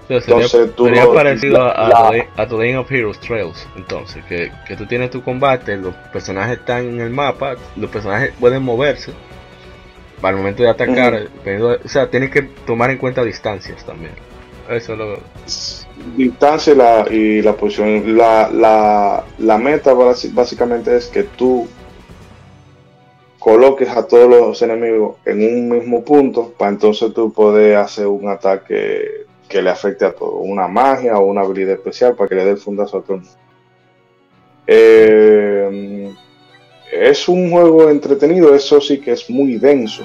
[0.08, 5.10] entonces tú sería parecido a, a, The of Heroes Trails, entonces, que, que tú tienes
[5.10, 9.14] tu combate, los personajes están en el mapa, los personajes pueden moverse,
[10.22, 11.28] para el momento de atacar,
[11.84, 14.14] o sea, tienes que tomar en cuenta distancias también.
[14.70, 15.20] Eso lo...
[16.16, 18.18] Distancia y la, y la posición.
[18.18, 21.68] La, la, la meta básicamente es que tú
[23.40, 28.28] coloques a todos los enemigos en un mismo punto para entonces tú poder hacer un
[28.28, 32.44] ataque que le afecte a todo, una magia o una habilidad especial para que le
[32.44, 33.38] dé el fundazo a todo el mundo.
[34.68, 36.14] Eh,
[36.92, 40.04] es un juego entretenido, eso sí que es muy denso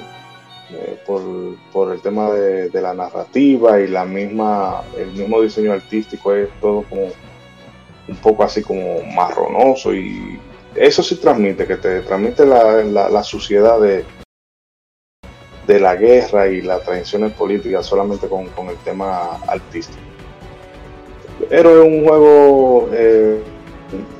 [0.71, 6.49] eh, por, el tema de, la narrativa y la misma, el mismo diseño artístico es
[6.61, 7.09] todo como
[8.09, 10.39] un poco así como marronoso y
[10.75, 14.05] eso sí transmite, que te transmite la, suciedad de,
[15.67, 20.01] de la guerra y las tradiciones políticas solamente con, el tema artístico.
[21.49, 23.41] Pero es un juego, eh,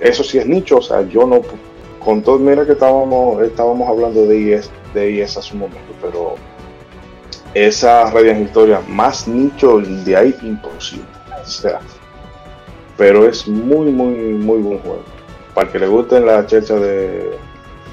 [0.01, 1.41] eso sí es nicho, o sea, yo no
[2.05, 6.35] con todo, mira que estábamos, estábamos hablando de IES, de IES hace un momento, pero
[7.55, 11.07] esa Radiant Historia más nicho de ahí imposible.
[11.43, 11.81] O sea,
[12.97, 15.03] pero es muy, muy, muy buen juego.
[15.55, 17.31] Para que le gusten la checha de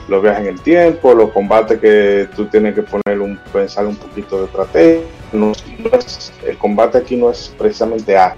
[0.07, 3.95] los viajes en el tiempo, los combates que tú tienes que poner un, pensar un
[3.95, 5.01] poquito de estrategia.
[6.45, 8.35] el combate aquí no es precisamente A,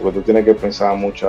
[0.00, 1.28] porque tú tienes que pensar mucha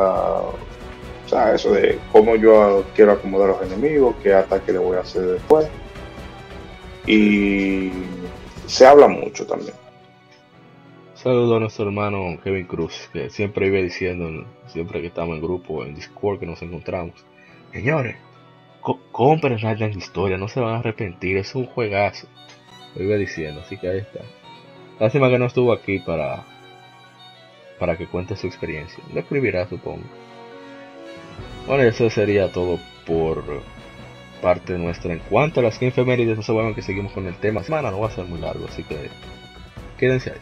[1.53, 5.23] eso de cómo yo quiero acomodar a los enemigos, qué ataque le voy a hacer
[5.23, 5.68] después.
[7.05, 7.91] Y
[8.65, 9.73] se habla mucho también.
[11.15, 15.85] Saludo a nuestro hermano Kevin Cruz, que siempre iba diciendo, siempre que estamos en grupo,
[15.85, 17.14] en Discord, que nos encontramos.
[17.72, 18.18] Señores,
[19.11, 22.27] compren Radiant Historia, no se van a arrepentir, es un juegazo.
[22.95, 24.19] Lo iba diciendo, así que ahí está.
[24.99, 26.43] Lástima que no estuvo aquí para,
[27.80, 29.03] para que cuente su experiencia.
[29.14, 30.03] Lo escribirá, supongo.
[31.65, 33.44] Bueno, eso sería todo por
[34.41, 35.14] parte nuestra.
[35.14, 37.64] En cuanto a las que efemérides, no se vuelvan que seguimos con el tema.
[37.64, 39.10] Semana no va a ser muy largo, así que
[39.98, 40.38] quédense ahí.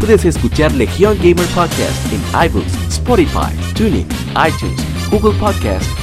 [0.00, 6.02] Puedes escuchar Legion Gamer Podcast en iBooks, Spotify, TuneIn, iTunes, Google Podcast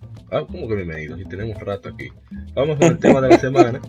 [0.33, 1.19] Ah, ¿cómo que bienvenidos?
[1.19, 2.07] Y tenemos rato aquí.
[2.53, 3.81] Vamos con el tema de la semana.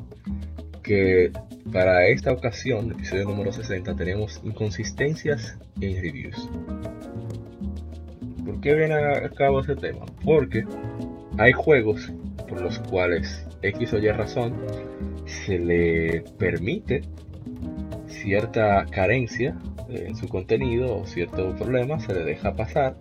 [0.83, 1.31] Que
[1.73, 6.51] para esta ocasión, episodio número 60, tenemos inconsistencias en reviews.
[8.45, 10.05] ¿Por qué viene a cabo ese tema?
[10.25, 10.65] Porque
[11.39, 12.11] hay juegos
[12.49, 14.57] por los cuales X o Y razón
[15.27, 17.03] se le permite
[18.09, 19.57] cierta carencia
[19.89, 22.97] en su contenido o cierto problema, se le deja pasar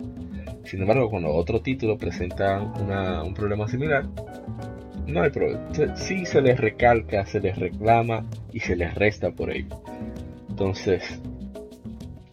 [0.63, 4.05] sin embargo, cuando otro título presenta un problema similar,
[5.07, 5.95] no hay problema.
[5.95, 9.81] Sí se les recalca, se les reclama y se les resta por ello.
[10.49, 11.19] Entonces,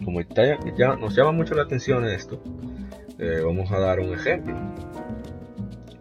[0.04, 0.20] como
[0.76, 2.40] ya, nos llama mucho la atención esto,
[3.18, 4.54] eh, vamos a dar un ejemplo.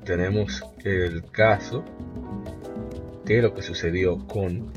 [0.04, 1.84] Tenemos el caso
[3.26, 4.72] de lo que sucedió con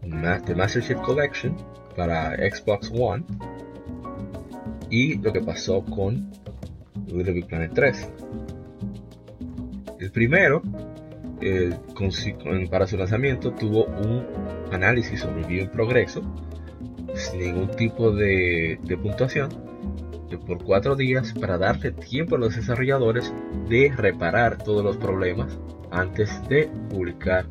[0.00, 1.56] The Master Chief Collection
[1.96, 3.24] para Xbox One
[4.90, 6.30] y lo que pasó con
[7.08, 8.08] Little Big Planet 3.
[10.00, 10.62] El primero,
[12.70, 14.26] para su lanzamiento, tuvo un
[14.72, 16.22] análisis sobre review en progreso,
[17.14, 19.48] sin ningún tipo de, puntuación,
[20.46, 23.32] por cuatro días para darle tiempo a los desarrolladores
[23.68, 25.56] de reparar todos los problemas
[25.92, 27.46] antes de publicar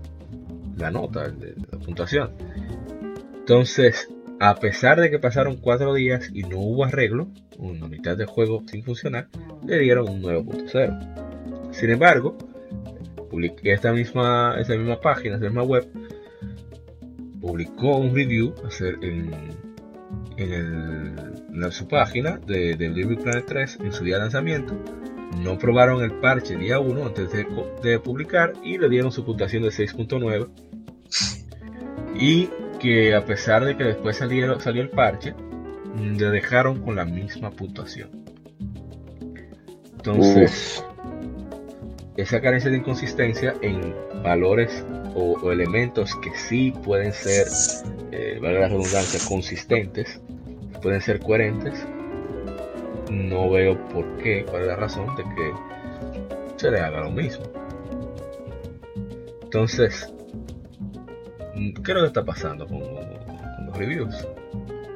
[0.76, 2.32] la nota, de la puntuación.
[3.40, 7.28] Entonces, a pesar de que pasaron cuatro días y no hubo arreglo,
[7.58, 9.28] una mitad del juego sin funcionar,
[9.66, 11.72] le dieron un 9.0.
[11.72, 12.38] Sin embargo,
[13.64, 15.88] esta misma, esa misma página, esa misma web,
[17.42, 18.54] publicó un review
[19.02, 19.32] en,
[20.38, 24.76] en, su página de, de Little Planet 3 en su día de lanzamiento.
[25.42, 27.46] No probaron el parche día 1 antes de,
[27.82, 30.48] de publicar y le dieron su puntuación de 6.9.
[32.20, 32.50] Y
[32.84, 35.34] que a pesar de que después salió el parche,
[35.96, 38.10] mm, le dejaron con la misma puntuación.
[39.94, 40.84] Entonces,
[42.18, 44.86] esa carencia de inconsistencia en valores
[45.16, 47.48] o, elementos que sí pueden ser,
[48.12, 50.20] eh, valga la redundancia, consistentes,
[50.82, 51.86] pueden ser coherentes,
[53.10, 55.54] no veo por qué, cuál es la razón de que
[56.58, 57.46] se le haga lo mismo.
[59.44, 60.14] Entonces,
[61.56, 64.28] ¿Qué es lo que está pasando con, los reviews?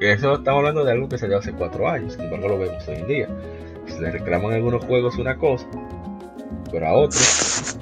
[0.00, 2.96] Eso estamos hablando de algo que salió hace cuatro años, sin embargo lo vemos hoy
[2.96, 3.28] en día.
[4.00, 5.66] Le reclaman algunos juegos una cosa,
[6.70, 7.78] pero a otros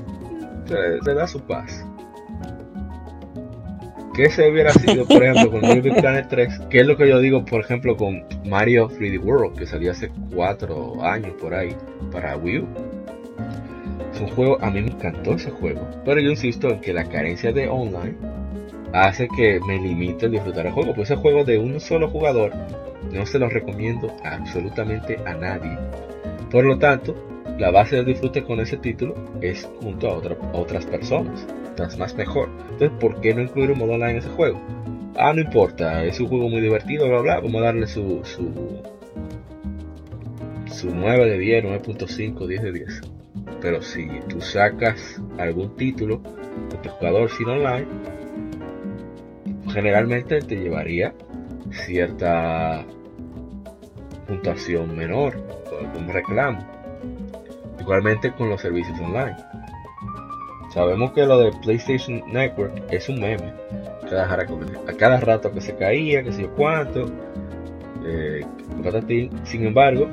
[0.67, 1.85] se, da su paz.
[4.15, 6.61] ¿Qué se hubiera sido, por ejemplo, con Little Planet 3?
[6.71, 10.11] ¿Qué es lo que yo digo, por ejemplo, con Mario 3D World, que salió hace
[10.35, 11.77] cuatro años por ahí
[12.13, 12.67] para Wii U?
[14.15, 17.05] Es un juego, a mí me encantó ese juego, pero yo insisto en que la
[17.05, 18.17] carencia de online
[18.93, 20.95] hace que me limite el disfrutar el juego.
[20.95, 22.53] Pues ese juego de un solo jugador
[23.13, 25.77] no se lo recomiendo absolutamente a nadie.
[26.51, 27.15] Por lo tanto,
[27.59, 30.21] la base del disfrute con ese título es junto a,
[30.53, 31.47] otras personas.
[31.99, 32.49] Más mejor.
[32.71, 34.59] Entonces, ¿por qué no incluir un modo online en ese juego?
[35.19, 37.41] Ah, no importa, es un juego muy divertido, bla, bla.
[37.41, 38.81] Vamos a darle su, su,
[40.73, 43.01] su 9 de 10, 9.5, 10 de 10.
[43.61, 46.23] Pero si tú sacas algún título
[46.71, 47.87] de tu jugador sin online,
[49.77, 51.13] generalmente te llevaría
[51.71, 52.83] cierta
[54.27, 55.37] puntuación menor,
[55.95, 56.67] un reclamo.
[57.79, 59.37] Igualmente con los servicios online.
[60.73, 63.53] Sabemos que lo de PlayStation Network es un meme.
[64.89, 67.05] a cada rato que se caía, que sé yo cuánto.
[68.07, 68.47] Eh,
[69.45, 70.09] sin embargo,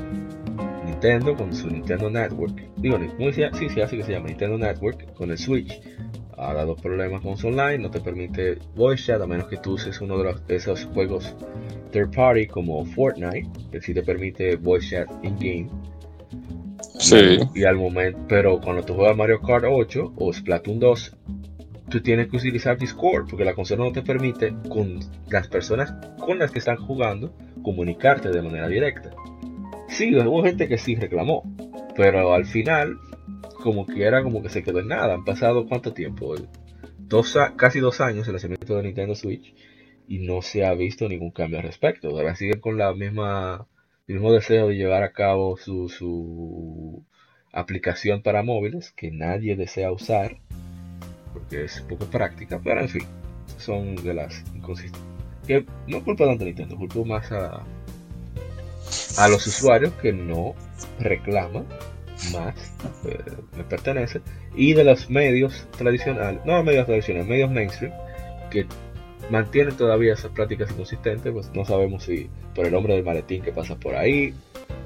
[0.86, 2.54] Nintendo con su Nintendo Network.
[2.76, 3.00] Digo,
[3.32, 5.82] sí, sí, así que se llama Nintendo Network con el Switch.
[6.44, 9.74] Ha dado problemas con su online, no te permite voice chat a menos que tú
[9.74, 11.36] uses uno de, los, esos juegos
[11.92, 15.70] third party como Fortnite, que sí te permite voice chat in game.
[17.00, 17.40] Sí.
[17.56, 21.18] Y al momento, pero cuando tú juegas Mario Kart 8 o Splatoon 2,
[21.90, 25.00] tú tienes que utilizar Discord porque la consola no te permite con
[25.30, 27.34] las personas con las que están jugando
[27.64, 29.12] comunicarte de manera directa.
[29.90, 31.44] Sí, hubo gente que sí reclamó,
[31.96, 32.98] pero al final,
[33.64, 35.14] como que era como que se quedó en nada.
[35.14, 36.36] Han pasado cuánto tiempo?
[36.98, 39.56] Dos, casi dos años el lanzamiento de Nintendo Switch
[40.06, 42.10] y no se ha visto ningún cambio al respecto.
[42.10, 43.66] Ahora siguen con la misma,
[44.08, 47.06] el mismo deseo de llevar a cabo su, su
[47.54, 50.38] aplicación para móviles que nadie desea usar
[51.32, 53.04] porque es poco práctica, pero en fin,
[53.58, 55.10] son de las inconsistencias.
[55.48, 57.64] Que no culpa tanto a Nintendo, culpa más a,
[59.18, 60.54] a los usuarios que no
[61.00, 61.66] reclaman
[62.32, 62.56] más,
[63.06, 63.18] eh,
[63.58, 64.22] me pertenece,
[64.56, 67.94] y de los medios tradicionales, no medios tradicionales, medios mainstream,
[68.50, 68.66] que
[69.30, 73.52] mantienen todavía esas prácticas inconsistentes, pues no sabemos si por el nombre del maletín que
[73.52, 74.34] pasa por ahí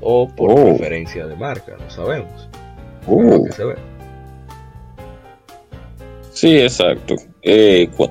[0.01, 0.77] o por Oh.
[0.77, 2.47] de marca, no sabemos.
[3.07, 3.45] Uh.
[3.45, 3.75] Que se ve.
[6.31, 7.15] Sí, exacto.
[7.41, 8.09] Eh, cu-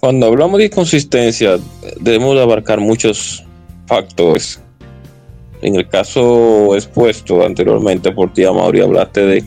[0.00, 1.58] cuando hablamos de inconsistencia,
[2.00, 3.44] debemos de abarcar muchos
[3.86, 4.60] factores.
[5.64, 9.44] En el caso expuesto anteriormente por ti, Mauri, hablaste de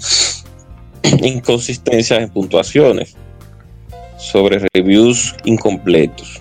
[1.21, 3.15] inconsistencias en puntuaciones
[4.17, 6.39] sobre reviews incompletos,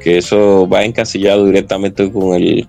[0.00, 2.66] que eso va encasillado directamente con el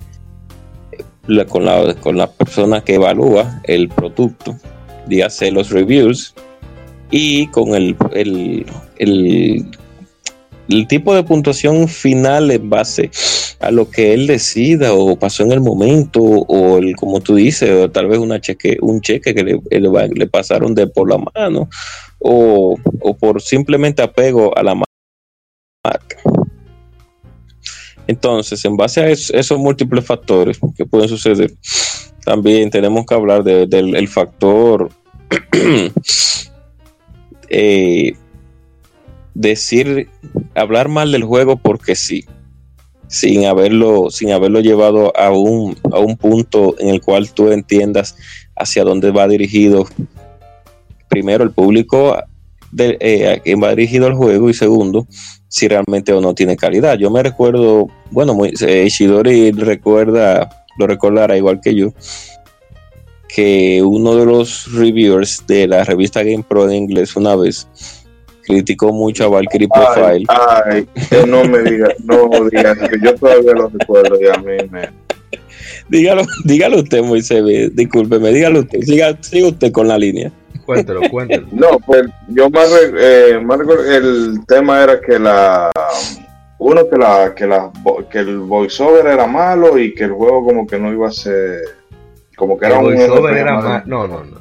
[1.28, 4.58] la- con la, con la persona que evalúa el producto,
[5.08, 6.34] dígase los reviews,
[7.12, 8.66] y con el, el,
[8.98, 9.66] el,
[10.68, 15.52] el tipo de puntuación final en base a lo que él decida o pasó en
[15.52, 19.60] el momento o el, como tú dices, tal vez una cheque, un cheque que le,
[19.70, 21.70] le le pasaron de por la mano
[22.20, 24.86] o, o por simplemente apego a la ma-
[25.86, 26.18] marca.
[28.08, 31.54] Entonces, en base a es- esos múltiples factores que pueden suceder,
[32.26, 34.90] también tenemos que hablar de- del el factor
[37.50, 38.14] eh,
[39.34, 40.10] decir,
[40.56, 42.26] hablar mal del juego porque sí,
[43.14, 48.16] sin haberlo, sin haberlo llevado a un, a un punto en el cual tú entiendas
[48.56, 49.86] hacia dónde va dirigido
[51.10, 52.18] primero el público
[52.76, 55.06] eh, a quien va dirigido el juego y segundo
[55.48, 56.98] si realmente o no tiene calidad.
[56.98, 61.94] Yo me recuerdo, bueno, muy, eh, Ishidori recuerda, lo recordará igual que yo,
[63.28, 67.68] que uno de los reviewers de la revista Game Pro en inglés una vez
[68.46, 70.26] criticó mucho a Valkyrie Profile.
[70.30, 74.58] Ay, que no me digas, no digas, que yo todavía lo recuerdo y a mí
[74.72, 74.90] me.
[75.90, 80.32] Dígalo, dígalo usted, Moisés, discúlpeme, dígalo usted, siga, siga usted con la línea.
[80.66, 81.48] Cuéntelo, cuéntelo.
[81.52, 82.94] No, pues yo más, re-
[83.36, 85.72] eh, más recuerdo- el tema era que la
[86.58, 87.70] uno que la que la
[88.10, 91.60] que el voiceover era malo y que el juego como que no iba a ser
[92.38, 93.86] como que era El un voiceover era más.
[93.86, 94.38] No, no, no.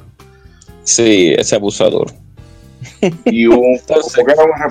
[0.83, 2.07] Sí, ese abusador.
[3.25, 4.03] Y un RPG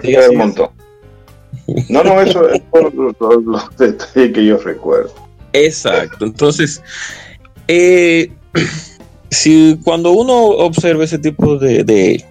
[0.02, 0.38] siga, del siga.
[0.44, 0.70] montón.
[1.88, 5.12] No, no, eso es por los, los- los detalles que yo recuerdo.
[5.52, 6.24] Exacto.
[6.24, 6.82] Entonces,
[7.68, 8.30] eh,
[9.30, 12.24] si cuando uno observa ese tipo de, de,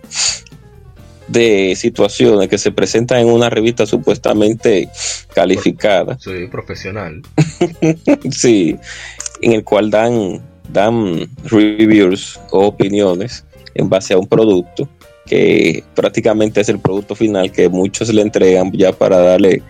[1.27, 4.89] de situaciones que se presentan en una revista supuestamente
[5.33, 7.21] calificada, Soy profesional.
[8.31, 8.75] sí,
[9.41, 10.41] en el cual dan,
[10.71, 13.45] dan reviews o opiniones
[13.75, 14.89] en base a un producto
[15.25, 19.61] que prácticamente es el producto final que muchos le entregan ya para darle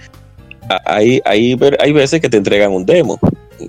[0.85, 3.19] hay, hay, hay veces que te entregan un demo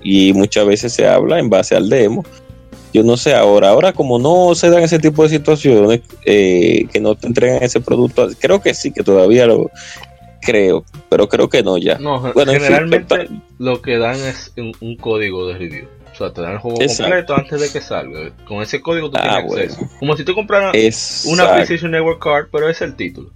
[0.01, 2.23] y muchas veces se habla en base al demo.
[2.93, 6.99] Yo no sé ahora ahora como no se dan ese tipo de situaciones eh, que
[6.99, 9.71] no te entregan ese producto creo que sí que todavía lo
[10.39, 11.97] creo pero creo que no ya.
[11.97, 15.87] No, Bueno, en fin, generalmente lo que dan es un, un código de review.
[16.13, 17.03] O sea, te dan el juego Exacto.
[17.03, 18.31] completo antes de que salga.
[18.47, 19.89] Con ese código tú Ah, tienes acceso.
[19.99, 23.31] Como si tú compraras una PlayStation Network Card, pero es el título.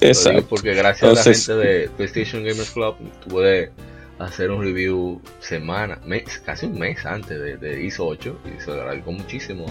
[0.00, 3.70] Lo exacto porque gracias Entonces- a la gente de PlayStation Gamers Club tú puedes
[4.18, 8.70] hacer un review semana, mes, casi un mes antes de, de ISO 8 y se
[8.72, 9.66] agradezco muchísimo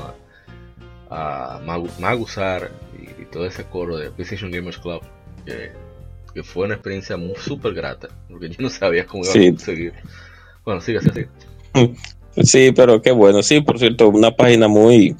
[1.10, 5.02] a, a Magu- Magusar y, y todo ese coro de PlayStation Gamers Club
[5.46, 5.72] que,
[6.34, 9.46] que fue una experiencia muy súper grata porque yo no sabía cómo iba Sí.
[9.48, 9.94] a conseguir.
[10.64, 11.26] Bueno, sigue así.
[12.44, 13.42] Sí, pero qué bueno.
[13.44, 15.16] Sí, por cierto, una página muy,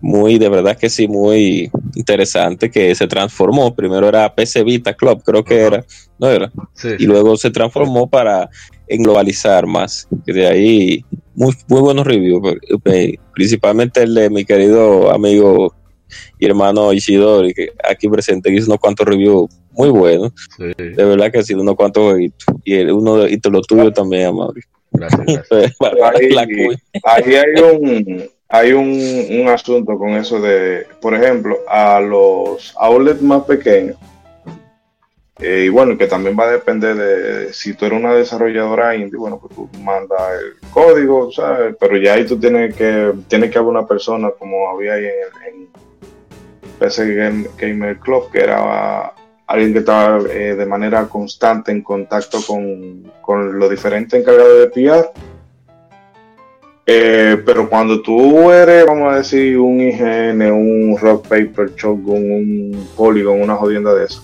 [0.00, 3.74] muy, de verdad que sí, muy interesante que se transformó.
[3.74, 5.84] Primero era PC Vita Club, creo que era,
[6.18, 6.52] ¿no era?
[6.74, 8.48] Sí, Y luego se transformó para
[8.86, 10.06] englobalizar más.
[10.26, 11.04] De ahí,
[11.34, 12.56] muy, muy buenos reviews,
[13.34, 15.74] principalmente el de mi querido amigo
[16.38, 20.32] y hermano Ishidori, que aquí presente, que hizo unos cuantos reviews muy buenos.
[20.56, 20.72] sí.
[20.78, 22.46] De verdad que ha sido unos cuantos jueguitos.
[22.64, 24.62] Y el, uno de, y te lo tuyo también, Amaury.
[24.92, 25.76] Gracias, gracias.
[27.04, 32.72] Ahí, ahí hay un hay un, un asunto con eso de, por ejemplo, a los
[32.78, 33.96] outlets más pequeños.
[35.40, 39.18] eh, y bueno, que también va a depender de si tú eres una desarrolladora indie,
[39.18, 41.74] bueno, pues tú mandas el código, ¿sabes?
[41.78, 45.54] Pero ya ahí tú tienes que, tienes que haber una persona como había ahí en,
[45.60, 45.68] en
[46.78, 49.12] PC Game- Gamer Club, que era
[49.46, 54.68] alguien que estaba eh, de manera constante en contacto con, con los diferentes encargados de
[54.68, 55.10] PR.
[56.88, 62.88] Eh, pero cuando tú eres, vamos a decir, un IGN, un Rock Paper Shotgun, un
[62.96, 64.22] Polygon, una jodienda de eso,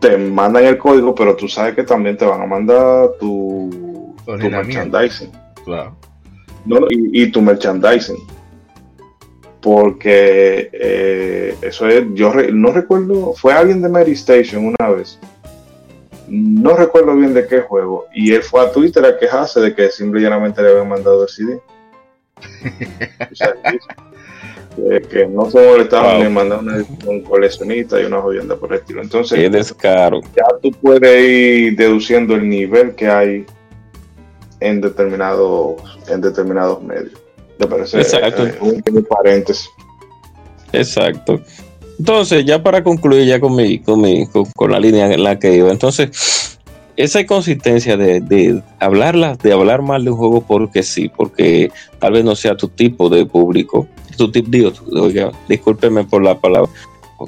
[0.00, 4.50] te mandan el código, pero tú sabes que también te van a mandar tu, tu
[4.50, 5.30] merchandising.
[5.64, 5.96] Claro.
[6.66, 8.18] No, no, y, y tu merchandising.
[9.62, 15.18] Porque eh, eso es, yo re- no recuerdo, fue alguien de Mary Station una vez.
[16.28, 18.06] No recuerdo bien de qué juego.
[18.14, 21.22] Y él fue a Twitter a quejarse de que simple y llanamente le habían mandado
[21.22, 21.60] el CD.
[23.30, 23.54] O sea,
[24.76, 26.24] que, que no se molestaban Wow.
[26.24, 29.02] ni mandar una edición coleccionista y una jodienda por el estilo.
[29.02, 30.20] Entonces, Qué descaro.
[30.34, 33.46] ya tú puedes ir deduciendo el nivel que hay
[34.60, 35.76] en determinados
[36.08, 37.21] en determinados medios.
[37.62, 37.98] ¿Te parece?
[38.00, 38.46] Exacto.
[38.46, 39.68] Eh, un pequeño paréntesis.
[40.72, 41.40] Exacto.
[41.98, 45.38] Entonces, ya para concluir ya con, mi, con, mi- con, con la línea en la
[45.38, 46.58] que iba, entonces,
[46.96, 51.70] esa inconsistencia de, de, hablarla, de hablar mal de un juego porque sí, porque
[52.00, 53.86] tal vez no sea tu tipo de público,
[54.16, 56.70] tu tipo, digo, oiga, discúlpeme por la palabra,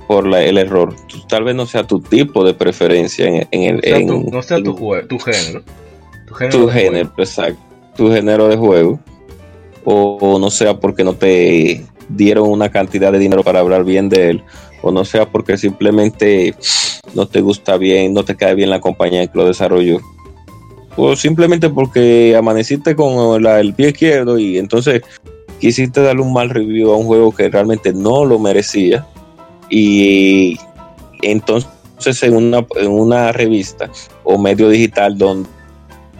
[0.08, 0.94] por la- el error,
[1.28, 3.78] tal vez no sea tu tipo de preferencia en, en el...
[3.78, 4.74] O sea, en- tu- no sea tu,
[5.08, 5.62] tu género.
[6.26, 6.58] Tu género.
[6.58, 7.60] tu de género, exacto,
[7.96, 8.98] tu género de juego,
[9.84, 14.30] o, no sea porque no te dieron una cantidad de dinero para hablar bien de
[14.30, 14.44] él,
[14.82, 16.54] o no sea porque simplemente
[17.14, 20.00] no te gusta bien, no te cae bien la compañía que lo desarrolló,
[20.96, 25.02] o simplemente porque amaneciste con el pie izquierdo y entonces
[25.60, 29.06] quisiste darle un mal review a un juego que realmente no lo merecía,
[29.70, 30.58] y
[31.22, 33.90] entonces en una, en una revista
[34.24, 35.48] o medio digital donde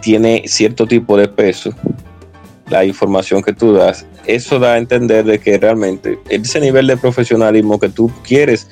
[0.01, 1.71] tiene cierto tipo de peso
[2.69, 6.97] la información que tú das, eso da a entender de que realmente ese nivel de
[6.97, 8.67] profesionalismo que tú quieres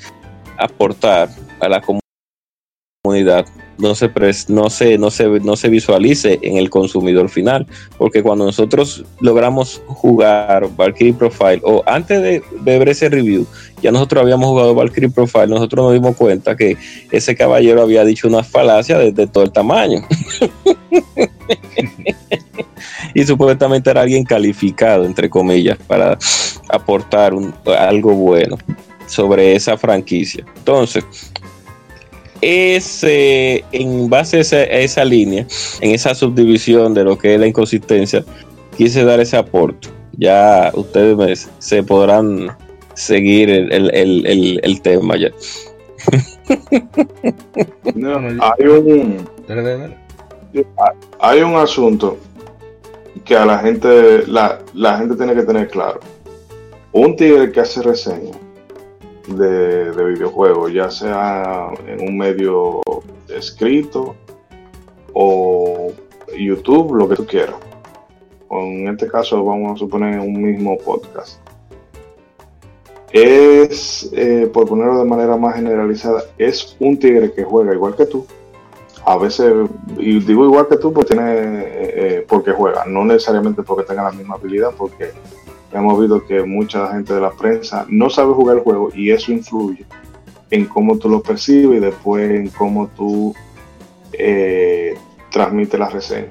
[0.58, 1.28] aportar
[1.60, 3.46] a la comunidad
[3.78, 4.10] no se,
[4.48, 7.66] no se, no se, no se visualice en el consumidor final,
[7.98, 13.46] porque cuando nosotros logramos jugar Valkyrie Profile, o antes de, ver ese review,
[13.82, 16.76] ya nosotros habíamos jugado Valkyrie Profile, nosotros nos dimos cuenta que
[17.10, 20.06] ese caballero había dicho una falacia de, de todo el tamaño.
[23.14, 26.18] y supuestamente era alguien calificado, entre comillas, para
[26.68, 28.56] aportar un- algo bueno
[29.06, 30.44] sobre esa franquicia.
[30.56, 31.04] Entonces,
[32.40, 35.46] ese, en base a esa, a esa línea,
[35.80, 38.24] en esa subdivisión de lo que es la inconsistencia,
[38.76, 39.88] quise dar ese aporte.
[40.18, 42.48] Ya ustedes me- se podrán
[42.94, 45.30] seguir el, el- el- el- el tema ya.
[47.94, 49.26] No, hay un
[51.20, 52.18] hay un asunto
[53.24, 56.00] que a la gente la, la gente tiene que tener claro.
[56.92, 58.36] Un tigre que hace reseña
[59.28, 62.82] de, de videojuegos, ya sea en un medio
[63.28, 64.14] escrito
[65.12, 65.92] o
[66.36, 67.56] YouTube, lo que tú quieras.
[68.48, 71.40] O en este caso vamos a suponer un mismo podcast.
[73.12, 78.06] Es, eh, por ponerlo de manera más generalizada, es un tigre que juega igual que
[78.06, 78.26] tú,
[79.06, 79.52] a veces,
[79.98, 81.64] y digo igual que tú, pues tiene, eh,
[81.96, 85.12] eh, porque juega, no necesariamente porque tenga la misma habilidad, porque
[85.72, 89.32] hemos visto que mucha gente de la prensa no sabe jugar el juego y eso
[89.32, 89.84] influye
[90.50, 93.34] en cómo tú lo percibes y después en cómo tú
[94.12, 94.94] eh,
[95.30, 96.28] transmites la reseña.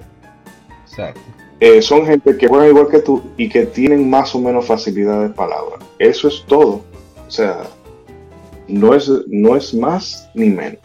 [0.87, 1.19] Exacto.
[1.59, 5.21] Eh, son gente que juegan igual que tú y que tienen más o menos facilidad
[5.21, 5.77] de palabra.
[5.99, 6.81] Eso es todo.
[7.27, 7.63] O sea,
[8.67, 10.79] no es, no es más ni menos.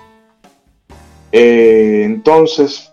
[1.32, 2.92] Eh, entonces,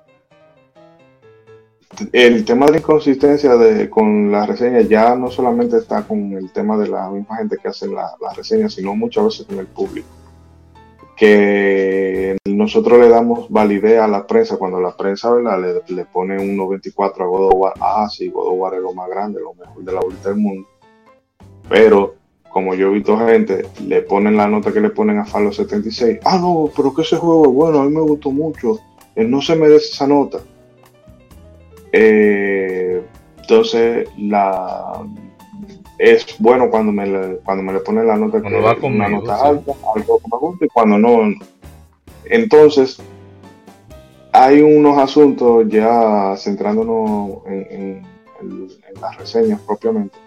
[2.11, 6.51] el tema de la inconsistencia de, con la reseña ya no solamente está con el
[6.51, 9.67] tema de la misma gente que hace la, la reseña, sino muchas veces con el
[9.67, 10.07] público.
[11.15, 15.81] Que nosotros le damos validez a la prensa cuando la prensa ¿verdad?
[15.87, 17.71] Le, pone un 94 a God.
[17.79, 20.67] Ah, sí, God es lo más grande, lo mejor de la vuelta del mundo.
[21.69, 22.15] Pero,
[22.55, 26.19] como yo he visto gente, le ponen la nota que le ponen a Fallout 76.
[26.23, 28.79] Ah, no, pero que ese juego es bueno, a mí me gustó mucho.
[29.13, 30.39] Él no se merece esa nota.
[31.91, 33.03] Eh,
[33.41, 35.03] entonces, la
[35.97, 39.35] es bueno cuando me le, cuando me le ponen la nota que va una nota
[39.35, 41.33] alta, algo que me gusta, y cuando no.
[42.23, 43.01] Entonces,
[44.31, 48.01] hay unos asuntos ya centrándonos en,
[48.39, 50.24] en las reseñas propiamente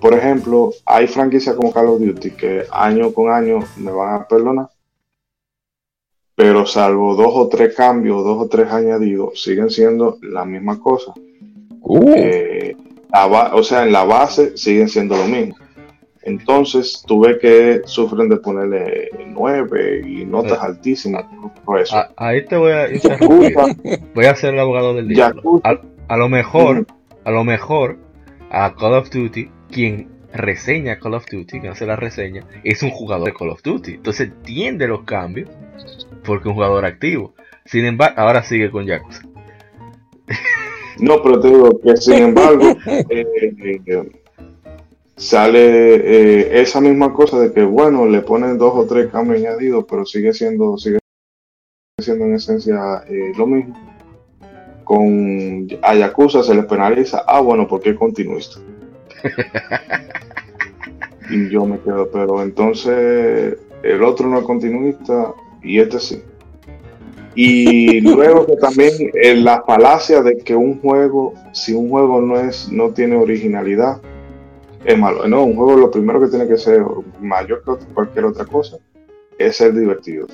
[0.00, 4.28] por ejemplo, hay franquicias como Call of Duty que año con año me van a
[4.28, 4.68] perdonar,
[6.34, 11.12] pero salvo dos o tres cambios, dos o tres añadidos, siguen siendo la misma cosa.
[11.80, 12.12] Uh.
[12.14, 12.76] Eh,
[13.52, 15.56] o sea, en la base siguen siendo lo mismo.
[16.22, 21.24] Entonces, tuve que sufren de ponerle nueve y notas altísimas
[21.64, 21.96] por eso.
[22.16, 22.86] ahí te voy a
[24.14, 25.32] voy a ser el abogado del día.
[26.08, 26.86] A, lo mejor,
[27.24, 27.96] a lo mejor,
[28.50, 32.90] a Call of Duty quien reseña Call of Duty, quien hace la reseña, es un
[32.90, 33.94] jugador de Call of Duty.
[33.94, 35.48] Entonces entiende los cambios
[36.24, 37.34] porque es un jugador activo.
[37.64, 39.22] Sin embargo, ahora sigue con Yakuza.
[41.00, 43.26] No, pero te digo que sin embargo eh,
[43.86, 44.22] eh,
[45.16, 49.84] sale eh, esa misma cosa de que bueno, le ponen dos o tres cambios añadidos,
[49.88, 50.98] pero sigue siendo, sigue
[52.00, 53.04] siendo en esencia
[53.36, 53.74] lo mismo.
[54.82, 58.58] Con a Yakuza se le penaliza, ah bueno, porque es continuista.
[61.30, 66.22] y yo me quedo, pero entonces el otro no es continuista y este sí.
[67.34, 72.38] Y luego que también en la falacia de que un juego, si un juego no
[72.38, 74.00] es, no tiene originalidad,
[74.84, 75.26] es malo.
[75.28, 76.82] No, un juego lo primero que tiene que ser
[77.20, 78.78] mayor que cualquier otra cosa
[79.38, 80.26] es ser divertido.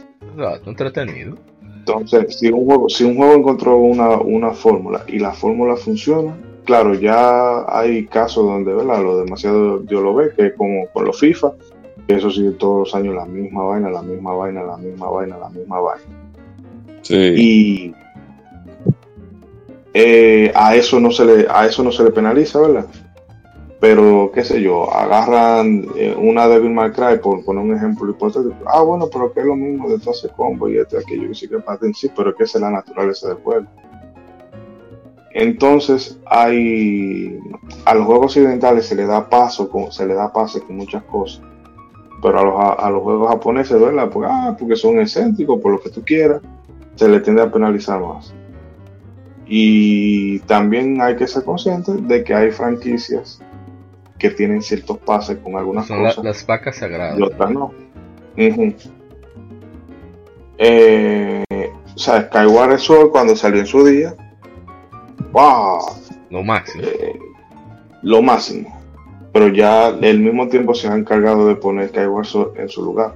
[0.65, 1.37] entretenido.
[1.61, 6.35] Entonces, si un juego, si un juego encontró una, una fórmula y la fórmula funciona,
[6.65, 9.03] claro, ya hay casos donde, ¿verdad?
[9.03, 11.53] Lo demasiado Dios lo ve, que es como con los FIFA,
[12.07, 15.39] que eso sigue todos los años la misma vaina, la misma vaina, la misma vaina,
[15.39, 16.05] la misma vaina.
[17.03, 17.15] Sí.
[17.15, 17.95] Y
[19.93, 22.87] eh, a eso no se le, a eso no se le penaliza, ¿verdad?
[23.81, 28.57] Pero, qué sé yo, agarran eh, una Devil May Cry, por poner un ejemplo hipotético.
[28.67, 31.35] Ah, bueno, pero que es lo mismo de todo ese combo y este, aquello, y
[31.35, 33.67] sí que en sí, pero que es la naturaleza del juego.
[35.35, 37.41] Entonces hay
[37.85, 41.43] a los juegos occidentales se le da paso, se le da pase con muchas cosas,
[42.23, 42.39] pero
[42.79, 44.09] a los, juegos japoneses, ¿verdad?
[44.11, 46.41] Porque, ah, porque son excéntricos, por lo que tú quieras,
[46.95, 48.33] se le tiende a penalizar más.
[49.45, 53.43] Y también hay que ser consciente de que hay franquicias
[54.21, 56.25] que tienen ciertos pases con algunas cosas.
[56.25, 57.19] las vacas sagradas.
[57.19, 57.73] Y otras no.
[60.59, 61.45] Eh,
[61.93, 64.15] o sea, Skyward Sword cuando salió en su día
[65.35, 65.81] wow.
[66.31, 66.85] Lo máximo.
[66.85, 67.19] Eh,
[68.03, 68.81] lo máximo.
[69.33, 73.15] Pero ya al mismo tiempo se han encargado de poner Skyward Sword en su lugar.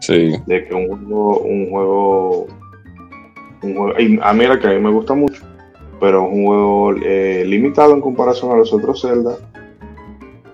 [0.00, 0.34] Sí.
[0.46, 2.46] De que un juego, un juego,
[3.62, 5.42] un juego y a mí era que a mí me gusta mucho,
[5.98, 9.38] pero es un juego eh, limitado en comparación a los otros Zelda.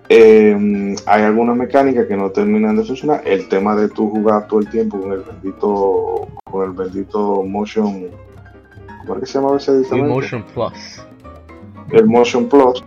[0.08, 3.22] Em, hay algunas mecánicas que no terminan de funcionar.
[3.24, 8.08] El tema de tu jugar todo el tiempo con el bendito, con el bendito motion
[9.06, 11.02] ¿Cómo se llama ese El Motion Plus.
[11.90, 12.84] El Motion Plus.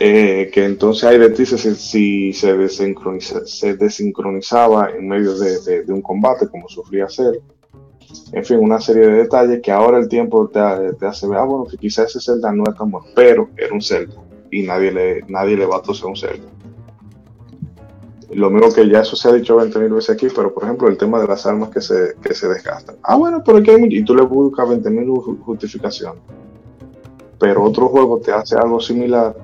[0.00, 6.02] Eh, que entonces hay de ti si, se, desincroniza, se desincronizaba en medio de, un
[6.02, 7.40] combate, como sufría hacer.
[8.32, 11.66] En fin, una serie de detalles que ahora el tiempo te, hace ver, ah, bueno,
[11.66, 14.14] que quizás ese Zelda no es tan bueno, pero era un Zelda
[14.50, 16.46] y nadie le, nadie le va a toser un Zelda.
[18.30, 20.98] Lo mismo que ya eso se ha dicho 20.000 veces aquí, pero por ejemplo el
[20.98, 22.96] tema de las armas que se, que se desgastan.
[23.02, 26.20] Ah, bueno, pero aquí hay y tú le buscas 20.000 justificaciones.
[27.38, 29.34] Pero otro juego te hace algo similar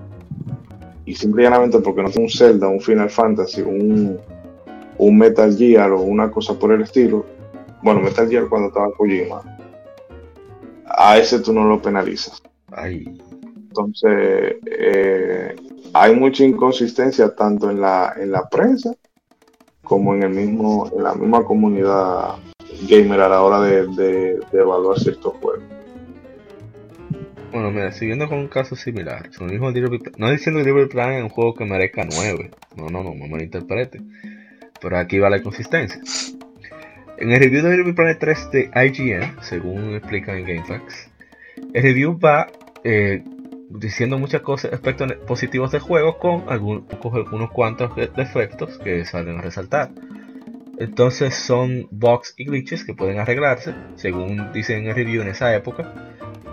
[1.07, 4.19] y simplemente porque no es un Zelda, un Final Fantasy, un,
[4.99, 7.25] un Metal Gear o una cosa por el estilo.
[7.83, 9.43] Bueno, Metal Gear cuando estaba Kojima.
[10.87, 12.43] A ese tú no lo penalizas.
[12.71, 13.05] Ay.
[13.69, 15.57] Entonces, eh,
[15.95, 18.95] hay mucha inconsistencia tanto en la, en la prensa
[19.85, 22.37] como en el mismo en la misma comunidad
[22.89, 25.63] gamer a la hora de, evaluar ciertos juegos.
[27.53, 31.55] Bueno, mira, siguiendo con un caso similar, no diciendo que Devil Plan es un juego
[31.55, 34.01] que merezca 9, no, no, no, no me lo interprete,
[34.81, 36.01] pero aquí va la inconsistencia.
[37.19, 41.11] En el review de Devil Planet 3 de IGN, según explican en GameFAQs,
[41.73, 42.49] el review va
[42.83, 43.23] eh,
[43.75, 46.85] diciendo muchas cosas, aspectos positivos del juego con algunos,
[47.33, 49.91] unos cuantos defectos que salen a resaltar.
[50.79, 55.55] Entonces son bugs y glitches que pueden arreglarse, según dicen en el review en esa
[55.55, 55.93] época,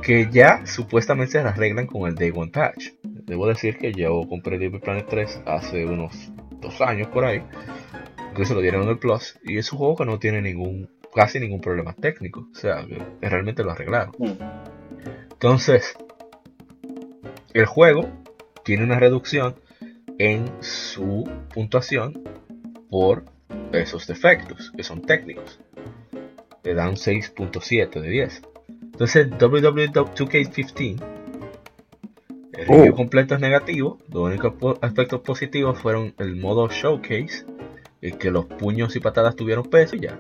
[0.01, 2.89] que ya supuestamente se arreglan con el Day One Patch.
[3.03, 7.43] debo decir que yo compré Little Planet 3 hace unos dos años por ahí.
[8.35, 9.37] Que se lo dieron en el Plus.
[9.43, 12.47] Y es un juego que no tiene ningún, casi ningún problema técnico.
[12.51, 14.13] O sea, que realmente lo arreglaron.
[14.17, 14.31] Mm.
[15.33, 15.97] Entonces,
[17.53, 18.09] el juego
[18.63, 19.55] tiene una reducción
[20.17, 22.21] en su puntuación
[22.89, 23.23] por
[23.73, 25.59] esos defectos, que son técnicos.
[26.63, 28.41] Le dan 6.7 de 10.
[28.83, 31.01] Entonces, WW2K15,
[32.53, 32.95] el review Oh.
[32.95, 33.97] completo es negativo.
[34.11, 37.45] Los únicos po- aspectos positivos fueron el modo showcase,
[38.01, 40.19] y que los puños y patadas tuvieron peso y ya.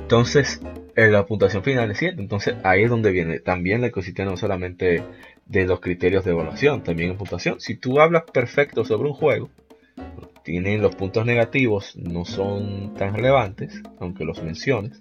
[0.00, 0.60] Entonces,
[0.94, 2.20] en la puntuación final es 7.
[2.20, 5.02] Entonces, ahí es donde viene también la cosita no solamente
[5.46, 7.60] de los criterios de evaluación, también en puntuación.
[7.60, 9.48] Si tú hablas perfecto sobre un juego,
[10.42, 15.00] tienen los puntos negativos, no son tan relevantes, aunque los menciones,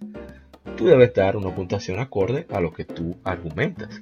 [0.77, 4.01] tú debes dar una puntuación acorde a lo que tú argumentas.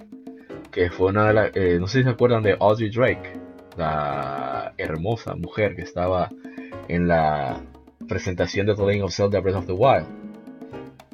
[0.71, 3.33] Que fue una de las, eh, no sé si se acuerdan de Audrey Drake,
[3.77, 6.29] la hermosa mujer que estaba
[6.87, 7.61] en la
[8.07, 10.05] presentación de The Legend of Zelda Breath of the Wild.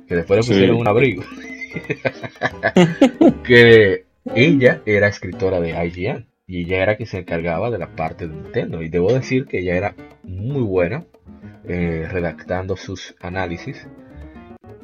[0.07, 0.49] Que después le Sí.
[0.51, 1.23] pusieron un abrigo.
[3.43, 8.27] que ella era escritora de IGN y ella era que se encargaba de la parte
[8.27, 8.81] de Nintendo.
[8.81, 11.05] Y debo decir que ella era muy buena
[11.67, 13.87] eh, redactando sus análisis.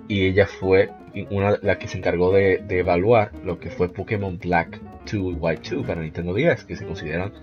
[0.07, 0.91] Y ella fue
[1.31, 5.17] una la que se encargó de, de evaluar lo que fue Pokémon Black 2 y
[5.17, 7.33] White 2 para Nintendo 10, que se consideran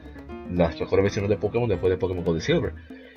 [0.51, 2.74] las mejores versiones de Pokémon después de Pokémon Gold y Silver.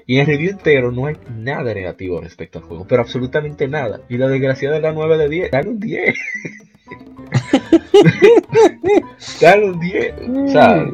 [0.07, 4.01] Y en el review entero no hay nada negativo respecto al juego, pero absolutamente nada.
[4.09, 6.15] Y la desgraciada es la 9 de 10, dale un 10.
[9.63, 10.13] un 10.
[10.29, 10.85] O sea,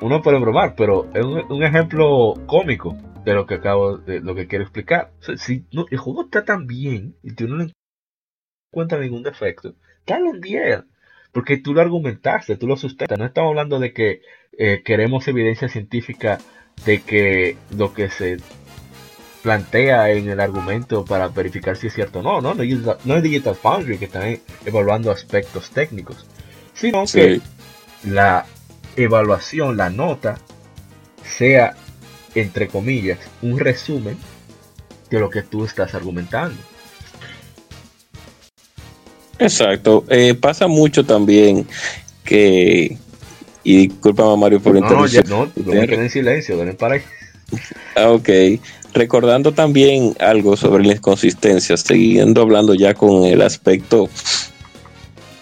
[0.00, 4.34] uno puede bromar, pero es un, un ejemplo cómico de lo que acabo de lo
[4.34, 5.12] que quiero explicar.
[5.20, 7.72] O sea, si no- el juego está tan bien y tú no le
[8.72, 9.74] encuentras ningún defecto,
[10.06, 10.84] dale un 10.
[11.32, 13.18] Porque tú lo argumentaste, tú lo sustentas.
[13.18, 14.22] No estamos hablando de que
[14.56, 16.38] eh, queremos evidencia científica
[16.86, 18.38] de que lo que se
[19.48, 22.42] plantea en el argumento para verificar si es cierto o no.
[22.42, 26.26] No, no, es Digital- no es Digital Foundry que están evaluando aspectos técnicos,
[26.74, 27.40] sino que
[28.04, 28.44] la
[28.94, 30.36] evaluación, la nota,
[31.24, 31.74] sea,
[32.34, 34.18] entre comillas, un resumen
[35.08, 36.60] de lo que tú estás argumentando.
[39.38, 40.04] Exacto.
[40.10, 41.66] Eh, pasa mucho también
[42.22, 42.98] que.
[43.64, 45.26] Y discúlpame, Mario, por No, no, interrumpir.
[45.30, 47.02] no, no me quedé en silencio, denle para ahí.
[47.96, 48.28] Ah, ok.
[48.94, 54.08] Recordando también algo sobre la inconsistencia, siguiendo hablando ya con el aspecto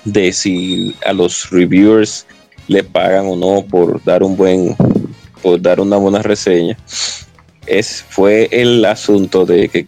[0.04, 2.26] de si a los reviewers
[2.68, 4.76] le pagan o no por dar un buen,
[5.42, 6.76] por dar una buena reseña.
[7.66, 9.86] Es, fue el asunto de que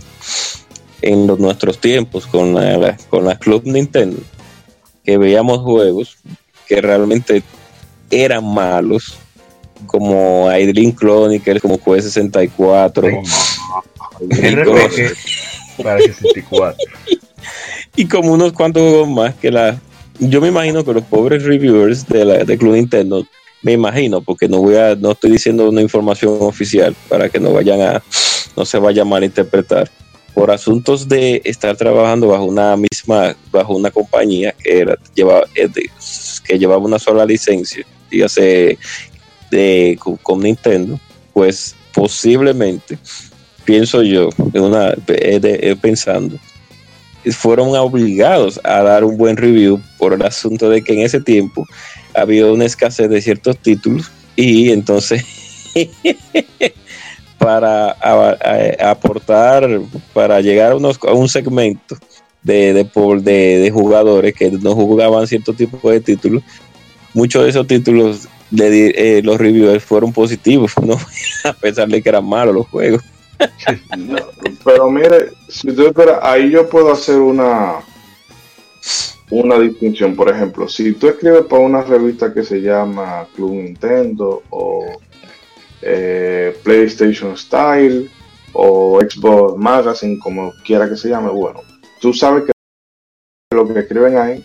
[1.03, 4.21] en los, nuestros tiempos con la, con la Club Nintendo,
[5.05, 6.17] que veíamos juegos
[6.67, 7.43] que realmente
[8.11, 9.19] eran malos,
[9.87, 13.09] como Dream Chronicles, como Quest 64,
[14.21, 15.17] RPG
[15.83, 16.77] para 64.
[17.97, 19.81] y como unos cuantos juegos más que la
[20.21, 23.25] yo me imagino que los pobres reviewers de la de Club Nintendo
[23.63, 27.53] me imagino porque no voy a no estoy diciendo una información oficial para que no
[27.53, 28.03] vayan a
[28.57, 29.91] no se vaya a malinterpretar
[30.35, 35.69] por asuntos de estar trabajando bajo una misma bajo una compañía que era lleva, eh,
[36.45, 38.79] que llevaba una sola licencia dígase
[39.51, 40.99] de con, Nintendo
[41.33, 42.99] pues posiblemente
[43.65, 46.37] pienso yo en una eh, eh, pensando
[47.33, 51.67] fueron obligados a dar un buen review por el asunto de que en ese tiempo
[52.15, 55.25] había una escasez de ciertos títulos y entonces
[57.39, 57.97] para
[58.81, 59.81] aportar,
[60.13, 61.97] para llegar a, unos, a un segmento
[62.43, 62.85] de, de,
[63.23, 66.43] de- de jugadores que no jugaban cierto tipo de títulos,
[67.15, 70.97] muchos de esos títulos di- eh, los reviewers fueron positivos, ¿no?
[71.45, 73.03] a pesar de que eran malos los juegos.
[74.65, 77.77] Pero mire, si tú esperas, ahí yo puedo hacer una
[79.31, 80.17] una distinción.
[80.17, 84.87] Por ejemplo, si tú escribes para una revista que se llama Club Nintendo o
[85.83, 88.11] eh, PlayStation Style
[88.55, 91.61] o Xbox Magazine, como quiera que se llame, bueno,
[92.01, 92.53] tú sabes que
[93.55, 94.45] lo que escriben ahí,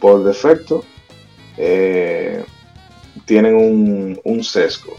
[0.00, 0.82] por defecto,
[1.56, 2.42] eh,
[3.28, 4.96] tienen un, un sesgo,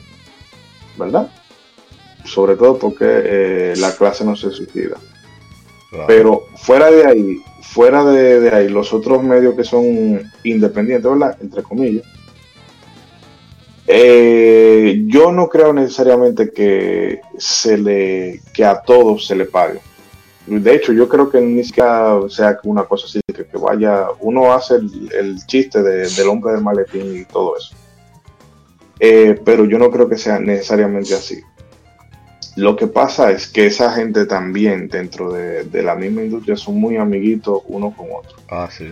[0.97, 1.29] ¿verdad?
[2.25, 4.97] sobre todo porque eh, la clase no se suicida.
[6.05, 11.35] Pero fuera de ahí, fuera de, de ahí, los otros medios que son independientes, ¿verdad?
[11.41, 12.03] Entre comillas,
[13.87, 19.79] eh, yo no creo necesariamente que se le, que a todos se le pague.
[20.45, 24.53] De hecho, yo creo que ni siquiera sea una cosa así, que, que vaya, uno
[24.53, 27.73] hace el, el chiste de- del hombre del maletín y todo eso.
[28.99, 31.41] Eh, pero yo no creo que sea necesariamente así.
[32.55, 36.97] Lo que pasa es que esa gente también dentro de, la misma industria son muy
[36.97, 38.37] amiguitos uno con otro.
[38.49, 38.87] Ah, sí.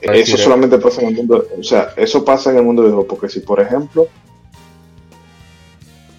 [0.00, 3.06] Eso solamente pasa en el mundo, o sea, eso pasa en el mundo de juego,
[3.06, 4.06] porque si por ejemplo,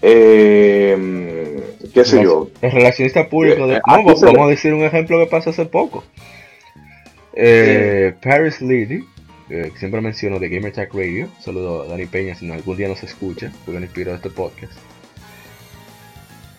[0.01, 5.27] eh, qué sé yo, el relacionista público de, eh, vamos, a decir un ejemplo que
[5.27, 6.03] pasó hace poco.
[7.33, 9.03] Eh, Paris Lady,
[9.47, 13.03] que siempre menciono de Gamer Tech Radio, saludo a Dani Peña si algún día nos
[13.03, 14.73] escucha, porque me inspiró este podcast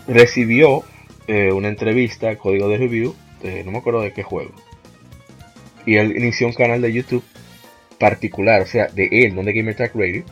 [0.07, 0.83] recibió
[1.27, 3.15] eh, una entrevista, código de review,
[3.65, 4.53] no me acuerdo de qué juego.
[5.85, 7.23] Y él inició un canal de YouTube
[7.99, 10.25] particular, o sea, de él, no de Gamer Tag Radio,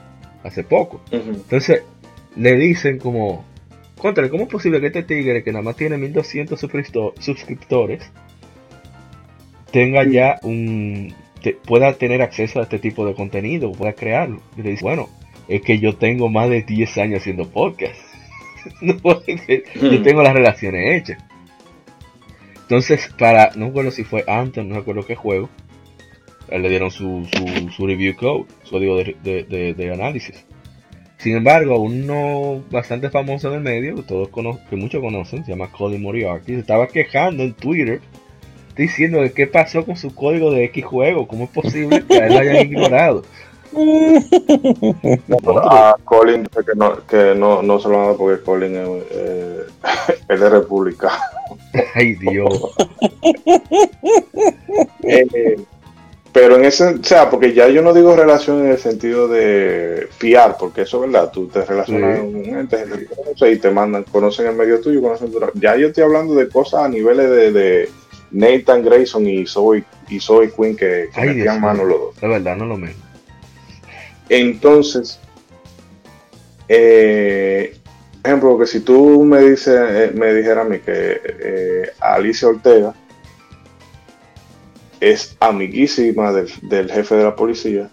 [0.42, 1.00] hace poco.
[1.12, 1.82] Entonces,
[2.34, 3.44] le dicen como,
[3.98, 6.58] contra, ¿cómo es posible que este tigre que nada más tiene 1200
[7.20, 8.02] suscriptores
[9.70, 11.14] tenga ya un,
[11.52, 14.40] pueda tener acceso a este tipo de contenido, pueda crearlo?
[14.56, 15.08] Y le dice, bueno,
[15.48, 18.00] es que yo tengo más de 10 años haciendo podcast.
[18.80, 21.24] no yo tengo las relaciones hechas.
[22.62, 25.50] Entonces, para, no recuerdo si fue antes, no recuerdo qué juego,
[26.50, 27.26] le dieron su,
[27.76, 30.44] su, review code, su código de, análisis.
[31.18, 34.28] Sin embargo, uno bastante famoso en el medio, que, todos
[34.68, 38.00] que muchos conocen, se llama Colin Moriarty, se estaba quejando en Twitter
[38.76, 42.26] diciendo de qué pasó con su código de X juego, cómo es posible que a
[42.26, 43.24] él lo hayan ignorado.
[45.70, 49.64] a Colin que no, que no, no se lo a dar porque Colin es, eh,
[50.28, 51.10] es de República.
[51.94, 52.74] Ay, Dios.
[55.02, 55.56] Eh,
[56.32, 60.08] pero en ese, o sea, porque ya yo no digo relación en el sentido de
[60.18, 64.02] fiar, porque eso es verdad, tú te relacionas con gente, gente que y te mandan,
[64.02, 65.38] conocen el medio tuyo, conocen tu...
[65.54, 67.88] Ya yo estoy hablando de cosas a niveles de, de
[68.34, 72.20] Nathan Grayson y Zoe, y Zoe Quinn que, que metían mano los dos.
[72.20, 73.02] De verdad, no lo mismo.
[74.28, 75.20] Entonces,
[76.68, 77.78] eh,
[78.24, 82.92] ejemplo, que si tú me dices, eh, me dijera a mí que eh, Alicia Ortega
[84.98, 87.88] es amiguísima del, jefe de la policía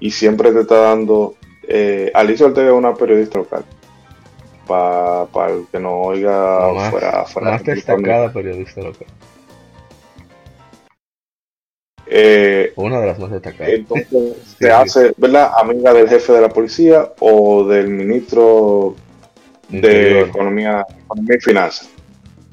[0.00, 1.36] y siempre te está dando.
[2.14, 3.64] Alicia Ortega es una periodista local.
[4.66, 9.06] Para el que no oiga fuera, fuera más destacada periodista local.
[12.14, 13.72] Eh, Una de las más destacadas.
[13.72, 15.52] Entonces se hace, ¿verdad?
[15.58, 18.96] Amiga del jefe de la policía o del ministro
[19.70, 21.88] de Economía, Economía y Finanzas.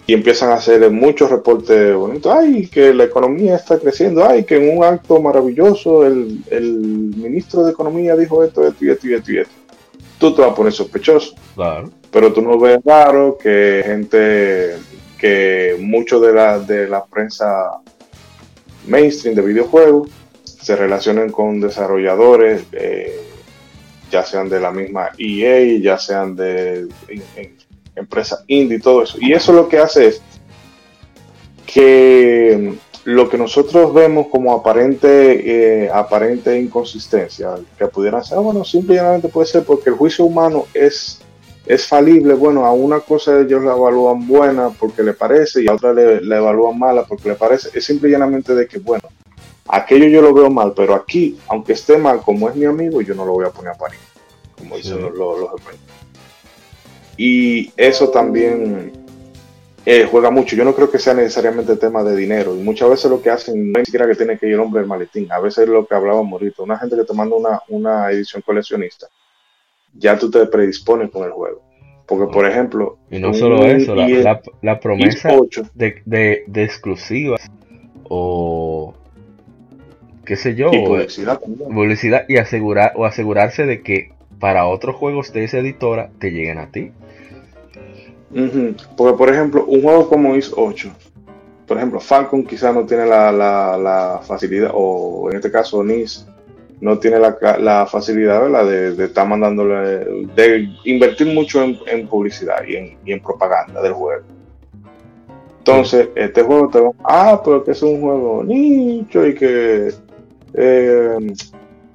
[0.07, 2.33] Y empiezan a hacer muchos reportes bonitos.
[2.33, 4.25] Ay, que la economía está creciendo.
[4.25, 6.41] Ay, que en un acto maravilloso el,
[7.17, 9.53] ministro de Economía dijo esto, esto y esto y esto y esto.
[10.19, 11.35] Tú te vas a poner sospechoso.
[11.53, 11.91] Claro.
[12.09, 14.77] Pero tú no ves raro que gente,
[15.19, 17.81] que mucho de la, de la prensa
[18.89, 20.09] mainstream de videojuegos
[20.43, 23.19] se relacionen con desarrolladores, eh,
[24.11, 26.87] ya sean de la misma EA, ya sean de
[27.95, 29.17] empresas indie todo eso.
[29.21, 30.21] Y eso lo que hace es
[31.65, 32.73] que
[33.05, 39.47] lo que nosotros vemos como aparente, eh, aparente inconsistencia, que pudiera ser, bueno, simplemente puede
[39.47, 41.19] ser porque el juicio humano es
[41.69, 45.73] es falible, bueno, a una cosa ellos la evalúan buena porque le parece y a
[45.75, 47.69] otra le, la evalúan mala porque le parece.
[47.77, 49.07] Es simple y llanamente de que, bueno,
[49.67, 53.13] aquello yo lo veo mal, pero aquí, aunque esté mal, como es mi amigo, yo
[53.13, 53.99] no lo voy a poner a parir,
[54.57, 55.47] como dicen los, los,
[57.17, 58.91] Y eso también
[59.85, 60.55] eh, juega mucho.
[60.55, 62.55] Yo no creo que sea necesariamente tema de dinero.
[62.55, 64.79] Y muchas veces lo que hacen no es siquiera que tiene que ir el hombre
[64.79, 65.31] del maletín.
[65.31, 66.63] A veces es lo que hablaba Morito.
[66.63, 69.07] Una gente que te manda una, una edición coleccionista
[69.93, 71.61] ya tú te predispones con el juego.
[72.05, 72.97] Porque, por ejemplo.
[73.11, 75.29] Y no solo eso, la, promesa
[75.75, 77.47] de, de, de, exclusivas
[78.03, 78.95] o.
[80.25, 80.71] qué sé yo.
[80.71, 86.57] publicidad, y asegurar, o asegurarse de que para otros juegos de esa editora te lleguen
[86.57, 86.91] a ti.
[88.97, 90.91] Porque, por ejemplo, un juego como Is 8,
[91.67, 96.25] por ejemplo, Falcon quizás no tiene la, la, la, facilidad, o en este caso Nis,
[96.81, 102.97] no tiene la, la facilidad De, estar mandándole, de invertir mucho en, publicidad y en,
[103.05, 104.23] y en, propaganda del juego.
[105.59, 109.91] Entonces, este juego te va, ah, pero que es un juego nicho y que
[110.53, 111.17] eh,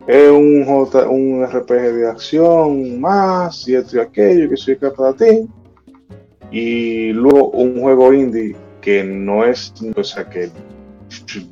[0.06, 5.14] es un, J, un RPG de acción más y esto y aquello, que soy capaz
[5.14, 5.48] de ti.
[6.50, 10.50] Y luego un juego indie que no es, o sea, que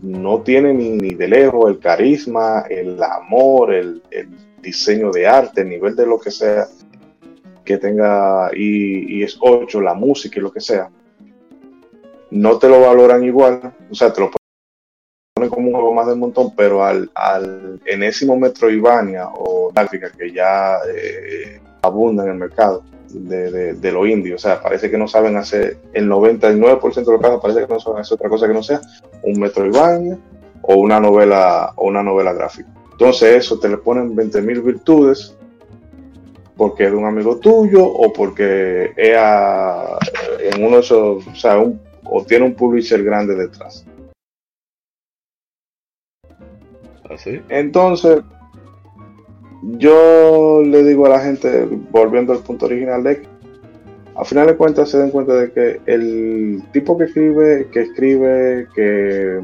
[0.02, 4.02] no tiene ni, de lejos el carisma, el amor, el,
[4.60, 6.68] diseño de arte, el nivel de lo que sea
[7.64, 10.88] que tenga y, es 8, la música y lo que sea,
[12.30, 14.30] no te lo valoran igual, o sea, te lo
[15.34, 20.32] pone como un juego más del montón, pero al, al enésimo Metroidvania o gráfica que
[20.32, 25.06] ya eh, abunda en el mercado de, de, lo indio, o sea, parece que no
[25.06, 28.54] saben hacer, el 99% de los casos parece que no saben hacer otra cosa que
[28.54, 28.80] no sea
[29.22, 30.18] un Metroidvania
[30.62, 32.68] o una novela o una novela gráfica.
[32.92, 35.36] Entonces eso te le ponen 20.000 virtudes
[36.56, 41.58] porque es de un amigo tuyo o porque es en uno de esos, o sea,
[42.04, 43.84] o tiene un publisher grande detrás.
[47.10, 47.36] ¿Así?
[47.36, 48.20] ¿Ah, Entonces,
[49.62, 53.28] yo le digo a la gente, volviendo al punto original de que,
[54.14, 58.66] a final de cuentas se den cuenta de que el tipo que escribe, que escribe,
[58.74, 59.40] que,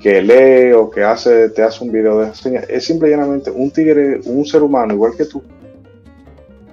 [0.00, 3.50] que lee o que hace, te hace un video de reseña, es simple y llanamente
[3.50, 5.42] un tigre, un ser humano igual que tú,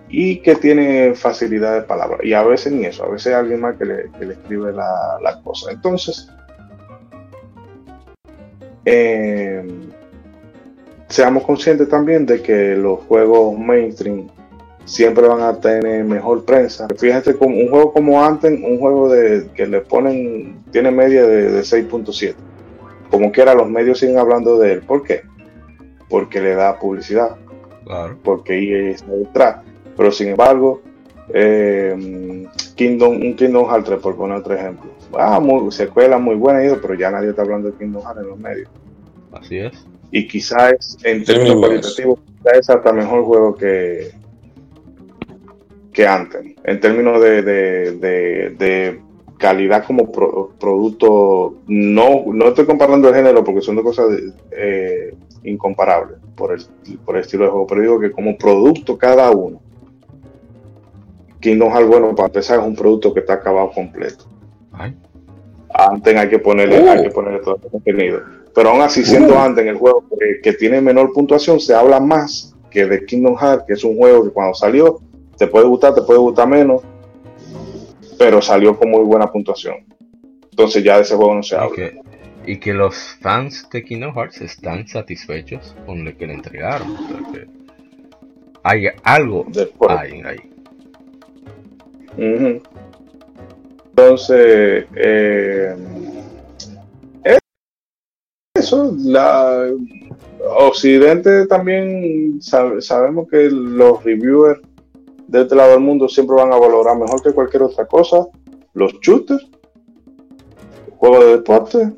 [0.08, 2.20] y que tiene facilidad de palabra.
[2.24, 5.42] Y a veces ni eso, a veces hay alguien más que le, escribe la, la,
[5.42, 5.72] cosa.
[5.72, 6.30] Entonces,
[8.86, 9.66] eh,
[11.08, 14.28] seamos conscientes también de que los juegos mainstream
[14.86, 16.88] siempre van a tener mejor prensa.
[17.40, 21.62] Como un juego como antes, un juego de que le ponen, tiene media de, de
[21.62, 22.36] 6.7.
[23.10, 24.82] Como quiera, los medios siguen hablando de él.
[24.82, 25.22] ¿Por qué?
[26.10, 27.36] Porque le da publicidad.
[27.86, 28.18] Claro.
[28.24, 29.58] Porque EA está detrás.
[29.96, 30.82] Pero sin embargo,
[31.34, 32.46] eh,
[32.76, 34.92] Kingdom, un Kingdom Hearts 3, por poner otro ejemplo.
[35.18, 38.40] Ah, muy, secuela muy buena, pero ya nadie está hablando de Kingdom Hearts en los
[38.40, 38.70] medios.
[39.32, 39.86] Así es.
[40.12, 44.12] Y quizás en términos cualitativos, quizás es hasta mejor juego que,
[45.92, 46.56] que antes.
[46.64, 49.02] En términos de, de, de,
[49.38, 54.08] calidad como producto, no, no estoy comparando el género porque son dos cosas
[54.52, 55.14] eh,
[55.44, 56.64] incomparables por el,
[57.04, 59.60] por el estilo de juego, pero digo que como producto cada uno
[61.46, 64.26] Kingdom Hearts, bueno, para empezar, es un producto que está acabado completo.
[65.72, 68.22] Antes hay que ponerle, hay que ponerle todo el contenido.
[68.56, 70.06] Pero aún así, siendo antes en el juego
[70.42, 74.24] que, tiene menor puntuación, se habla más que de Kingdom Hearts, que es un juego
[74.24, 75.02] que cuando salió,
[75.38, 76.82] te puede gustar, te puede gustar menos,
[78.18, 79.86] pero salió con muy buena puntuación.
[80.50, 81.92] Entonces ya de ese juego no se habla.
[82.48, 86.96] y que los fans de Kingdom Hearts están satisfechos con lo que le entregaron.
[88.64, 89.46] hay algo
[90.26, 90.40] ahí.
[93.90, 95.76] Entonces, eh,
[98.66, 99.70] eso, la
[100.58, 104.60] Occidente también sabemos que los reviewers
[105.28, 108.28] de este lado del mundo siempre van a valorar mejor que cualquier otra cosa
[108.74, 109.48] los shooters,
[110.98, 111.92] juegos de deporte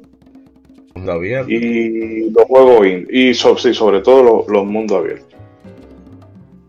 [1.48, 5.28] y los juegos y sobre todo los mundos abiertos.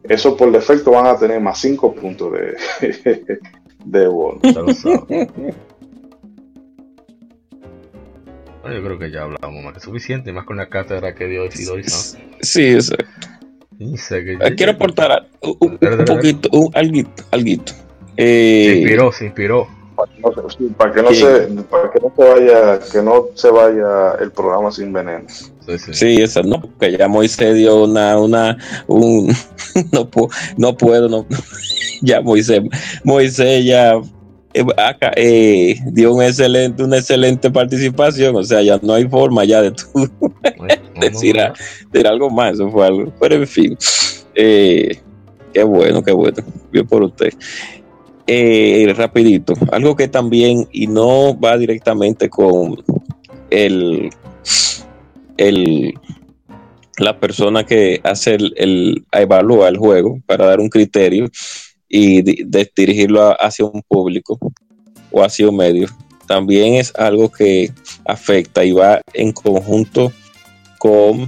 [0.05, 2.57] Eso por defecto van a tener más 5 puntos de,
[3.85, 4.41] de bono.
[8.73, 11.85] Yo creo que ya hablamos más que suficiente, más con la cátedra que dio Isidori.
[12.41, 13.05] Sí, exacto.
[13.81, 17.73] Eh, quiero aportar un, poquito, un alguito, alguito.
[18.17, 19.69] Eh, se inspiró, se inspiró
[20.77, 24.71] para que no, se, para que no se vaya, que no se vaya el programa
[24.71, 25.25] sin veneno.
[25.93, 29.29] Sí, eso no, porque ya Moisés dio una, una, un,
[29.93, 30.09] no,
[30.57, 31.27] no puedo, no,
[32.03, 32.63] ya Moisés,
[33.05, 34.01] Moisés ya
[34.77, 39.63] acá, eh, dio un excelente, una excelente participación, o sea, ya no hay forma ya
[39.63, 40.11] de tú
[41.01, 41.37] decir,
[42.07, 43.77] algo más, eso fue algo, pero en fin,
[44.35, 45.01] eh,
[45.53, 46.43] qué bueno, qué bueno,
[46.73, 47.33] bien por usted.
[48.27, 52.77] Eh, rapidito, algo que también, y no va directamente con
[53.51, 54.11] el,
[55.39, 55.95] el
[56.99, 61.31] la persona que hace el, el evalúa el juego para dar un criterio
[61.89, 62.23] y
[62.77, 64.39] dirigirlo hacia un público
[65.11, 65.89] o hacia un medio.
[66.27, 67.73] También es algo que
[68.05, 70.13] afecta y va en conjunto
[70.79, 71.27] con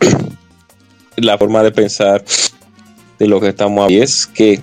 [1.16, 2.24] la forma de pensar
[3.18, 3.98] de lo que estamos hablando.
[3.98, 4.60] Y es que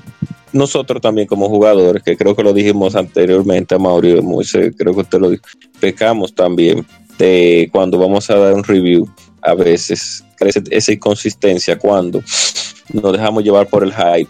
[0.54, 5.20] nosotros también como jugadores, que creo que lo dijimos anteriormente a Mauricio, creo que usted
[5.20, 5.44] lo dijo,
[5.80, 6.86] pecamos también
[7.18, 9.10] de cuando vamos a dar un review,
[9.42, 10.24] a veces
[10.70, 12.24] esa inconsistencia cuando
[12.92, 14.30] nos dejamos llevar por el hype.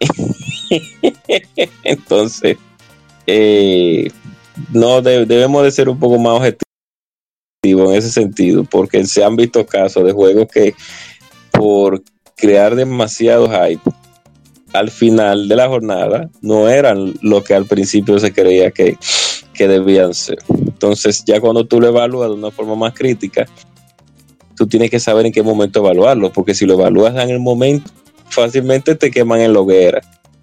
[1.84, 2.56] Entonces,
[3.26, 4.10] eh,
[4.72, 9.66] no debemos de ser un poco más objetivos en ese sentido, porque se han visto
[9.66, 10.74] casos de juegos que
[11.52, 12.02] por
[12.36, 13.82] crear demasiado hype
[14.72, 18.96] al final de la jornada no eran lo que al principio se creía que,
[19.58, 20.38] debían ser.
[20.48, 23.44] Entonces, ya cuando tú lo evalúas de una forma más crítica,
[24.56, 27.90] tú tienes que saber en qué momento evaluarlo, porque si lo evalúas en el momento,
[28.30, 30.00] fácilmente te queman en la hoguera.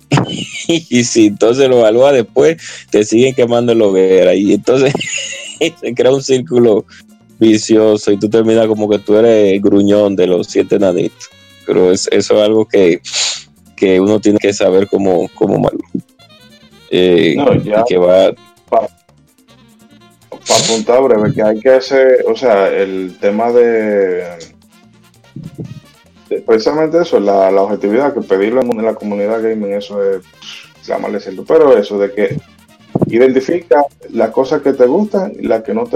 [0.67, 2.57] y si entonces lo evalúas después,
[2.89, 4.33] te siguen quemando en la hoguera.
[4.33, 4.93] Y entonces
[5.81, 6.85] se crea un círculo
[7.39, 11.29] vicioso y tú terminas como que tú eres gruñón de los siete nanitos.
[11.65, 13.01] Pero es, eso es algo que,
[13.99, 15.79] uno tiene que saber como, como malo.
[16.89, 17.35] Eh,
[17.87, 18.33] que va
[18.69, 18.87] para
[20.63, 24.23] apuntar breve que hay que hacer o sea el tema de,
[26.45, 30.23] precisamente eso la, la, objetividad que pedirlo en la comunidad gaming eso es
[30.85, 31.43] llamarle cierto.
[31.45, 32.37] Pero eso de que
[33.07, 35.95] identifica las cosas que te gustan y las que no te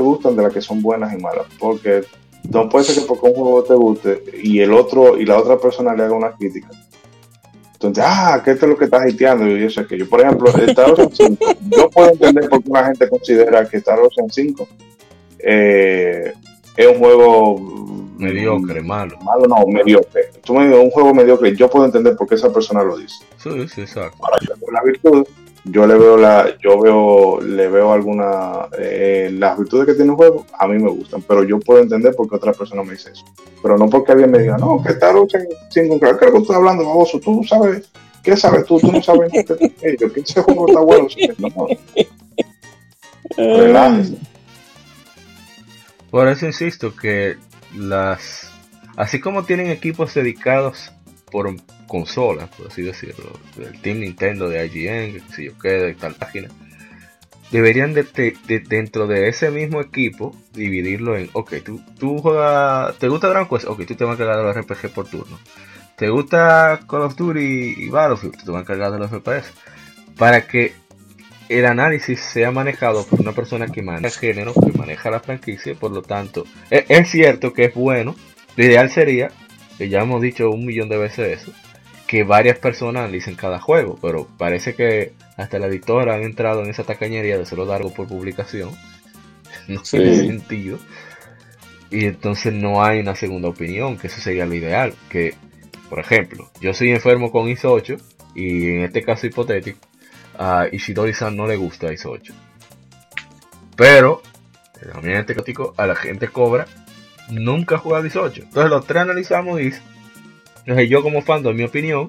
[0.00, 1.46] gustan de las que son buenas y malas.
[1.58, 2.04] Porque
[2.50, 5.58] no puede ser que porque un juego te guste y el otro y la otra
[5.58, 6.68] persona le haga una crítica
[7.78, 9.46] entonces, ah, ¿qué es lo que estás hiteando?
[9.46, 12.70] Y yo sé que yo, por ejemplo, Star Ocean 5, yo puedo entender por qué
[12.72, 14.68] la gente considera que Star Ocean 5
[15.38, 16.32] eh,
[16.78, 17.58] es un juego
[18.18, 19.18] mediocre, malo.
[19.18, 20.30] Malo no, mediocre.
[20.44, 23.24] Tú me dices un juego mediocre, yo puedo entender por qué esa persona lo dice.
[23.36, 24.16] Sí, sí, exacto.
[24.24, 25.26] Ahora, yo la virtud,
[25.64, 30.16] yo le veo la, yo veo, le veo alguna, eh, las virtudes que tiene el
[30.16, 33.10] juego, a mí me gustan, pero yo puedo entender por qué otra persona me dice
[33.10, 33.24] eso.
[33.60, 35.40] Pero no porque alguien me diga, no, que está lucha
[35.70, 37.90] sin creo que tú estás hablando, baboso, tú sabes,
[38.22, 38.78] ¿qué sabes tú?
[38.78, 41.66] Tú no sabes qué yo, que ese juego está bueno, no,
[43.36, 44.37] Relájese.
[46.10, 47.36] Por eso insisto que
[47.76, 48.50] las,
[48.96, 50.92] así como tienen equipos dedicados
[51.30, 51.54] por
[51.86, 56.14] consolas, por así decirlo, el Team Nintendo de IGN, que si yo qué, de tal
[56.14, 56.48] página,
[57.50, 58.04] deberían de,
[58.68, 63.68] dentro de ese mismo equipo dividirlo en, ok, tú, tú juegas, ¿te gusta Dragon Quest?
[63.68, 65.38] Ok, tú te vas a encargar de los RPG por turno.
[65.96, 68.38] ¿Te gusta Call of Duty y Battlefield?
[68.38, 69.52] Tú te vas a encargar de los FPS.
[70.16, 70.72] Para que
[71.48, 75.74] el análisis sea manejado por una persona que maneja el género, que maneja la franquicia,
[75.74, 78.14] por lo tanto, es, es cierto que es bueno.
[78.56, 79.30] Lo ideal sería,
[79.76, 81.52] que ya hemos dicho un millón de veces eso,
[82.08, 86.70] que varias personas analicen cada juego, pero parece que hasta la editora han entrado en
[86.70, 88.70] esa tacañería de solo dar algo por publicación.
[89.68, 90.78] No tiene sentido.
[91.90, 94.94] Y entonces no hay una segunda opinión, que eso sería lo ideal.
[95.10, 95.34] Que,
[95.90, 97.96] por ejemplo, yo soy enfermo con ISO 8
[98.34, 99.78] y en este caso hipotético,
[100.38, 102.32] a Ishidori-san no le gusta ISO 8.
[103.76, 104.22] Pero,
[104.92, 106.66] también este caso, a la gente cobra
[107.30, 108.42] nunca ha jugado ISO 8.
[108.44, 109.72] Entonces los tres analizamos y
[110.60, 112.08] entonces yo como fan doy mi opinión,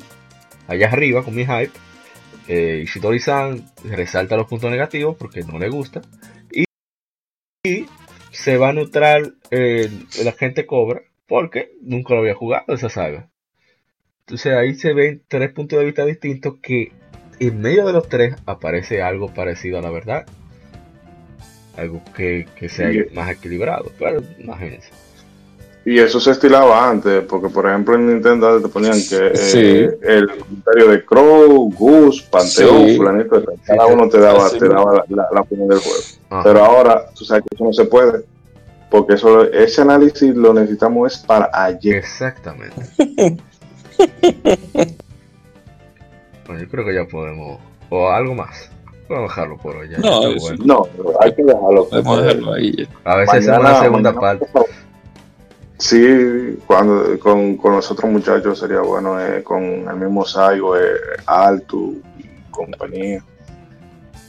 [0.67, 1.71] allá arriba con mi hype,
[2.47, 6.01] eh, Ishidori-san resalta los puntos negativos porque no le gusta,
[6.51, 7.85] y,
[8.31, 13.29] se va a neutral la gente cobra porque nunca lo había jugado esa saga.
[14.21, 16.91] Entonces ahí se ven tres puntos de vista distintos que
[17.39, 20.25] en medio de los tres aparece algo parecido a la verdad.
[21.77, 23.91] Algo que, que sea más equilibrado.
[23.97, 24.89] Pero imagínense.
[25.85, 30.29] Y eso se estilaba antes, porque por ejemplo en Nintendo te ponían que eh, el
[30.37, 35.79] comentario de Crow, Goose, Panteón, fulanito, cada uno te daba, te daba la, opinión del
[35.79, 36.43] juego.
[36.43, 38.23] Pero ahora, tú sabes que eso no se puede,
[38.91, 41.95] porque eso, ese análisis lo necesitamos es para ayer.
[41.95, 42.75] Exactamente.
[46.49, 47.59] bueno, yo creo que ya podemos,
[47.91, 48.71] o algo más.
[49.07, 49.89] Vamos a dejarlo por hoy.
[49.99, 50.87] no, no,
[51.19, 51.87] hay que dejarlo.
[51.91, 52.87] dejarlo ahí.
[53.03, 54.47] A veces es una segunda parte.
[55.77, 60.81] Sí, cuando con, con los otros muchachos sería bueno, eh, con el mismo Saigo, eh,
[61.27, 63.23] Alto y compañía.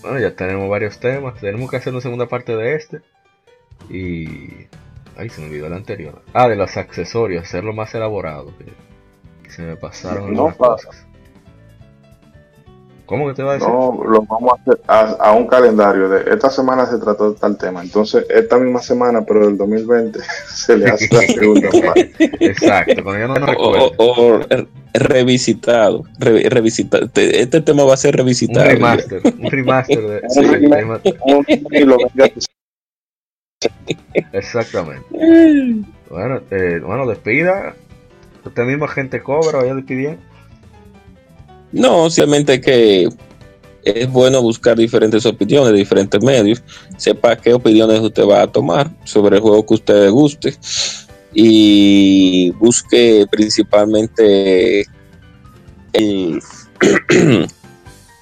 [0.02, 1.40] Bueno, ya tenemos varios temas.
[1.40, 3.00] Tenemos que hacer una segunda parte de este.
[3.88, 4.66] Y.
[5.16, 6.20] Ay, se me olvidó el anterior.
[6.34, 8.52] Ah, de los accesorios, hacerlo más elaborado.
[8.58, 11.06] Que, se me pasaron no, cosas.
[13.10, 13.68] ¿Cómo que te va a decir?
[13.68, 16.08] No, lo vamos a hacer a, un calendario.
[16.08, 17.82] De esta semana se trató de tal tema.
[17.82, 22.12] Entonces, esta misma semana, pero del 2020, se le hace la segunda parte.
[22.38, 23.92] Exacto, cuando no recuerdo.
[23.98, 24.38] O,
[24.94, 26.04] revisitado.
[26.20, 27.10] revisitado.
[27.16, 28.64] Este tema va a ser revisitado.
[28.64, 29.22] Un remaster.
[29.24, 30.00] Un remaster.
[30.00, 30.22] De,
[34.32, 35.04] Exactamente.
[36.08, 37.74] Bueno, eh, bueno, despida.
[38.46, 40.29] Esta misma gente cobra, vaya despidiendo.
[41.72, 43.08] No, simplemente que
[43.82, 46.62] es bueno buscar diferentes opiniones diferentes medios,
[46.96, 50.54] sepa qué opiniones usted va a tomar sobre el juego que usted le guste
[51.32, 54.84] y busque principalmente
[55.92, 56.42] el,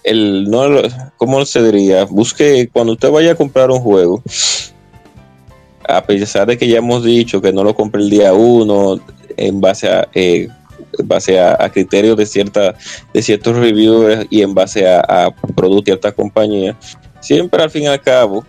[0.05, 0.83] el no,
[1.17, 2.05] ¿cómo se diría?
[2.05, 4.23] Busque cuando usted vaya a comprar un juego,
[5.89, 9.01] a pesar de que ya hemos dicho que no lo compre el día uno
[9.37, 10.49] en base a eh,
[11.05, 12.75] base a, criterios de, cierta,
[13.13, 16.77] de ciertos reviewers y en base a, a productos de esta compañía.
[17.21, 18.45] Siempre al fin y al cabo,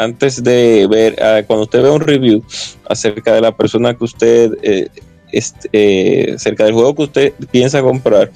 [0.00, 1.16] antes de ver,
[1.46, 2.42] cuando usted ve un review
[2.88, 4.88] acerca de la persona que usted, eh,
[5.72, 8.30] eh, acerca del juego que usted piensa comprar,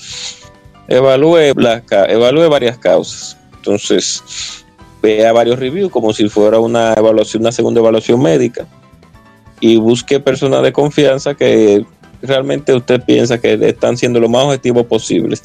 [0.89, 1.55] evalúe,
[2.09, 3.37] evalúe varias causas.
[3.57, 4.23] Entonces,
[5.01, 8.67] vea varios reviews como si fuera una evaluación, una segunda evaluación médica
[9.61, 11.85] y busque personas de confianza que
[12.25, 15.43] realmente usted piensa que están siendo lo más objetivos posibles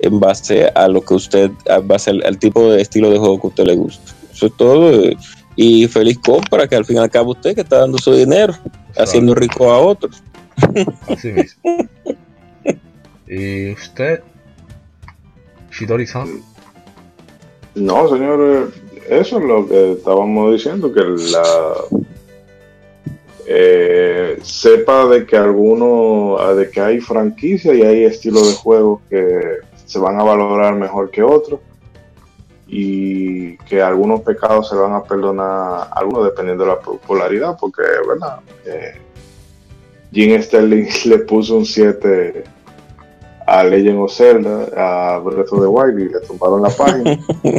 [0.00, 3.46] en base a lo que usted, en base al, tipo de estilo de juego que
[3.46, 4.12] a usted le gusta.
[4.32, 5.10] Eso es todo.
[5.54, 8.54] Y feliz compra, que al fin y al cabo usted que está dando su dinero,
[8.96, 10.22] haciendo rico a otros.
[11.08, 11.62] Así mismo.
[13.28, 14.22] ¿Y usted,
[15.70, 16.42] Shidori-san?
[17.74, 18.72] No, señor,
[19.08, 21.42] eso es lo que estábamos diciendo, que la
[23.46, 29.58] eh, sepa de que alguno, de que hay franquicia y hay estilos de juego que
[29.84, 31.60] se van a valorar mejor que otros
[32.66, 38.40] y que algunos pecados se van a perdonar, algunos dependiendo de la popularidad, porque, ¿verdad?
[38.64, 38.94] Eh,
[40.12, 42.44] Jim Sterling le puso un 7
[43.46, 47.18] a Legend of Zelda, a Breath of the Wild y le tumbaron la página.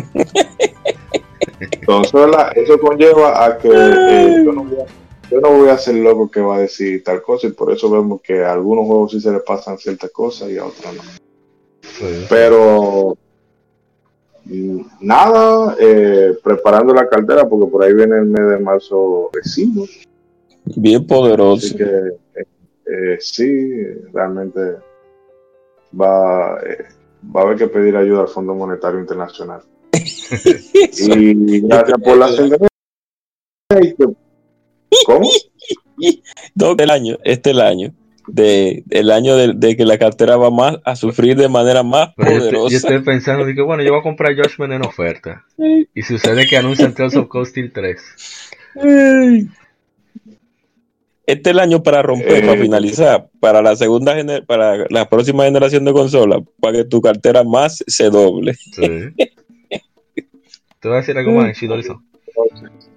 [1.60, 4.86] Entonces, eso conlleva a que eh, yo, no voy a,
[5.34, 7.90] yo, no voy a, ser loco que va a decir tal cosa y por eso
[7.90, 11.02] vemos que a algunos juegos sí se le pasan ciertas cosas y a otros no.
[12.30, 13.18] Pero
[15.00, 19.86] nada, eh, preparando la cartera porque por ahí viene el mes de marzo recibo.
[20.66, 21.68] Bien poderoso.
[21.68, 22.46] Así que eh,
[22.86, 24.60] eh, sí, realmente
[26.00, 29.62] va, va a haber que pedir ayuda al Fondo Monetario Internacional.
[29.94, 32.28] y gracias por la
[35.06, 35.30] ¿Cómo?
[36.56, 37.94] No, el año, este es el año
[38.28, 42.72] de el año de, que la cartera va más a sufrir de manera más poderosa.
[42.72, 45.46] Yo estoy, pensando que bueno, yo voy a comprar Joshman en oferta.
[45.94, 48.02] Y sucede que anuncian Tales of Cold Steel 3.
[51.26, 52.62] Este es el año para romper, para eh.
[52.62, 54.16] finalizar, para la segunda
[54.46, 58.56] para la próxima generación de consolas, para que tu cartera más se doble.
[58.76, 59.14] Te
[60.90, 61.84] voy a decir algo más, shidori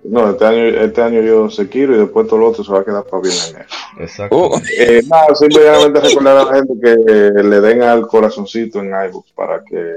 [0.04, 2.80] no, este año, este año yo se quiero y después todo lo otro se va
[2.80, 3.66] a quedar para bien en él.
[3.98, 4.36] Exacto.
[4.36, 4.60] Oh.
[4.78, 9.62] Eh, nada, simplemente recordar a la gente que le den al corazoncito en iBooks para
[9.64, 9.92] que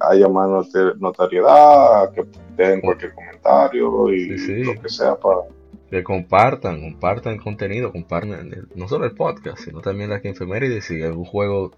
[0.00, 2.24] haya más notariedad, que
[2.56, 5.40] den cualquier comentario y lo que sea para.
[5.90, 10.80] Que compartan, compartan el contenido, compartan no solo el podcast, sino también la que y
[10.82, 11.72] Si algún juego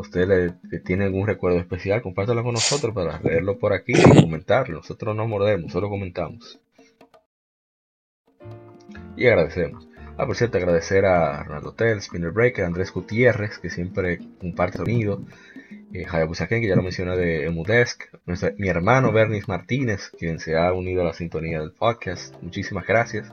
[0.00, 4.78] usted le, tiene algún recuerdo especial, compártelo con nosotros para leerlo por aquí y comentarlo.
[4.78, 6.60] Nosotros no mordemos, solo comentamos
[9.16, 9.88] y agradecemos.
[10.16, 15.22] Ah, por cierto, agradecer a Ronaldo Tel, Spinner Breaker, Andrés Gutiérrez, que siempre comparte sonido,
[15.92, 18.04] eh, Hayabusa Ken, que ya lo mencioné de Emudesk,
[18.56, 22.34] mi hermano Bernis Martínez, quien se ha unido a la sintonía del podcast.
[22.42, 23.32] Muchísimas gracias.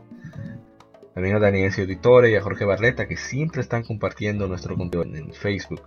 [1.13, 5.33] También a Daniel Editore y a Jorge Barleta, que siempre están compartiendo nuestro contenido en
[5.33, 5.81] Facebook.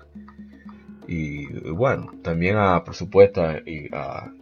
[1.07, 4.33] Y bueno, también a, por supuesto, a,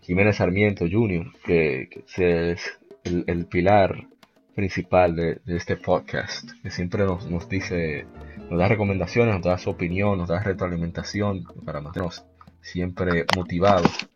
[0.00, 4.06] Jiménez Sarmiento Jr., que, es el pilar
[4.54, 8.06] principal de, este podcast, que siempre nos, nos, dice,
[8.50, 12.24] nos da recomendaciones, nos da su opinión, nos da retroalimentación para mantenernos
[12.60, 14.08] siempre motivados.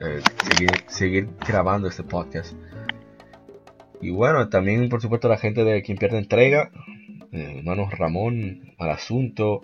[0.00, 0.20] Eh,
[0.50, 2.54] seguir, seguir grabando este podcast.
[4.00, 6.72] Y bueno, también por supuesto la gente de quien pierde entrega,
[7.30, 9.60] eh, hermanos Ramón, al asunto,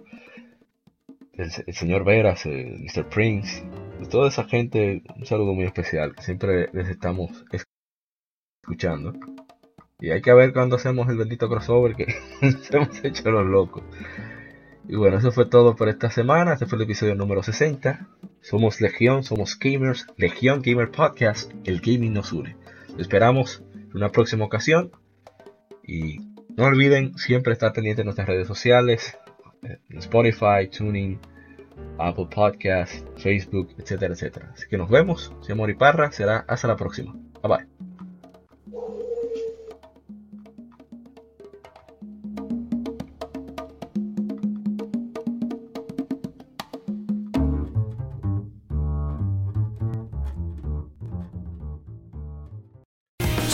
[1.38, 3.08] el, señor Veras, Mr.
[3.08, 3.64] Prince,
[4.10, 7.44] toda esa gente, un saludo muy especial, siempre les estamos
[8.62, 9.12] escuchando.
[10.00, 12.06] Y hay que ver cuando hacemos el bendito crossover que
[12.70, 13.82] hemos hecho los locos.
[14.88, 16.52] Y bueno, eso fue todo por esta semana.
[16.52, 18.08] Este fue el episodio número 60.
[18.40, 20.06] Somos Legión, somos gamers.
[20.16, 21.52] Legión Gamer Podcast.
[21.64, 22.56] El gaming nos une.
[22.96, 24.92] esperamos en una próxima ocasión.
[25.82, 26.20] Y
[26.56, 29.18] no olviden siempre estar pendientes de nuestras redes sociales.
[29.98, 31.18] Spotify, Tuning,
[31.98, 34.50] Apple Podcast, Facebook, etcétera, etcétera.
[34.54, 35.32] Así que nos vemos.
[35.40, 36.12] Soy Moriparra.
[36.12, 37.14] Será hasta la próxima.
[37.42, 37.78] Bye bye.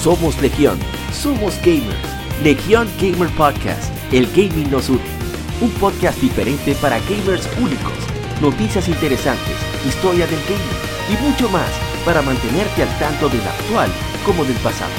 [0.05, 0.79] Somos Legión,
[1.15, 1.97] somos gamers.
[2.43, 5.24] Legión Gamer Podcast, el gaming nos une.
[5.61, 7.93] Un podcast diferente para gamers únicos,
[8.41, 9.57] noticias interesantes,
[9.87, 11.71] historia del gaming y mucho más
[12.05, 13.91] para mantenerte al tanto del actual
[14.27, 14.93] como del pasado.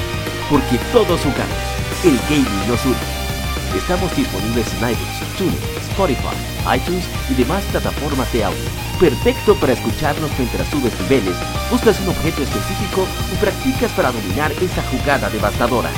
[0.50, 1.62] Porque todos jugamos,
[2.04, 3.76] el gaming nos une.
[3.76, 5.58] Estamos disponibles en iBooks, TuneIn,
[5.90, 11.36] Spotify, iTunes y demás plataformas de audio perfecto para escucharnos mientras subes niveles,
[11.70, 15.90] buscas un objeto específico o practicas para dominar esa jugada devastadora.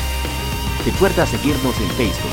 [0.85, 2.33] Recuerda seguirnos en Facebook,